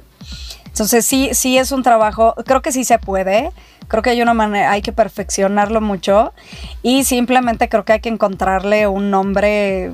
Entonces 0.66 1.04
sí, 1.04 1.30
sí 1.32 1.58
es 1.58 1.72
un 1.72 1.82
trabajo, 1.82 2.34
creo 2.46 2.62
que 2.62 2.72
sí 2.72 2.84
se 2.84 2.98
puede, 2.98 3.50
creo 3.88 4.02
que 4.02 4.10
hay 4.10 4.22
una 4.22 4.34
manera, 4.34 4.70
hay 4.70 4.82
que 4.82 4.92
perfeccionarlo 4.92 5.80
mucho 5.80 6.32
y 6.82 7.04
simplemente 7.04 7.68
creo 7.68 7.84
que 7.84 7.94
hay 7.94 8.00
que 8.00 8.08
encontrarle 8.08 8.86
un 8.86 9.10
nombre 9.10 9.92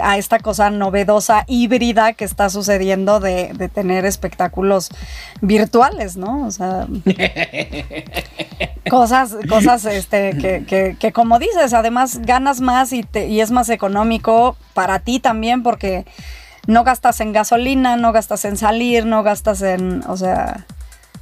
a 0.00 0.18
esta 0.18 0.38
cosa 0.38 0.70
novedosa, 0.70 1.44
híbrida 1.46 2.12
que 2.12 2.24
está 2.24 2.48
sucediendo 2.50 3.20
de, 3.20 3.70
tener 3.72 4.04
espectáculos 4.04 4.90
virtuales, 5.40 6.16
¿no? 6.16 6.46
O 6.46 6.50
sea, 6.50 6.86
cosas, 8.90 9.36
cosas 9.48 9.84
este, 9.86 10.64
que, 10.66 10.96
que, 10.98 11.12
como 11.12 11.38
dices, 11.38 11.72
además 11.72 12.20
ganas 12.22 12.60
más 12.60 12.92
y, 12.92 13.04
y 13.28 13.40
es 13.40 13.50
más 13.50 13.68
económico 13.68 14.56
para 14.74 15.00
ti 15.00 15.18
también 15.18 15.62
porque 15.62 16.04
no 16.66 16.84
gastas 16.84 17.20
en 17.20 17.32
gasolina, 17.32 17.96
no 17.96 18.12
gastas 18.12 18.44
en 18.44 18.56
salir, 18.56 19.06
no 19.06 19.22
gastas 19.22 19.62
en, 19.62 20.02
o 20.06 20.16
sea, 20.16 20.66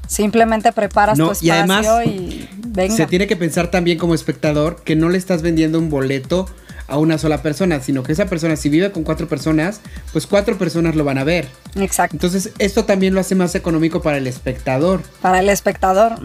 simplemente 0.07 0.73
preparas 0.73 1.19
tu 1.19 1.31
espacio 1.31 1.47
y, 1.47 1.51
además, 1.51 1.87
y 2.07 2.49
venga. 2.67 2.97
Se 2.97 3.07
tiene 3.07 3.27
que 3.27 3.37
pensar 3.37 3.71
también 3.71 3.99
como 3.99 4.15
espectador 4.15 4.83
que 4.85 4.97
no 4.97 5.09
le 5.09 5.19
estás 5.19 5.43
vendiendo 5.43 5.79
un 5.79 5.91
boleto 5.91 6.49
a 6.89 6.99
una 6.99 7.17
sola 7.17 7.43
persona, 7.43 7.81
sino 7.81 8.03
que 8.03 8.13
esa 8.13 8.27
persona, 8.27 8.57
si 8.57 8.69
vive 8.69 8.93
con 8.93 9.03
cuatro 9.03 9.27
personas, 9.27 9.81
pues 10.13 10.27
cuatro 10.27 10.59
personas 10.59 10.95
lo 10.95 11.05
van 11.05 11.17
a 11.17 11.25
ver. 11.25 11.49
Exacto. 11.77 12.17
Entonces, 12.17 12.51
esto 12.59 12.85
también 12.85 13.15
lo 13.15 13.21
hace 13.21 13.35
más 13.35 13.55
económico 13.55 14.03
para 14.03 14.19
el 14.19 14.27
espectador. 14.27 15.01
Para 15.23 15.41
el 15.41 15.49
espectador. 15.49 16.17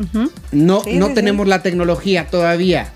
No, 0.52 0.82
no 0.92 1.14
tenemos 1.14 1.48
la 1.48 1.62
tecnología 1.62 2.28
todavía. 2.28 2.92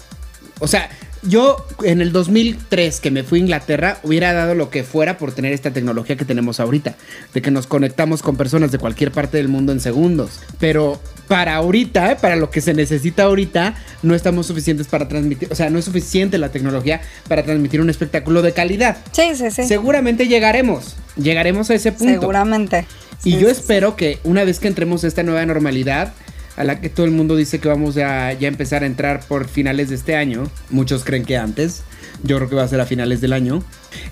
O 0.60 0.68
sea, 0.68 0.90
yo 1.24 1.66
en 1.84 2.02
el 2.02 2.12
2003 2.12 3.00
que 3.00 3.12
me 3.12 3.24
fui 3.24 3.40
a 3.40 3.42
Inglaterra 3.42 4.00
hubiera 4.04 4.34
dado 4.34 4.56
lo 4.56 4.70
que 4.70 4.84
fuera 4.84 5.18
por 5.18 5.32
tener 5.34 5.54
esta 5.54 5.72
tecnología 5.72 6.16
que 6.16 6.26
tenemos 6.26 6.60
ahorita, 6.60 6.96
de 7.34 7.42
que 7.42 7.52
nos 7.52 7.68
conectamos 7.68 8.22
con 8.22 8.38
personas 8.38 8.72
de 8.72 8.80
cualquier 8.80 9.12
parte 9.12 9.38
del 9.38 9.48
mundo 9.48 9.72
en 9.72 9.80
segundos. 9.80 10.40
Pero 10.60 11.00
para 11.28 11.56
ahorita, 11.56 12.18
para 12.18 12.36
lo 12.36 12.50
que 12.50 12.62
se 12.62 12.74
necesita 12.74 13.24
ahorita, 13.24 13.76
no 14.04 14.16
estamos 14.16 14.48
suficientes 14.48 14.88
para 14.88 15.08
transmitir, 15.08 15.48
o 15.52 15.56
sea, 15.56 15.70
no 15.70 15.80
es 15.80 15.86
suficiente 15.86 16.38
la 16.38 16.50
tecnología 16.50 17.02
para 17.28 17.44
transmitir 17.44 17.82
un 17.82 17.90
espectáculo 17.90 18.42
de 18.42 18.54
calidad. 18.54 18.98
Sí, 19.12 19.36
sí, 19.36 19.52
sí. 19.52 19.64
Seguramente 19.64 20.28
llegaremos, 20.28 20.96
llegaremos 21.16 21.70
a 21.70 21.76
ese 21.76 21.92
punto. 21.92 22.22
Seguramente. 22.22 22.86
Y 23.24 23.38
yo 23.38 23.50
espero 23.50 23.96
que 23.96 24.20
una 24.24 24.44
vez 24.44 24.60
que 24.60 24.68
entremos 24.68 25.04
a 25.04 25.08
esta 25.08 25.22
nueva 25.22 25.46
normalidad, 25.46 26.14
a 26.58 26.64
la 26.64 26.82
que 26.82 26.90
todo 26.90 27.06
el 27.06 27.12
mundo 27.12 27.36
dice 27.36 27.60
que 27.60 27.68
vamos 27.68 27.98
a 27.98 28.34
ya 28.34 28.48
empezar 28.48 28.84
a 28.84 28.86
entrar 28.86 29.26
por 29.28 29.48
finales 29.48 29.90
de 29.90 29.96
este 29.96 30.16
año. 30.16 30.50
Muchos 30.70 31.04
creen 31.04 31.26
que 31.26 31.38
antes. 31.38 31.84
Yo 32.24 32.38
creo 32.38 32.50
que 32.50 32.56
va 32.56 32.64
a 32.64 32.68
ser 32.68 32.82
a 32.82 32.86
finales 32.86 33.22
del 33.22 33.34
año. 33.34 33.64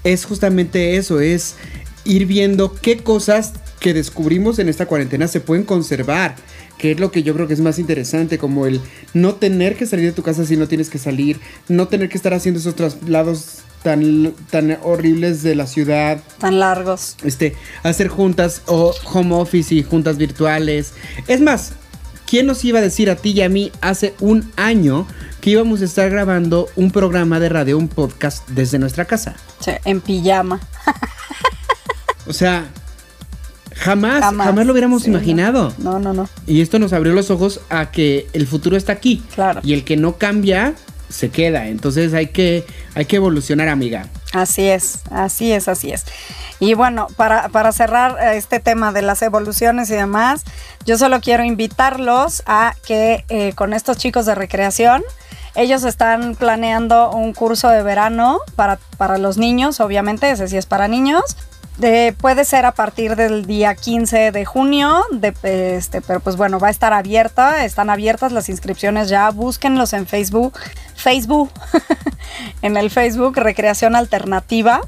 Es 0.03 0.25
justamente 0.25 0.95
eso, 0.97 1.19
es 1.19 1.55
ir 2.05 2.25
viendo 2.25 2.73
qué 2.73 2.97
cosas 2.97 3.53
que 3.79 3.93
descubrimos 3.93 4.59
en 4.59 4.69
esta 4.69 4.85
cuarentena 4.85 5.27
se 5.27 5.39
pueden 5.39 5.63
conservar. 5.63 6.35
Que 6.77 6.91
es 6.91 6.99
lo 6.99 7.11
que 7.11 7.23
yo 7.23 7.33
creo 7.33 7.45
que 7.45 7.53
es 7.53 7.59
más 7.59 7.77
interesante, 7.77 8.37
como 8.37 8.65
el 8.65 8.79
no 9.13 9.35
tener 9.35 9.75
que 9.75 9.85
salir 9.85 10.05
de 10.05 10.11
tu 10.13 10.23
casa 10.23 10.45
si 10.45 10.55
no 10.55 10.67
tienes 10.67 10.89
que 10.89 10.97
salir, 10.97 11.37
no 11.67 11.89
tener 11.89 12.07
que 12.07 12.15
estar 12.15 12.33
haciendo 12.33 12.61
esos 12.61 12.75
traslados 12.75 13.59
tan, 13.83 14.33
tan 14.49 14.77
horribles 14.81 15.43
de 15.43 15.55
la 15.55 15.67
ciudad. 15.67 16.21
Tan 16.39 16.59
largos. 16.59 17.17
Este, 17.23 17.53
hacer 17.83 18.07
juntas 18.07 18.61
o 18.65 18.93
home 19.11 19.35
office 19.35 19.75
y 19.75 19.83
juntas 19.83 20.17
virtuales. 20.17 20.93
Es 21.27 21.41
más, 21.41 21.73
¿Quién 22.29 22.45
nos 22.45 22.63
iba 22.63 22.77
a 22.77 22.81
decir 22.83 23.09
a 23.09 23.15
ti 23.15 23.31
y 23.31 23.41
a 23.41 23.49
mí 23.49 23.71
hace 23.81 24.13
un 24.19 24.51
año 24.55 25.07
que 25.41 25.49
íbamos 25.49 25.81
a 25.81 25.85
estar 25.85 26.11
grabando 26.11 26.67
un 26.75 26.91
programa 26.91 27.39
de 27.39 27.49
radio, 27.49 27.75
un 27.75 27.87
podcast 27.87 28.47
desde 28.49 28.77
nuestra 28.77 29.05
casa? 29.05 29.35
Sí, 29.59 29.71
en 29.83 29.99
pijama. 29.99 30.59
o 32.27 32.33
sea, 32.33 32.67
jamás, 33.75 34.21
jamás, 34.21 34.63
lo 34.63 34.73
hubiéramos 34.73 35.07
imaginado. 35.07 35.73
No. 35.79 35.97
no, 35.97 36.13
no, 36.13 36.29
Y 36.45 36.61
esto 36.61 36.77
nos 36.77 36.93
abrió 36.93 37.13
los 37.13 37.31
ojos 37.31 37.61
a 37.71 37.89
que 37.89 38.27
el 38.33 38.45
futuro 38.45 38.77
está 38.77 38.91
aquí. 38.91 39.23
Claro. 39.33 39.61
Y 39.63 39.73
el 39.73 39.83
que 39.83 39.97
no 39.97 40.19
cambia, 40.19 40.75
se 41.09 41.29
queda. 41.29 41.67
Entonces 41.67 42.13
hay 42.13 42.27
que, 42.27 42.65
hay 42.95 43.05
que 43.05 43.17
evolucionar, 43.17 43.67
amiga. 43.67 44.07
Así 44.33 44.67
es, 44.67 44.99
así 45.11 45.51
es, 45.51 45.67
así 45.67 45.91
es. 45.91 46.05
Y 46.59 46.73
bueno, 46.73 47.07
para, 47.15 47.71
cerrar 47.71 48.17
eh, 48.21 48.37
este 48.37 48.59
tema 48.59 48.91
de 48.91 49.01
las 49.01 49.21
evoluciones 49.21 49.89
y 49.89 49.95
demás, 49.95 50.43
yo 50.85 50.97
solo 50.97 51.19
quiero 51.21 51.43
invitarlos 51.43 52.43
a 52.45 52.75
que 52.85 53.25
eh, 53.29 53.53
con 53.53 53.73
estos 53.73 53.97
chicos 53.97 54.25
de 54.25 54.35
recreación, 54.35 55.03
ellos 55.55 55.83
están 55.83 56.35
planeando 56.35 57.11
un 57.11 57.33
curso 57.33 57.69
de 57.69 57.81
verano 57.81 58.39
para, 58.55 58.77
para 58.97 59.17
los 59.17 59.37
niños, 59.37 59.79
obviamente, 59.79 60.29
ese 60.29 60.47
sí 60.47 60.57
es 60.57 60.65
para 60.65 60.87
niños. 60.87 61.23
Puede 62.19 62.45
ser 62.45 62.65
a 62.65 62.73
partir 62.73 63.15
del 63.15 63.45
día 63.45 63.73
15 63.75 64.31
de 64.31 64.45
junio, 64.45 65.03
de, 65.11 65.33
este, 65.75 66.01
pero 66.01 66.19
pues 66.19 66.35
bueno, 66.35 66.59
va 66.59 66.67
a 66.67 66.71
estar 66.71 66.93
abierta, 66.93 67.63
están 67.65 67.89
abiertas 67.89 68.31
las 68.31 68.49
inscripciones 68.49 69.09
ya, 69.09 69.29
búsquenlos 69.29 69.93
en 69.93 70.05
Facebook, 70.05 70.57
Facebook, 70.95 71.51
en 72.61 72.75
el 72.75 72.89
Facebook 72.89 73.37
Recreación 73.37 73.95
Alternativa 73.95 74.81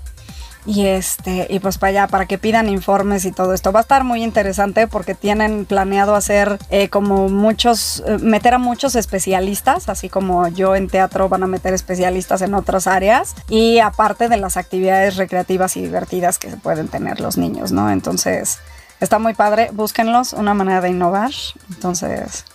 y 0.66 0.86
este, 0.86 1.48
y 1.50 1.60
pues 1.60 1.78
para 1.78 1.90
allá, 1.90 2.08
para 2.08 2.26
que 2.26 2.38
pidan 2.38 2.70
informes 2.70 3.26
y 3.26 3.32
todo 3.32 3.54
esto. 3.54 3.72
Va 3.72 3.80
a 3.80 3.82
estar 3.82 4.04
muy 4.04 4.24
interesante 4.24 4.88
porque 4.88 5.16
tienen 5.16 5.66
planeado 5.66 6.16
hacer 6.16 6.60
eh, 6.70 6.90
como 6.90 7.30
muchos, 7.30 8.04
eh, 8.06 8.18
meter 8.20 8.54
a 8.54 8.58
muchos 8.58 8.96
especialistas, 8.96 9.90
así 9.90 10.10
como 10.10 10.48
yo 10.48 10.76
en 10.76 10.88
teatro 10.88 11.30
van 11.30 11.44
a 11.44 11.48
meter 11.48 11.74
especialistas 11.74 12.42
en 12.42 12.54
otras 12.54 12.88
áreas. 12.88 13.36
Y 13.50 13.80
aparte 13.80 14.30
de 14.30 14.38
las 14.38 14.58
actividades 14.58 15.18
recreativas 15.18 15.78
y 15.78 15.82
divertidas 15.82 16.38
que 16.38 16.50
pueden 16.50 16.88
tener 16.88 17.20
los 17.20 17.38
niños, 17.38 17.72
¿no? 17.72 17.90
Entonces, 17.90 18.60
está 19.00 19.20
muy 19.20 19.34
padre, 19.34 19.70
búsquenlos, 19.74 20.34
una 20.34 20.54
manera 20.54 20.82
de 20.82 20.90
innovar. 20.90 21.32
Entonces, 21.70 22.46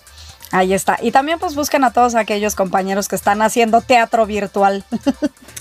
Ahí 0.52 0.72
está. 0.72 0.98
Y 1.02 1.10
también 1.10 1.38
pues 1.38 1.54
busquen 1.54 1.84
a 1.84 1.92
todos 1.92 2.14
aquellos 2.14 2.54
compañeros 2.54 3.08
que 3.08 3.16
están 3.16 3.42
haciendo 3.42 3.80
teatro 3.80 4.26
virtual. 4.26 4.84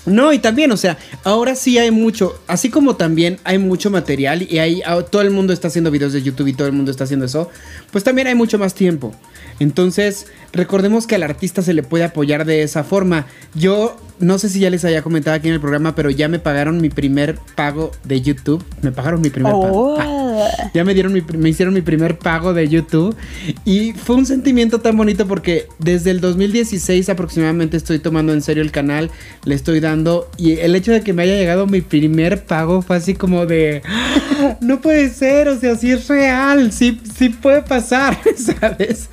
No, 0.06 0.32
y 0.32 0.38
también, 0.38 0.70
o 0.70 0.76
sea, 0.76 0.96
ahora 1.24 1.56
sí 1.56 1.78
hay 1.78 1.90
mucho, 1.90 2.40
así 2.46 2.70
como 2.70 2.94
también 2.94 3.40
hay 3.42 3.58
mucho 3.58 3.90
material 3.90 4.46
y 4.48 4.60
hay, 4.60 4.80
ah, 4.86 5.02
todo 5.02 5.20
el 5.22 5.32
mundo 5.32 5.52
está 5.52 5.66
haciendo 5.66 5.90
videos 5.90 6.12
de 6.12 6.22
YouTube 6.22 6.46
y 6.46 6.52
todo 6.52 6.68
el 6.68 6.74
mundo 6.74 6.92
está 6.92 7.02
haciendo 7.02 7.26
eso, 7.26 7.50
pues 7.90 8.04
también 8.04 8.28
hay 8.28 8.36
mucho 8.36 8.56
más 8.56 8.74
tiempo. 8.74 9.12
Entonces, 9.58 10.26
recordemos 10.52 11.08
que 11.08 11.16
al 11.16 11.24
artista 11.24 11.60
se 11.60 11.74
le 11.74 11.82
puede 11.82 12.04
apoyar 12.04 12.44
de 12.44 12.62
esa 12.62 12.84
forma. 12.84 13.26
Yo 13.54 13.96
no 14.18 14.38
sé 14.38 14.48
si 14.48 14.60
ya 14.60 14.70
les 14.70 14.84
había 14.84 15.02
comentado 15.02 15.36
aquí 15.36 15.48
en 15.48 15.54
el 15.54 15.60
programa, 15.60 15.94
pero 15.94 16.10
ya 16.10 16.28
me 16.28 16.38
pagaron 16.38 16.80
mi 16.80 16.88
primer 16.90 17.36
pago 17.54 17.92
de 18.04 18.20
YouTube. 18.22 18.64
Me 18.82 18.92
pagaron 18.92 19.20
mi 19.20 19.30
primer 19.30 19.52
pago. 19.52 19.94
Oh. 19.96 19.98
Ah, 20.00 20.70
ya 20.74 20.84
me 20.84 20.94
dieron 20.94 21.12
mi, 21.12 21.22
me 21.36 21.48
hicieron 21.48 21.72
mi 21.74 21.80
primer 21.82 22.18
pago 22.18 22.52
de 22.52 22.68
YouTube 22.68 23.16
y 23.64 23.92
fue 23.92 24.16
un 24.16 24.26
sentimiento 24.26 24.80
tan 24.80 24.96
bonito 24.96 25.26
porque 25.26 25.66
desde 25.78 26.10
el 26.10 26.20
2016 26.20 27.08
aproximadamente 27.08 27.76
estoy 27.76 27.98
tomando 27.98 28.32
en 28.32 28.42
serio 28.42 28.62
el 28.62 28.70
canal, 28.70 29.10
le 29.44 29.54
estoy 29.54 29.80
dando 29.80 30.30
y 30.36 30.52
el 30.58 30.74
hecho 30.76 30.92
de 30.92 31.00
que 31.00 31.12
me 31.12 31.22
haya 31.22 31.36
llegado 31.36 31.66
mi 31.66 31.80
primer 31.80 32.44
pago 32.44 32.82
fue 32.82 32.96
así 32.96 33.14
como 33.14 33.46
de 33.46 33.82
"Ah, 33.86 34.58
no 34.60 34.80
puede 34.80 35.08
ser, 35.10 35.48
o 35.48 35.58
sea, 35.58 35.74
sí 35.76 35.90
es 35.90 36.06
real, 36.08 36.70
sí, 36.72 37.00
sí 37.16 37.30
puede 37.30 37.62
pasar, 37.62 38.18
¿sabes? 38.36 39.08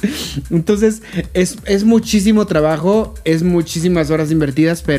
Entonces 0.50 1.02
es, 1.34 1.58
es 1.66 1.84
muchísimo 1.86 2.46
trabajo, 2.46 3.14
es 3.24 3.44
muchísimas 3.44 4.10
horas 4.10 4.32
invertidas, 4.32 4.82
pero 4.82 4.93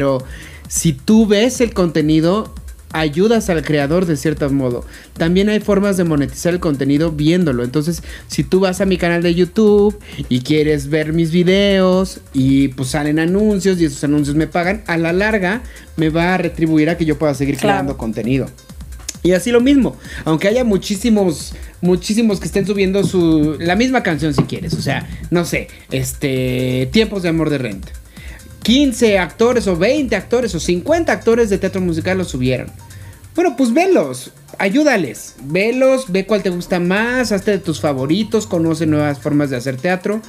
si 0.69 0.93
tú 0.93 1.27
ves 1.27 1.61
el 1.61 1.73
contenido, 1.73 2.53
ayudas 2.93 3.51
al 3.51 3.65
creador 3.65 4.07
de 4.07 4.17
cierto 4.17 4.49
modo. 4.51 4.85
También 5.19 5.49
hay 5.49 5.59
formas 5.59 5.97
de 5.97 6.05
monetizar 6.05 6.55
el 6.55 6.61
contenido 6.61 7.11
viéndolo. 7.11 7.65
Entonces, 7.65 8.03
si 8.29 8.45
tú 8.45 8.61
vas 8.61 8.81
a 8.81 8.87
mi 8.87 8.99
canal 8.99 9.21
de 9.23 9.35
YouTube 9.35 9.99
y 10.29 10.41
quieres 10.43 10.89
ver 10.89 11.13
mis 11.13 11.33
videos 11.33 12.21
y 12.33 12.69
pues 12.69 12.91
salen 12.91 13.19
anuncios 13.19 13.81
y 13.81 13.87
esos 13.87 14.05
anuncios 14.05 14.37
me 14.37 14.47
pagan, 14.47 14.85
a 14.87 14.97
la 14.97 15.13
larga 15.13 15.63
me 15.97 16.09
va 16.09 16.35
a 16.35 16.39
retribuir 16.39 16.89
a 16.89 16.97
que 16.97 17.05
yo 17.05 17.19
pueda 17.19 17.35
seguir 17.35 17.57
Claro. 17.57 17.75
creando 17.79 17.97
contenido. 17.97 18.47
Y 19.25 19.33
así 19.33 19.51
lo 19.51 19.61
mismo, 19.63 19.97
aunque 20.27 20.49
haya 20.49 20.65
muchísimos, 20.65 21.55
muchísimos 21.81 22.39
que 22.41 22.47
estén 22.47 22.67
subiendo 22.67 23.03
su 23.05 23.57
la 23.59 23.75
misma 23.75 24.03
canción 24.03 24.35
si 24.35 24.43
quieres, 24.43 24.75
o 24.75 24.83
sea, 24.83 25.09
no 25.31 25.45
sé, 25.47 25.69
este 25.91 26.91
tiempos 26.93 27.23
de 27.23 27.31
amor 27.31 27.49
de 27.51 27.59
renta. 27.59 27.91
15 28.65 29.19
actores 29.19 29.67
o 29.69 29.77
20 29.77 30.17
actores 30.17 30.55
o 30.55 30.61
50 30.61 31.13
actores 31.13 31.51
de 31.51 31.59
teatro 31.59 31.81
musical 31.81 32.19
lo 32.19 32.25
subieron. 32.25 32.67
Bueno, 33.35 33.57
pues 33.57 33.75
velos, 33.75 34.33
ayúdales, 34.59 35.35
velos, 35.43 36.07
ve 36.11 36.25
cuál 36.25 36.43
te 36.43 36.51
gusta 36.51 36.81
más, 36.81 37.31
hazte 37.31 37.51
de 37.51 37.59
tus 37.59 37.81
favoritos, 37.81 38.47
conoce 38.47 38.87
nuevas 38.87 39.19
formas 39.19 39.51
de 39.51 39.57
hacer 39.57 39.77
teatro. 39.77 40.23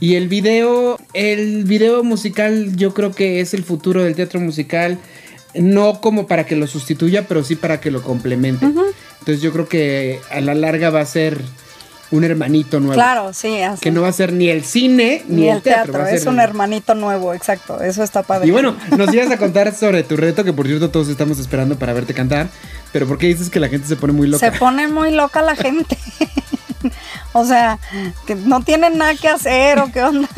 Y 0.00 0.14
el 0.14 0.28
video, 0.28 0.98
el 1.12 1.64
video 1.64 2.02
musical 2.02 2.74
yo 2.76 2.94
creo 2.94 3.12
que 3.12 3.40
es 3.40 3.52
el 3.52 3.62
futuro 3.62 4.02
del 4.02 4.14
teatro 4.14 4.40
musical, 4.40 4.98
no 5.54 6.00
como 6.00 6.26
para 6.26 6.46
que 6.46 6.56
lo 6.56 6.66
sustituya, 6.66 7.26
pero 7.28 7.44
sí 7.44 7.56
para 7.56 7.80
que 7.80 7.90
lo 7.90 8.02
complemente. 8.02 8.64
Entonces 8.64 9.42
yo 9.42 9.52
creo 9.52 9.68
que 9.68 10.20
a 10.30 10.40
la 10.40 10.54
larga 10.54 10.90
va 10.90 11.00
a 11.00 11.06
ser 11.06 11.40
un 12.12 12.24
hermanito 12.24 12.78
nuevo. 12.78 12.94
Claro, 12.94 13.32
sí, 13.32 13.60
así. 13.62 13.80
Que 13.80 13.90
no 13.90 14.02
va 14.02 14.08
a 14.08 14.12
ser 14.12 14.32
ni 14.32 14.48
el 14.48 14.64
cine 14.64 15.24
ni, 15.26 15.42
Ni 15.42 15.48
el 15.48 15.62
teatro, 15.62 16.06
es 16.06 16.26
un 16.26 16.38
hermanito 16.38 16.94
nuevo, 16.94 17.34
exacto. 17.34 17.80
Eso 17.80 18.02
está 18.04 18.22
padre. 18.22 18.46
y 18.46 18.50
bueno, 18.50 18.76
nos 18.96 19.12
ibas 19.12 19.30
a 19.30 19.38
contar 19.38 19.74
sobre 19.74 20.04
tu 20.04 20.16
reto, 20.16 20.44
que 20.44 20.52
por 20.52 20.66
cierto 20.66 20.90
todos 20.90 21.08
estamos 21.08 21.38
esperando 21.38 21.76
para 21.76 21.92
verte 21.92 22.14
cantar. 22.14 22.48
Pero 22.92 23.06
¿por 23.06 23.18
qué 23.18 23.26
dices 23.26 23.48
que 23.48 23.58
la 23.58 23.68
gente 23.68 23.88
se 23.88 23.96
pone 23.96 24.12
muy 24.12 24.28
loca? 24.28 24.50
Se 24.50 24.56
pone 24.58 24.86
muy 24.86 25.10
loca 25.10 25.40
la 25.40 25.56
gente. 25.56 25.96
o 27.32 27.44
sea, 27.44 27.78
que 28.26 28.34
no 28.34 28.62
tienen 28.62 28.98
nada 28.98 29.14
que 29.14 29.28
hacer 29.28 29.78
o 29.78 29.90
qué 29.90 30.02
onda. 30.02 30.28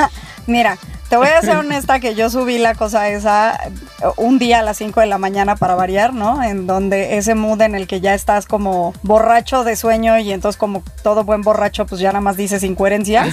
Mira, 0.47 0.79
te 1.15 1.19
voy 1.19 1.29
a 1.29 1.41
ser 1.43 1.57
honesta 1.59 2.01
que 2.01 2.17
yo 2.17 2.29
subí 2.29 2.59
la 2.59 2.75
cosa 2.75 3.09
esa 3.09 3.55
eh, 3.55 3.71
un 4.17 4.41
día 4.41 4.59
a 4.59 4.63
las 4.63 4.79
5 4.79 4.99
de 4.99 5.07
la 5.07 5.17
mañana 5.17 5.55
para 5.55 5.77
variar, 5.77 6.13
¿no? 6.13 6.43
En 6.43 6.67
donde 6.67 7.19
ese 7.19 7.37
mood 7.37 7.63
en 7.63 7.77
el 7.77 7.87
que 7.87 8.01
ya 8.01 8.15
estás 8.15 8.47
como 8.47 8.93
borracho 9.03 9.63
de 9.63 9.77
sueño 9.77 10.19
y 10.19 10.33
entonces 10.33 10.59
como 10.59 10.83
todo 11.05 11.23
buen 11.23 11.43
borracho 11.43 11.87
pues 11.87 12.01
ya 12.01 12.09
nada 12.09 12.21
más 12.21 12.37
dices 12.37 12.65
incoherencias. 12.65 13.33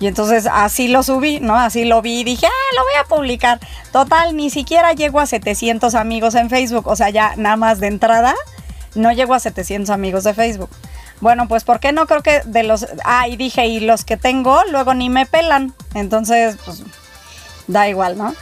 Y 0.00 0.06
entonces 0.06 0.46
así 0.52 0.88
lo 0.88 1.02
subí, 1.02 1.40
¿no? 1.40 1.56
Así 1.56 1.86
lo 1.86 2.02
vi 2.02 2.20
y 2.20 2.24
dije, 2.24 2.46
ah, 2.46 2.74
lo 2.76 2.82
voy 2.82 2.92
a 3.00 3.04
publicar. 3.04 3.58
Total, 3.90 4.36
ni 4.36 4.50
siquiera 4.50 4.92
llego 4.92 5.18
a 5.18 5.24
700 5.24 5.94
amigos 5.94 6.34
en 6.34 6.50
Facebook. 6.50 6.86
O 6.88 6.96
sea, 6.96 7.08
ya 7.08 7.36
nada 7.36 7.56
más 7.56 7.80
de 7.80 7.86
entrada 7.86 8.34
no 8.94 9.12
llego 9.12 9.32
a 9.32 9.40
700 9.40 9.88
amigos 9.88 10.24
de 10.24 10.34
Facebook. 10.34 10.68
Bueno, 11.22 11.48
pues 11.48 11.64
¿por 11.64 11.80
qué 11.80 11.92
no 11.92 12.06
creo 12.06 12.22
que 12.22 12.42
de 12.44 12.64
los... 12.64 12.86
Ah, 13.02 13.28
y 13.28 13.36
dije, 13.36 13.66
y 13.66 13.80
los 13.80 14.04
que 14.04 14.18
tengo 14.18 14.60
luego 14.70 14.92
ni 14.92 15.08
me 15.08 15.24
pelan. 15.24 15.72
Entonces, 15.94 16.58
pues 16.66 16.82
da 17.66 17.88
igual, 17.88 18.16
¿no? 18.18 18.34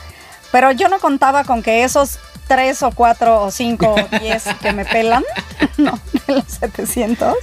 Pero 0.51 0.71
yo 0.71 0.87
no 0.87 0.99
contaba 0.99 1.43
con 1.43 1.63
que 1.63 1.83
esos 1.83 2.19
tres 2.47 2.83
o 2.83 2.91
cuatro 2.91 3.41
o 3.41 3.51
cinco 3.51 3.95
o 3.95 4.17
diez 4.19 4.43
que 4.61 4.73
me 4.73 4.85
pelan, 4.85 5.23
no, 5.77 5.99
de 6.27 6.35
los 6.35 6.45
700, 6.45 7.35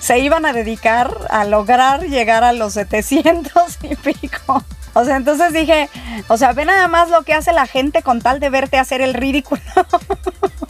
se 0.00 0.18
iban 0.18 0.46
a 0.46 0.52
dedicar 0.52 1.14
a 1.30 1.44
lograr 1.44 2.02
llegar 2.02 2.44
a 2.44 2.52
los 2.52 2.74
700 2.74 3.78
y 3.82 3.96
pico. 3.96 4.64
O 4.92 5.04
sea, 5.04 5.16
entonces 5.16 5.52
dije, 5.52 5.88
o 6.28 6.36
sea, 6.36 6.52
ve 6.52 6.64
nada 6.64 6.88
más 6.88 7.10
lo 7.10 7.22
que 7.22 7.34
hace 7.34 7.52
la 7.52 7.66
gente 7.66 8.02
con 8.02 8.20
tal 8.20 8.40
de 8.40 8.50
verte 8.50 8.78
hacer 8.78 9.00
el 9.00 9.14
ridículo. 9.14 9.62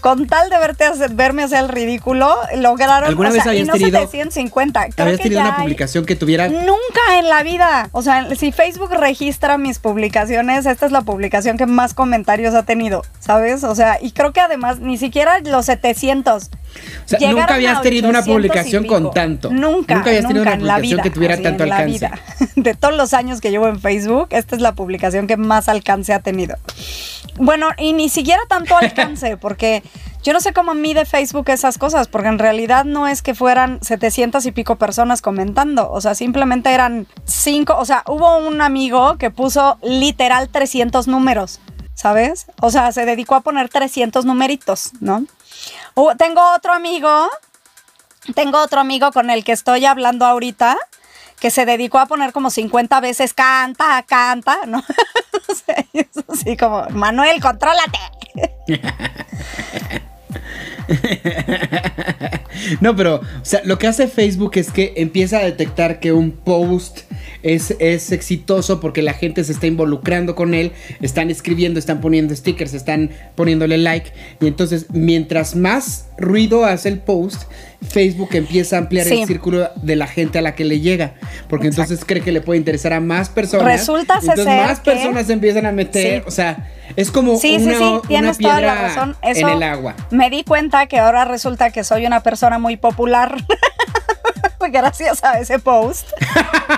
con 0.00 0.26
tal 0.26 0.50
de 0.50 0.58
verte 0.58 0.84
hacer, 0.84 1.10
verme 1.14 1.42
hacer 1.44 1.60
el 1.64 1.68
ridículo, 1.68 2.34
lograron, 2.56 3.08
¿Alguna 3.08 3.30
o 3.30 3.32
vez 3.32 3.42
sea, 3.42 3.52
y 3.54 3.56
habías 3.60 3.68
no 3.68 3.72
tenido- 3.74 3.98
750. 4.00 4.86
Creo 4.90 5.04
¿Habías 5.06 5.16
que 5.18 5.22
tenido 5.24 5.40
ya 5.40 5.46
una 5.46 5.56
hay- 5.56 5.62
publicación 5.62 6.04
que 6.06 6.16
tuviera... 6.16 6.48
Nunca 6.48 7.18
en 7.18 7.28
la 7.28 7.42
vida. 7.42 7.88
O 7.92 8.02
sea, 8.02 8.28
si 8.36 8.52
Facebook 8.52 8.90
registra 8.92 9.58
mis 9.58 9.78
publicaciones, 9.78 10.66
esta 10.66 10.86
es 10.86 10.92
la 10.92 11.02
publicación 11.02 11.56
que 11.56 11.66
más 11.66 11.94
comentarios 11.94 12.54
ha 12.54 12.64
tenido, 12.64 13.02
¿sabes? 13.20 13.64
O 13.64 13.74
sea, 13.74 13.98
y 14.00 14.12
creo 14.12 14.32
que 14.32 14.40
además 14.40 14.80
ni 14.80 14.98
siquiera 14.98 15.38
los 15.40 15.66
700. 15.66 16.44
O 16.44 17.08
sea, 17.08 17.30
nunca 17.32 17.54
habías 17.54 17.80
tenido 17.82 18.08
una 18.08 18.18
800 18.20 18.26
y 18.28 18.32
publicación 18.48 18.86
con 18.86 19.10
tanto. 19.12 19.50
Nunca, 19.50 19.94
Nunca 19.94 20.10
habías 20.10 20.26
tenido 20.26 20.42
una 20.42 20.50
la 20.52 20.56
publicación 20.58 20.82
vida, 20.96 21.02
que 21.02 21.10
tuviera 21.10 21.34
así, 21.34 21.42
tanto 21.42 21.62
en 21.62 21.68
la 21.70 21.76
alcance. 21.76 21.98
vida. 21.98 22.20
De 22.56 22.74
todos 22.74 22.94
los 22.96 23.14
años 23.14 23.40
que 23.40 23.50
llevo 23.50 23.68
en 23.68 23.80
Facebook, 23.80 24.28
esta 24.30 24.56
es 24.56 24.60
la 24.62 24.72
publicación 24.74 25.26
que 25.26 25.36
más 25.36 25.68
alcance 25.68 26.12
ha 26.12 26.20
tenido. 26.20 26.56
Bueno, 27.38 27.68
y 27.76 27.92
ni 27.92 28.08
siquiera 28.08 28.40
tanto 28.48 28.76
alcance, 28.76 29.36
porque 29.40 29.82
yo 30.22 30.32
no 30.32 30.40
sé 30.40 30.52
cómo 30.52 30.74
mide 30.74 31.04
Facebook 31.04 31.48
esas 31.50 31.78
cosas, 31.78 32.08
porque 32.08 32.28
en 32.28 32.38
realidad 32.38 32.84
no 32.84 33.06
es 33.06 33.22
que 33.22 33.34
fueran 33.34 33.78
700 33.82 34.44
y 34.46 34.52
pico 34.52 34.76
personas 34.76 35.22
comentando, 35.22 35.90
o 35.90 36.00
sea, 36.00 36.14
simplemente 36.14 36.72
eran 36.72 37.06
cinco, 37.24 37.76
o 37.78 37.84
sea, 37.84 38.02
hubo 38.06 38.38
un 38.38 38.60
amigo 38.60 39.18
que 39.18 39.30
puso 39.30 39.78
literal 39.82 40.48
300 40.48 41.06
números, 41.08 41.60
¿sabes? 41.94 42.46
O 42.60 42.70
sea, 42.70 42.90
se 42.92 43.04
dedicó 43.04 43.34
a 43.34 43.40
poner 43.40 43.68
300 43.68 44.24
numeritos, 44.24 44.92
¿no? 45.00 45.24
Tengo 46.18 46.42
otro 46.54 46.72
amigo 46.72 47.28
tengo 48.34 48.58
otro 48.60 48.80
amigo 48.80 49.12
con 49.12 49.30
el 49.30 49.44
que 49.44 49.52
estoy 49.52 49.84
hablando 49.84 50.26
ahorita 50.26 50.76
que 51.40 51.50
se 51.50 51.66
dedicó 51.66 51.98
a 51.98 52.06
poner 52.06 52.32
como 52.32 52.50
50 52.50 53.00
veces 53.00 53.34
canta, 53.34 54.04
canta, 54.06 54.60
¿no? 54.66 54.82
O 56.28 56.56
como, 56.58 56.88
Manuel, 56.90 57.40
contrólate. 57.40 57.98
No, 62.80 62.96
pero, 62.96 63.16
o 63.16 63.44
sea, 63.44 63.62
lo 63.64 63.78
que 63.78 63.86
hace 63.86 64.08
Facebook 64.08 64.52
es 64.54 64.70
que 64.70 64.94
empieza 64.96 65.38
a 65.38 65.44
detectar 65.44 66.00
que 66.00 66.12
un 66.12 66.32
post 66.32 67.00
es, 67.42 67.74
es 67.78 68.12
exitoso 68.12 68.80
porque 68.80 69.02
la 69.02 69.12
gente 69.12 69.44
se 69.44 69.52
está 69.52 69.66
involucrando 69.66 70.34
con 70.34 70.54
él, 70.54 70.72
están 71.00 71.30
escribiendo, 71.30 71.78
están 71.78 72.00
poniendo 72.00 72.34
stickers, 72.34 72.74
están 72.74 73.10
poniéndole 73.34 73.78
like. 73.78 74.12
Y 74.40 74.46
entonces, 74.46 74.86
mientras 74.90 75.54
más 75.54 76.08
ruido 76.18 76.64
hace 76.64 76.88
el 76.88 76.98
post, 76.98 77.42
Facebook 77.88 78.30
empieza 78.34 78.76
a 78.76 78.78
ampliar 78.80 79.06
Sí. 79.06 79.20
el 79.22 79.26
círculo 79.26 79.70
de 79.76 79.96
la 79.96 80.06
gente 80.06 80.38
a 80.38 80.42
la 80.42 80.54
que 80.54 80.64
le 80.64 80.80
llega. 80.80 81.14
Porque 81.48 81.68
Exacto. 81.68 81.92
entonces 81.92 82.04
cree 82.06 82.22
que 82.22 82.32
le 82.32 82.40
puede 82.40 82.58
interesar 82.58 82.92
a 82.92 83.00
más 83.00 83.28
personas. 83.28 83.64
Resulta 83.66 84.18
entonces 84.20 84.44
ser 84.44 84.66
más 84.66 84.80
que- 84.80 84.90
personas 84.92 85.26
se 85.26 85.32
empiezan 85.32 85.66
a 85.66 85.72
meter. 85.72 86.20
Sí. 86.20 86.24
O 86.26 86.30
sea, 86.30 86.68
es 86.96 87.10
como 87.10 87.38
Sí, 87.38 87.56
una, 87.56 87.72
sí, 87.72 87.78
sí, 87.78 87.84
una 87.84 88.00
tienes 88.02 88.38
toda 88.38 88.60
la 88.60 88.74
razón. 88.74 89.16
en 89.22 89.48
el 89.48 89.62
agua. 89.62 89.94
me 90.10 90.30
di 90.30 90.44
cuenta 90.44 90.86
que 90.86 90.98
ahora 90.98 91.24
resulta 91.24 91.70
que 91.70 91.84
soy 91.84 92.06
una 92.06 92.22
persona 92.22 92.58
muy 92.58 92.76
popular 92.76 93.36
gracias 94.72 95.22
a 95.24 95.38
ese 95.38 95.58
post. 95.58 96.08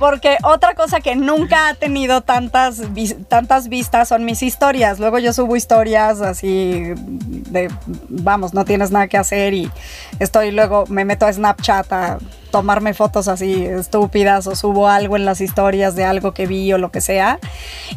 Porque 0.00 0.38
otra 0.42 0.74
cosa 0.74 1.00
que 1.00 1.14
nunca 1.14 1.68
ha 1.68 1.74
tenido 1.74 2.22
tantas, 2.22 2.80
tantas 3.28 3.68
vistas 3.68 4.08
son 4.08 4.24
mis 4.24 4.42
historias. 4.42 4.98
Luego 4.98 5.18
yo 5.18 5.34
subo 5.34 5.56
historias 5.56 6.22
así 6.22 6.94
de, 6.96 7.70
vamos, 8.08 8.54
no 8.54 8.64
tienes 8.64 8.90
nada 8.90 9.08
que 9.08 9.18
hacer 9.18 9.52
y 9.52 9.70
estoy 10.18 10.52
luego, 10.52 10.86
me 10.88 11.04
meto 11.04 11.26
a 11.26 11.32
Snapchat 11.32 11.92
a 11.92 12.18
tomarme 12.50 12.94
fotos 12.94 13.28
así 13.28 13.64
estúpidas 13.64 14.46
o 14.46 14.56
subo 14.56 14.88
algo 14.88 15.16
en 15.16 15.24
las 15.24 15.40
historias 15.40 15.96
de 15.96 16.04
algo 16.04 16.32
que 16.32 16.46
vi 16.46 16.72
o 16.72 16.78
lo 16.78 16.90
que 16.90 17.00
sea. 17.00 17.38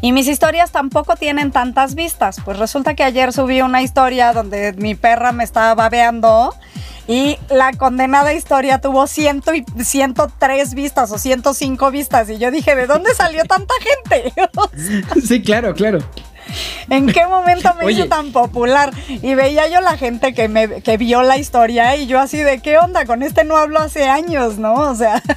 Y 0.02 0.12
mis 0.12 0.28
historias 0.28 0.72
tampoco 0.72 1.16
tienen 1.16 1.52
tantas 1.52 1.96
vistas. 1.96 2.38
Pues 2.44 2.58
resulta 2.58 2.96
que 2.96 3.04
ayer 3.04 3.34
subí 3.34 3.62
una 3.62 3.82
historia 3.82 4.34
donde 4.34 4.74
mi 4.74 4.96
perra 4.96 5.32
me 5.32 5.44
estaba 5.44 5.74
babeando 5.76 6.54
y 7.08 7.38
la 7.50 7.74
condenada 7.74 8.34
historia 8.34 8.80
tuvo 8.80 9.08
ciento 9.08 9.54
y 9.54 9.66
103 9.78 10.74
vistas 10.74 11.12
o 11.12 11.18
105 11.18 11.92
vistas. 11.92 12.30
Y 12.30 12.38
yo 12.38 12.50
dije, 12.52 12.76
¿de 12.76 12.88
dónde 12.88 13.14
salió 13.14 13.44
tanta 13.46 13.74
gente? 13.80 14.34
Sí, 15.26 15.42
claro, 15.42 15.74
claro. 15.74 16.00
¿En 16.90 17.08
qué 17.08 17.26
momento 17.28 17.74
me 17.76 17.86
Oye. 17.86 18.00
hice 18.00 18.10
tan 18.10 18.32
popular? 18.32 18.92
Y 19.08 19.36
veía 19.36 19.68
yo 19.68 19.82
la 19.82 19.98
gente 19.98 20.34
que, 20.34 20.48
me, 20.48 20.82
que 20.82 20.98
vio 20.98 21.24
la 21.24 21.38
historia 21.38 21.96
y 21.96 22.08
yo 22.08 22.20
así 22.20 22.38
de, 22.38 22.60
¿qué 22.60 22.78
onda? 22.78 23.06
Con 23.06 23.24
este 23.24 23.44
no 23.44 23.58
hablo 23.58 23.80
hace 23.80 24.08
años, 24.08 24.58
¿no? 24.58 24.74
O 24.74 24.96
sea... 24.96 25.22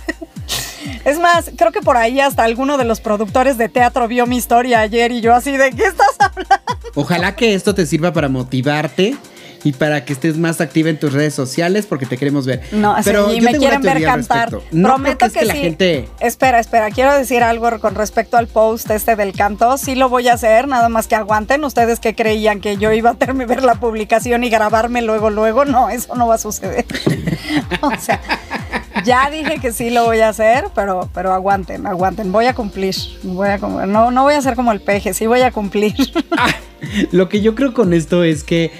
Es 1.04 1.18
más, 1.18 1.50
creo 1.56 1.72
que 1.72 1.82
por 1.82 1.96
ahí 1.96 2.20
hasta 2.20 2.44
alguno 2.44 2.76
de 2.78 2.84
los 2.84 3.00
productores 3.00 3.58
de 3.58 3.68
teatro 3.68 4.08
vio 4.08 4.26
mi 4.26 4.36
historia 4.36 4.80
ayer 4.80 5.12
y 5.12 5.20
yo 5.20 5.34
así 5.34 5.56
de, 5.56 5.70
¿qué 5.70 5.84
estás 5.84 6.16
hablando? 6.18 6.54
Ojalá 6.94 7.36
que 7.36 7.54
esto 7.54 7.74
te 7.74 7.86
sirva 7.86 8.12
para 8.12 8.28
motivarte 8.28 9.16
y 9.64 9.72
para 9.72 10.04
que 10.04 10.12
estés 10.12 10.36
más 10.36 10.60
activa 10.60 10.90
en 10.90 10.98
tus 10.98 11.12
redes 11.12 11.34
sociales 11.34 11.86
porque 11.86 12.06
te 12.06 12.16
queremos 12.16 12.46
ver. 12.46 12.62
No, 12.72 12.96
Pero 13.04 13.30
sí, 13.30 13.36
yo 13.36 13.42
me 13.42 13.56
quieren 13.56 13.80
ver 13.80 14.02
cantar. 14.02 14.52
No 14.72 14.88
Prometo 14.88 15.26
que, 15.26 15.32
que, 15.32 15.38
que 15.38 15.40
sí. 15.40 15.46
la 15.46 15.54
gente 15.54 16.08
Espera, 16.20 16.58
espera, 16.58 16.90
quiero 16.90 17.14
decir 17.14 17.42
algo 17.42 17.66
con 17.80 17.94
respecto 17.94 18.36
al 18.36 18.46
post 18.48 18.90
este 18.90 19.16
del 19.16 19.32
canto. 19.32 19.78
Sí 19.78 19.94
lo 19.94 20.08
voy 20.08 20.28
a 20.28 20.34
hacer, 20.34 20.68
nada 20.68 20.88
más 20.88 21.06
que 21.06 21.14
aguanten 21.14 21.64
ustedes 21.64 22.00
que 22.00 22.14
creían 22.14 22.60
que 22.60 22.76
yo 22.76 22.92
iba 22.92 23.10
a 23.10 23.14
terminar 23.14 23.46
ver 23.46 23.62
la 23.62 23.76
publicación 23.76 24.44
y 24.44 24.50
grabarme 24.50 25.02
luego, 25.02 25.30
luego. 25.30 25.64
No, 25.64 25.88
eso 25.88 26.14
no 26.14 26.26
va 26.26 26.34
a 26.34 26.38
suceder. 26.38 26.84
o 27.82 27.92
sea, 27.98 28.20
ya 29.06 29.30
dije 29.30 29.58
que 29.60 29.72
sí 29.72 29.88
lo 29.90 30.04
voy 30.04 30.20
a 30.20 30.28
hacer, 30.28 30.64
pero, 30.74 31.08
pero 31.14 31.32
aguanten, 31.32 31.86
aguanten. 31.86 32.30
Voy 32.32 32.46
a 32.46 32.54
cumplir. 32.54 32.94
Voy 33.22 33.48
a, 33.48 33.56
no, 33.58 34.10
no 34.10 34.22
voy 34.24 34.34
a 34.34 34.42
ser 34.42 34.54
como 34.56 34.72
el 34.72 34.80
peje, 34.80 35.14
sí 35.14 35.26
voy 35.26 35.40
a 35.40 35.50
cumplir. 35.52 35.94
Lo 37.12 37.28
que 37.28 37.40
yo 37.40 37.54
creo 37.54 37.72
con 37.72 37.94
esto 37.94 38.22
es 38.22 38.44
que 38.44 38.70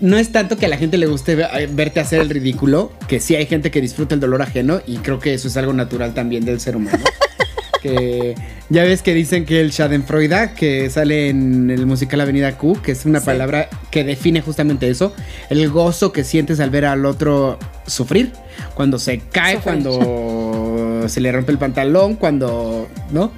no 0.00 0.18
es 0.18 0.30
tanto 0.30 0.56
que 0.58 0.66
a 0.66 0.68
la 0.68 0.76
gente 0.76 0.98
le 0.98 1.06
guste 1.06 1.34
ve- 1.36 1.68
verte 1.72 2.00
hacer 2.00 2.20
el 2.20 2.28
ridículo, 2.28 2.92
que 3.08 3.18
sí 3.18 3.34
hay 3.34 3.46
gente 3.46 3.70
que 3.70 3.80
disfruta 3.80 4.14
el 4.14 4.20
dolor 4.20 4.42
ajeno 4.42 4.80
y 4.86 4.98
creo 4.98 5.18
que 5.18 5.32
eso 5.34 5.48
es 5.48 5.56
algo 5.56 5.72
natural 5.72 6.12
también 6.14 6.44
del 6.44 6.60
ser 6.60 6.76
humano. 6.76 7.02
que 7.82 8.34
ya 8.68 8.82
ves 8.84 9.02
que 9.02 9.14
dicen 9.14 9.44
que 9.46 9.60
el 9.60 9.70
Schadenfreude, 9.72 10.52
que 10.56 10.90
sale 10.90 11.28
en 11.28 11.70
el 11.70 11.86
musical 11.86 12.20
Avenida 12.20 12.56
Q, 12.58 12.80
que 12.82 12.92
es 12.92 13.04
una 13.06 13.20
Sí. 13.20 13.26
palabra 13.26 13.68
que 13.90 14.04
define 14.04 14.40
justamente 14.42 14.88
eso, 14.88 15.14
el 15.50 15.68
gozo 15.70 16.12
que 16.12 16.24
sientes 16.24 16.60
al 16.60 16.70
ver 16.70 16.84
al 16.84 17.04
otro 17.06 17.58
sufrir, 17.86 18.32
cuando 18.76 18.98
se 18.98 19.18
cae, 19.18 19.58
cuando 19.58 21.04
se 21.08 21.20
le 21.20 21.32
rompe 21.32 21.50
el 21.50 21.58
pantalón, 21.58 22.14
cuando, 22.14 22.86
¿no? 23.10 23.32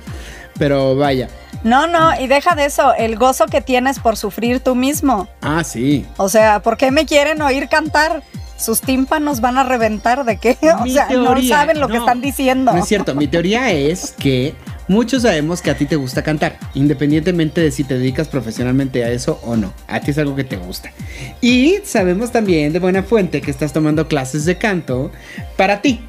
Pero 0.58 0.96
vaya. 0.96 1.28
No, 1.62 1.86
no, 1.86 2.20
y 2.20 2.26
deja 2.26 2.56
de 2.56 2.64
eso, 2.64 2.92
el 2.94 3.16
gozo 3.16 3.46
que 3.46 3.60
tienes 3.60 4.00
por 4.00 4.16
sufrir 4.16 4.60
tú 4.60 4.74
mismo. 4.74 5.28
Ah, 5.40 5.62
sí. 5.62 6.04
O 6.16 6.28
sea, 6.28 6.60
¿por 6.60 6.76
qué 6.76 6.90
me 6.90 7.06
quieren 7.06 7.40
oír 7.40 7.68
cantar? 7.68 8.22
Sus 8.56 8.80
tímpanos 8.80 9.40
van 9.40 9.56
a 9.56 9.62
reventar 9.62 10.24
de 10.24 10.38
qué? 10.38 10.58
O 10.80 10.82
Mi 10.82 10.92
sea, 10.92 11.08
no 11.08 11.40
saben 11.42 11.78
lo 11.78 11.86
que 11.86 11.98
están 11.98 12.20
diciendo. 12.20 12.72
No 12.72 12.78
es 12.78 12.88
cierto, 12.88 13.14
mi 13.14 13.28
teoría 13.28 13.70
es 13.70 14.12
que 14.18 14.56
muchos 14.88 15.22
sabemos 15.22 15.62
que 15.62 15.70
a 15.70 15.76
ti 15.76 15.86
te 15.86 15.96
gusta 15.96 16.22
cantar, 16.22 16.58
independientemente 16.74 17.60
de 17.60 17.70
si 17.70 17.84
te 17.84 17.98
dedicas 17.98 18.28
profesionalmente 18.28 19.04
a 19.04 19.10
eso 19.10 19.40
o 19.44 19.56
no. 19.56 19.72
A 19.86 20.00
ti 20.00 20.10
es 20.10 20.18
algo 20.18 20.34
que 20.34 20.44
te 20.44 20.56
gusta. 20.56 20.92
Y 21.40 21.76
sabemos 21.84 22.32
también 22.32 22.72
de 22.72 22.78
buena 22.78 23.02
fuente 23.02 23.40
que 23.40 23.50
estás 23.50 23.72
tomando 23.72 24.08
clases 24.08 24.44
de 24.44 24.58
canto 24.58 25.12
para 25.56 25.80
ti, 25.82 26.00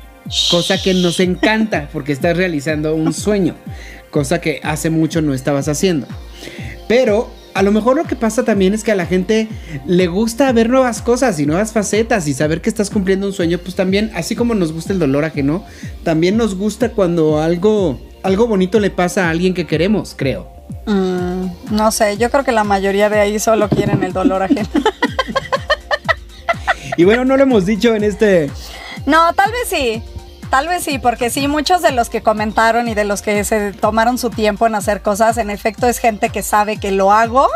cosa 0.50 0.82
que 0.82 0.94
nos 0.94 1.20
encanta 1.20 1.90
porque 1.92 2.12
estás 2.12 2.36
realizando 2.36 2.96
un 2.96 3.14
sueño, 3.14 3.56
cosa 4.10 4.42
que 4.42 4.60
hace 4.64 4.90
mucho 4.90 5.22
no 5.22 5.34
estabas 5.34 5.68
haciendo. 5.68 6.08
Pero 6.88 7.30
a 7.54 7.64
lo 7.64 7.72
mejor 7.72 7.98
lo 7.98 8.06
que 8.06 8.16
pasa 8.16 8.44
también 8.44 8.74
es 8.74 8.84
que 8.84 8.92
a 8.92 8.96
la 8.96 9.06
gente 9.06 9.48
le 9.86 10.08
gusta 10.08 10.52
ver 10.52 10.70
nuevas 10.70 11.02
cosas 11.02 11.40
y 11.40 11.46
nuevas 11.46 11.72
facetas 11.72 12.28
y 12.28 12.34
saber 12.34 12.62
que 12.62 12.70
estás 12.70 12.90
cumpliendo 12.90 13.28
un 13.28 13.34
sueño, 13.34 13.58
pues 13.58 13.76
también, 13.76 14.12
así 14.16 14.36
como 14.36 14.56
nos 14.56 14.72
gusta 14.72 14.94
el 14.94 15.00
dolor 15.00 15.26
ajeno, 15.26 15.66
también 16.04 16.38
nos 16.38 16.56
gusta 16.56 16.92
cuando 16.92 17.42
algo, 17.42 18.00
algo 18.24 18.48
bonito 18.48 18.80
le 18.80 18.90
pasa 18.90 19.28
a 19.28 19.30
alguien 19.30 19.54
que 19.54 19.68
queremos, 19.68 20.14
creo. 20.16 20.48
Mm, 20.86 21.46
no 21.72 21.92
sé, 21.92 22.18
yo 22.18 22.30
creo 22.30 22.44
que 22.44 22.52
la 22.52 22.64
mayoría 22.64 23.10
de 23.10 23.20
ahí 23.20 23.40
solo 23.40 23.70
quieren 23.70 24.04
el 24.04 24.14
dolor 24.14 24.44
ajeno. 24.44 24.70
Y 26.98 27.06
bueno, 27.06 27.24
no 27.24 27.38
lo 27.38 27.44
hemos 27.44 27.66
dicho 27.66 27.96
en 27.96 28.04
este... 28.04 28.52
No, 29.06 29.32
tal 29.34 29.52
vez 29.52 29.70
sí. 29.70 30.04
Tal 30.50 30.68
vez 30.68 30.84
sí, 30.84 31.00
porque 31.00 31.30
sí, 31.30 31.48
muchos 31.48 31.82
de 31.82 31.92
los 31.92 32.10
que 32.10 32.22
comentaron 32.22 32.90
y 32.90 32.94
de 32.94 33.06
los 33.06 33.22
que 33.22 33.44
se 33.46 33.72
tomaron 33.72 34.18
su 34.18 34.32
tiempo 34.32 34.68
en 34.68 34.76
hacer 34.76 35.02
cosas, 35.02 35.38
en 35.38 35.50
efecto 35.50 35.88
es 35.88 36.00
gente 36.00 36.30
que 36.30 36.42
sabe 36.42 36.76
que 36.78 36.92
lo 36.92 37.14
hago, 37.14 37.48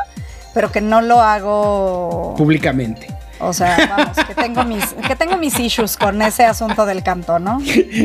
pero 0.53 0.71
que 0.71 0.79
no 0.79 1.01
lo 1.01 1.19
hago. 1.21 2.35
públicamente. 2.37 3.07
O 3.39 3.51
sea, 3.51 3.77
vamos, 3.97 4.17
que 4.27 4.35
tengo 4.35 4.63
mis, 4.63 4.85
que 5.07 5.15
tengo 5.15 5.37
mis 5.37 5.59
issues 5.59 5.97
con 5.97 6.21
ese 6.21 6.45
asunto 6.45 6.85
del 6.85 7.03
canto, 7.03 7.39
¿no? 7.39 7.59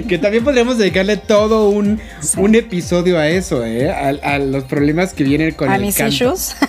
Que 0.09 0.19
también 0.19 0.43
podríamos 0.43 0.79
dedicarle 0.79 1.17
todo 1.17 1.69
un, 1.69 2.01
Sí. 2.21 2.41
un 2.41 2.55
episodio 2.55 3.19
a 3.19 3.29
eso, 3.29 3.65
¿eh? 3.65 3.91
A, 3.91 4.09
a 4.35 4.39
los 4.39 4.65
problemas 4.65 5.13
que 5.13 5.25
vienen 5.25 5.53
con 5.55 5.69
A 5.69 5.77
el 5.77 5.83
mis 5.83 5.97
canto. 5.97 6.13
issues. 6.13 6.57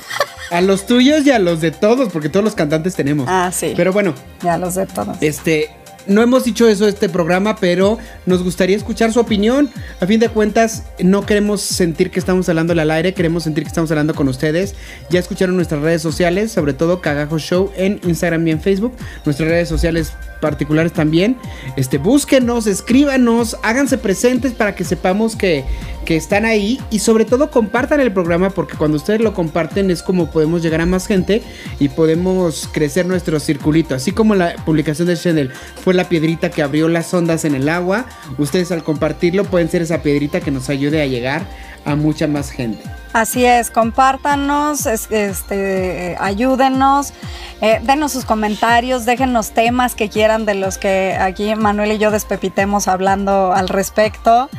A 0.52 0.62
los 0.62 0.88
tuyos 0.88 1.24
y 1.28 1.30
a 1.32 1.38
los 1.38 1.62
de 1.62 1.70
todos, 1.70 2.12
porque 2.12 2.28
todos 2.28 2.44
los 2.44 2.56
cantantes 2.56 2.96
tenemos. 2.96 3.28
Ah, 3.30 3.52
sí. 3.54 3.74
Pero 3.78 3.94
bueno, 3.94 4.16
ya 4.42 4.58
los 4.58 4.74
de 4.74 4.88
todos. 4.88 5.16
Este, 5.22 5.70
no 6.10 6.22
hemos 6.22 6.44
dicho 6.44 6.68
eso 6.68 6.88
este 6.88 7.08
programa, 7.08 7.56
pero 7.56 7.98
nos 8.26 8.44
gustaría 8.44 8.76
escuchar 8.76 9.14
su 9.14 9.20
opinión. 9.20 9.70
A 10.02 10.06
fin 10.08 10.20
de 10.20 10.28
cuentas, 10.28 10.84
no 11.00 11.26
queremos 11.26 11.62
sentir 11.62 12.12
que 12.12 12.20
estamos 12.20 12.50
hablando 12.50 12.74
al 12.74 12.92
aire, 12.92 13.14
queremos 13.14 13.44
sentir 13.44 13.64
que 13.64 13.70
estamos 13.70 13.92
hablando 13.92 14.16
con 14.16 14.28
ustedes. 14.28 14.76
Ya 15.10 15.20
escucharon 15.20 15.56
nuestras 15.56 15.82
redes 15.82 16.02
sociales, 16.02 16.52
sobre 16.52 16.74
todo 16.74 17.02
Cagajo 17.02 17.38
Show 17.38 17.72
en 17.78 18.02
Instagram 18.04 18.48
y 18.48 18.52
en 18.52 18.60
Facebook. 18.60 18.94
Nuestras 19.24 19.48
redes 19.48 19.70
sociales 19.70 20.14
particulares 20.40 20.94
también. 20.94 21.38
Este, 21.76 21.98
búsquenos, 21.98 22.68
escríbanos, 22.68 23.58
háganse 23.64 23.98
presentes 23.98 24.54
para 24.54 24.76
que 24.76 24.84
sepamos 24.84 25.36
que, 25.36 25.66
que 26.06 26.16
están 26.16 26.46
ahí 26.46 26.80
y 26.90 27.00
sobre 27.00 27.26
todo 27.26 27.52
compartan 27.52 28.00
el 28.00 28.12
programa 28.12 28.50
porque 28.50 28.78
cuando 28.78 28.98
ustedes 28.98 29.22
lo 29.22 29.34
comparten 29.34 29.92
es 29.92 30.02
como 30.02 30.32
podemos 30.32 30.62
llegar 30.62 30.82
a 30.82 30.86
más 30.86 31.08
gente 31.08 31.44
y 31.80 31.90
podemos 31.90 32.68
crecer 32.72 33.06
nuestro 33.06 33.40
circulito. 33.40 33.96
Así 33.96 34.12
como 34.12 34.36
la 34.36 34.56
publicación 34.66 35.08
de 35.08 35.18
Chanel 35.18 35.52
fue 35.84 35.94
la 35.94 36.10
piedrita 36.10 36.50
que 36.50 36.64
abrió 36.64 36.88
las 36.88 37.14
ondas 37.14 37.46
en 37.46 37.56
el 37.56 37.70
agua, 37.70 38.06
ustedes 38.38 38.72
al 38.72 38.84
compartirlo 38.84 39.44
pueden 39.44 39.70
ser 39.70 39.82
esa 39.82 40.02
piedrita 40.02 40.40
que 40.40 40.52
nos 40.52 40.70
ayude 40.70 41.02
a 41.02 41.06
llegar 41.06 41.69
a 41.86 41.96
mucha 41.96 42.28
más 42.28 42.52
gente. 42.52 42.82
Así 43.12 43.44
es, 43.44 43.72
compártanos, 43.72 44.86
es- 44.86 45.12
este, 45.12 46.16
ayúdenos, 46.20 47.14
eh, 47.62 47.80
denos 47.84 48.12
sus 48.12 48.24
comentarios, 48.24 49.06
déjenos 49.06 49.52
temas 49.52 49.96
que 49.96 50.10
quieran 50.10 50.46
de 50.46 50.54
los 50.54 50.78
que 50.78 51.18
aquí 51.20 51.56
Manuel 51.56 51.94
y 51.94 51.98
yo 51.98 52.12
despepitemos 52.12 52.88
hablando 52.88 53.52
al 53.52 53.68
respecto. 53.68 54.50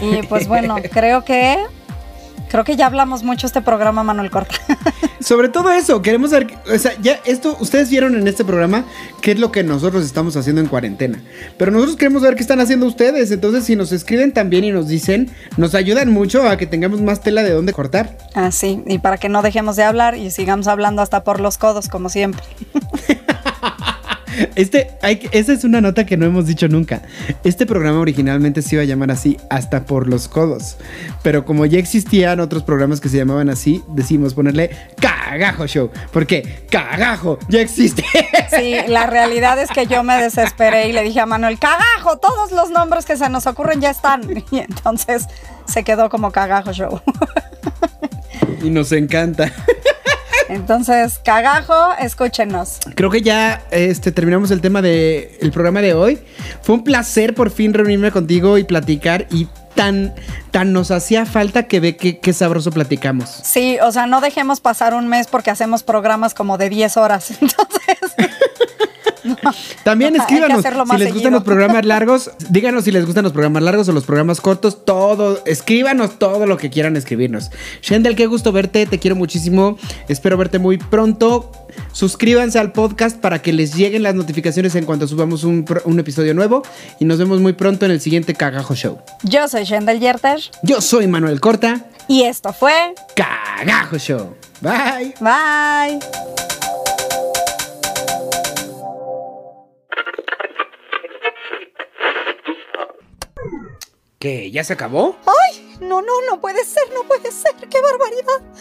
Y 0.00 0.22
pues 0.26 0.48
bueno, 0.48 0.76
creo 0.92 1.24
que 1.24 1.56
creo 2.50 2.64
que 2.64 2.76
ya 2.76 2.86
hablamos 2.86 3.22
mucho 3.22 3.46
este 3.46 3.62
programa, 3.62 4.02
Manuel 4.02 4.30
Corta. 4.30 4.56
Sobre 5.22 5.48
todo 5.48 5.70
eso, 5.70 6.02
queremos 6.02 6.30
ver, 6.30 6.46
o 6.72 6.78
sea, 6.78 6.92
ya 7.00 7.20
esto, 7.24 7.56
ustedes 7.60 7.90
vieron 7.90 8.16
en 8.16 8.26
este 8.26 8.44
programa 8.44 8.84
qué 9.20 9.32
es 9.32 9.38
lo 9.38 9.52
que 9.52 9.62
nosotros 9.62 10.04
estamos 10.04 10.36
haciendo 10.36 10.60
en 10.60 10.68
cuarentena. 10.68 11.22
Pero 11.56 11.70
nosotros 11.70 11.96
queremos 11.96 12.22
ver 12.22 12.34
qué 12.34 12.42
están 12.42 12.60
haciendo 12.60 12.86
ustedes. 12.86 13.30
Entonces, 13.30 13.64
si 13.64 13.76
nos 13.76 13.92
escriben 13.92 14.32
también 14.32 14.64
y 14.64 14.72
nos 14.72 14.88
dicen, 14.88 15.30
nos 15.56 15.74
ayudan 15.74 16.10
mucho 16.10 16.48
a 16.48 16.56
que 16.56 16.66
tengamos 16.66 17.00
más 17.00 17.20
tela 17.20 17.42
de 17.42 17.50
dónde 17.50 17.72
cortar. 17.72 18.16
Así, 18.34 18.82
y 18.86 18.98
para 18.98 19.18
que 19.18 19.28
no 19.28 19.42
dejemos 19.42 19.76
de 19.76 19.84
hablar 19.84 20.16
y 20.16 20.30
sigamos 20.30 20.66
hablando 20.66 21.02
hasta 21.02 21.24
por 21.24 21.40
los 21.40 21.58
codos, 21.58 21.88
como 21.88 22.08
siempre. 22.08 22.42
Este, 24.54 24.90
hay, 25.02 25.28
esa 25.32 25.52
es 25.52 25.64
una 25.64 25.80
nota 25.80 26.06
que 26.06 26.16
no 26.16 26.26
hemos 26.26 26.46
dicho 26.46 26.68
nunca. 26.68 27.02
Este 27.44 27.66
programa 27.66 28.00
originalmente 28.00 28.62
se 28.62 28.76
iba 28.76 28.82
a 28.82 28.86
llamar 28.86 29.10
así, 29.10 29.36
hasta 29.50 29.84
por 29.84 30.08
los 30.08 30.28
codos. 30.28 30.76
Pero 31.22 31.44
como 31.44 31.66
ya 31.66 31.78
existían 31.78 32.40
otros 32.40 32.62
programas 32.62 33.00
que 33.00 33.08
se 33.08 33.16
llamaban 33.16 33.48
así, 33.48 33.82
decidimos 33.88 34.34
ponerle 34.34 34.70
Cagajo 35.00 35.66
Show. 35.66 35.90
Porque 36.12 36.66
Cagajo 36.70 37.38
ya 37.48 37.60
existe. 37.60 38.04
Sí, 38.54 38.76
la 38.88 39.06
realidad 39.06 39.58
es 39.58 39.70
que 39.70 39.86
yo 39.86 40.02
me 40.02 40.20
desesperé 40.22 40.88
y 40.88 40.92
le 40.92 41.02
dije 41.02 41.20
a 41.20 41.26
Manuel, 41.26 41.58
cagajo, 41.58 42.18
todos 42.18 42.52
los 42.52 42.70
nombres 42.70 43.04
que 43.04 43.16
se 43.16 43.28
nos 43.28 43.46
ocurren 43.46 43.80
ya 43.80 43.90
están. 43.90 44.22
Y 44.52 44.58
entonces 44.58 45.26
se 45.66 45.82
quedó 45.84 46.10
como 46.10 46.30
cagajo 46.30 46.72
show. 46.72 47.00
y 48.62 48.68
nos 48.70 48.92
encanta. 48.92 49.50
Entonces, 50.48 51.20
cagajo, 51.24 51.92
escúchenos. 51.98 52.78
Creo 52.94 53.10
que 53.10 53.22
ya 53.22 53.62
este, 53.70 54.12
terminamos 54.12 54.50
el 54.50 54.60
tema 54.60 54.82
del 54.82 55.50
programa 55.52 55.80
de 55.80 55.94
hoy. 55.94 56.18
Fue 56.62 56.76
un 56.76 56.84
placer 56.84 57.34
por 57.34 57.50
fin 57.50 57.74
reunirme 57.74 58.10
contigo 58.10 58.58
y 58.58 58.64
platicar. 58.64 59.26
Y 59.30 59.48
tan, 59.74 60.14
tan 60.50 60.72
nos 60.72 60.90
hacía 60.90 61.26
falta 61.26 61.64
que 61.64 61.80
ve 61.80 61.96
que, 61.96 62.18
qué 62.18 62.32
sabroso 62.32 62.70
platicamos. 62.70 63.28
Sí, 63.42 63.78
o 63.82 63.92
sea, 63.92 64.06
no 64.06 64.20
dejemos 64.20 64.60
pasar 64.60 64.94
un 64.94 65.08
mes 65.08 65.26
porque 65.26 65.50
hacemos 65.50 65.82
programas 65.82 66.34
como 66.34 66.58
de 66.58 66.68
10 66.68 66.96
horas. 66.96 67.30
Entonces, 67.40 67.98
También 69.84 70.16
escríbanos 70.16 70.62
si 70.62 70.68
les 70.70 70.98
seguido. 70.98 71.12
gustan 71.14 71.32
los 71.32 71.42
programas 71.42 71.84
largos. 71.84 72.30
díganos 72.50 72.84
si 72.84 72.92
les 72.92 73.04
gustan 73.06 73.24
los 73.24 73.32
programas 73.32 73.62
largos 73.62 73.88
o 73.88 73.92
los 73.92 74.04
programas 74.04 74.40
cortos. 74.40 74.84
Todo, 74.84 75.42
escríbanos 75.46 76.18
todo 76.18 76.46
lo 76.46 76.56
que 76.56 76.70
quieran 76.70 76.96
escribirnos. 76.96 77.50
Shendel, 77.82 78.16
qué 78.16 78.26
gusto 78.26 78.52
verte. 78.52 78.86
Te 78.86 78.98
quiero 78.98 79.16
muchísimo. 79.16 79.76
Espero 80.08 80.36
verte 80.36 80.58
muy 80.58 80.78
pronto. 80.78 81.50
Suscríbanse 81.92 82.58
al 82.58 82.72
podcast 82.72 83.16
para 83.18 83.40
que 83.42 83.52
les 83.52 83.74
lleguen 83.74 84.02
las 84.02 84.14
notificaciones 84.14 84.74
en 84.74 84.84
cuanto 84.84 85.08
subamos 85.08 85.44
un, 85.44 85.64
un 85.84 85.98
episodio 86.00 86.34
nuevo. 86.34 86.62
Y 87.00 87.04
nos 87.04 87.18
vemos 87.18 87.40
muy 87.40 87.52
pronto 87.54 87.84
en 87.86 87.92
el 87.92 88.00
siguiente 88.00 88.34
Cagajo 88.34 88.74
Show. 88.74 88.98
yo 89.22 89.48
soy 89.48 89.64
Shendel 89.64 90.00
Yerter 90.00 90.38
Yo 90.62 90.80
soy 90.80 91.06
Manuel 91.06 91.40
Corta. 91.40 91.86
y 92.08 92.22
esto 92.22 92.52
fue 92.52 92.72
Cagajo 93.16 93.98
Show. 93.98 94.34
Bye. 94.60 95.14
Bye. 95.20 96.71
¿Qué? 104.22 104.52
¿Ya 104.52 104.62
se 104.62 104.74
acabó? 104.74 105.16
¡Ay! 105.26 105.76
No, 105.80 106.00
no, 106.00 106.12
no 106.30 106.40
puede 106.40 106.64
ser, 106.64 106.84
no 106.94 107.02
puede 107.08 107.32
ser. 107.32 107.56
¡Qué 107.68 107.80
barbaridad! 107.80 108.54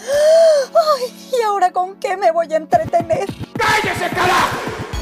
¡Ay! 0.98 1.30
¿Y 1.38 1.44
ahora 1.44 1.72
con 1.72 2.00
qué 2.00 2.18
me 2.18 2.32
voy 2.32 2.52
a 2.52 2.58
entretener? 2.58 3.28
¡Cállese, 3.54 4.10
carajo! 4.10 4.58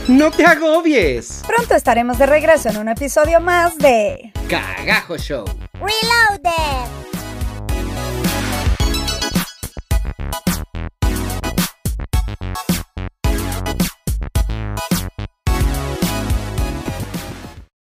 ¡No 0.09 0.29
te 0.31 0.45
agobies! 0.45 1.43
Pronto 1.47 1.75
estaremos 1.75 2.17
de 2.17 2.25
regreso 2.25 2.67
en 2.67 2.75
un 2.75 2.89
episodio 2.89 3.39
más 3.39 3.77
de 3.77 4.33
Cagajo 4.49 5.17
Show. 5.17 5.45
Reloaded. 5.75 7.18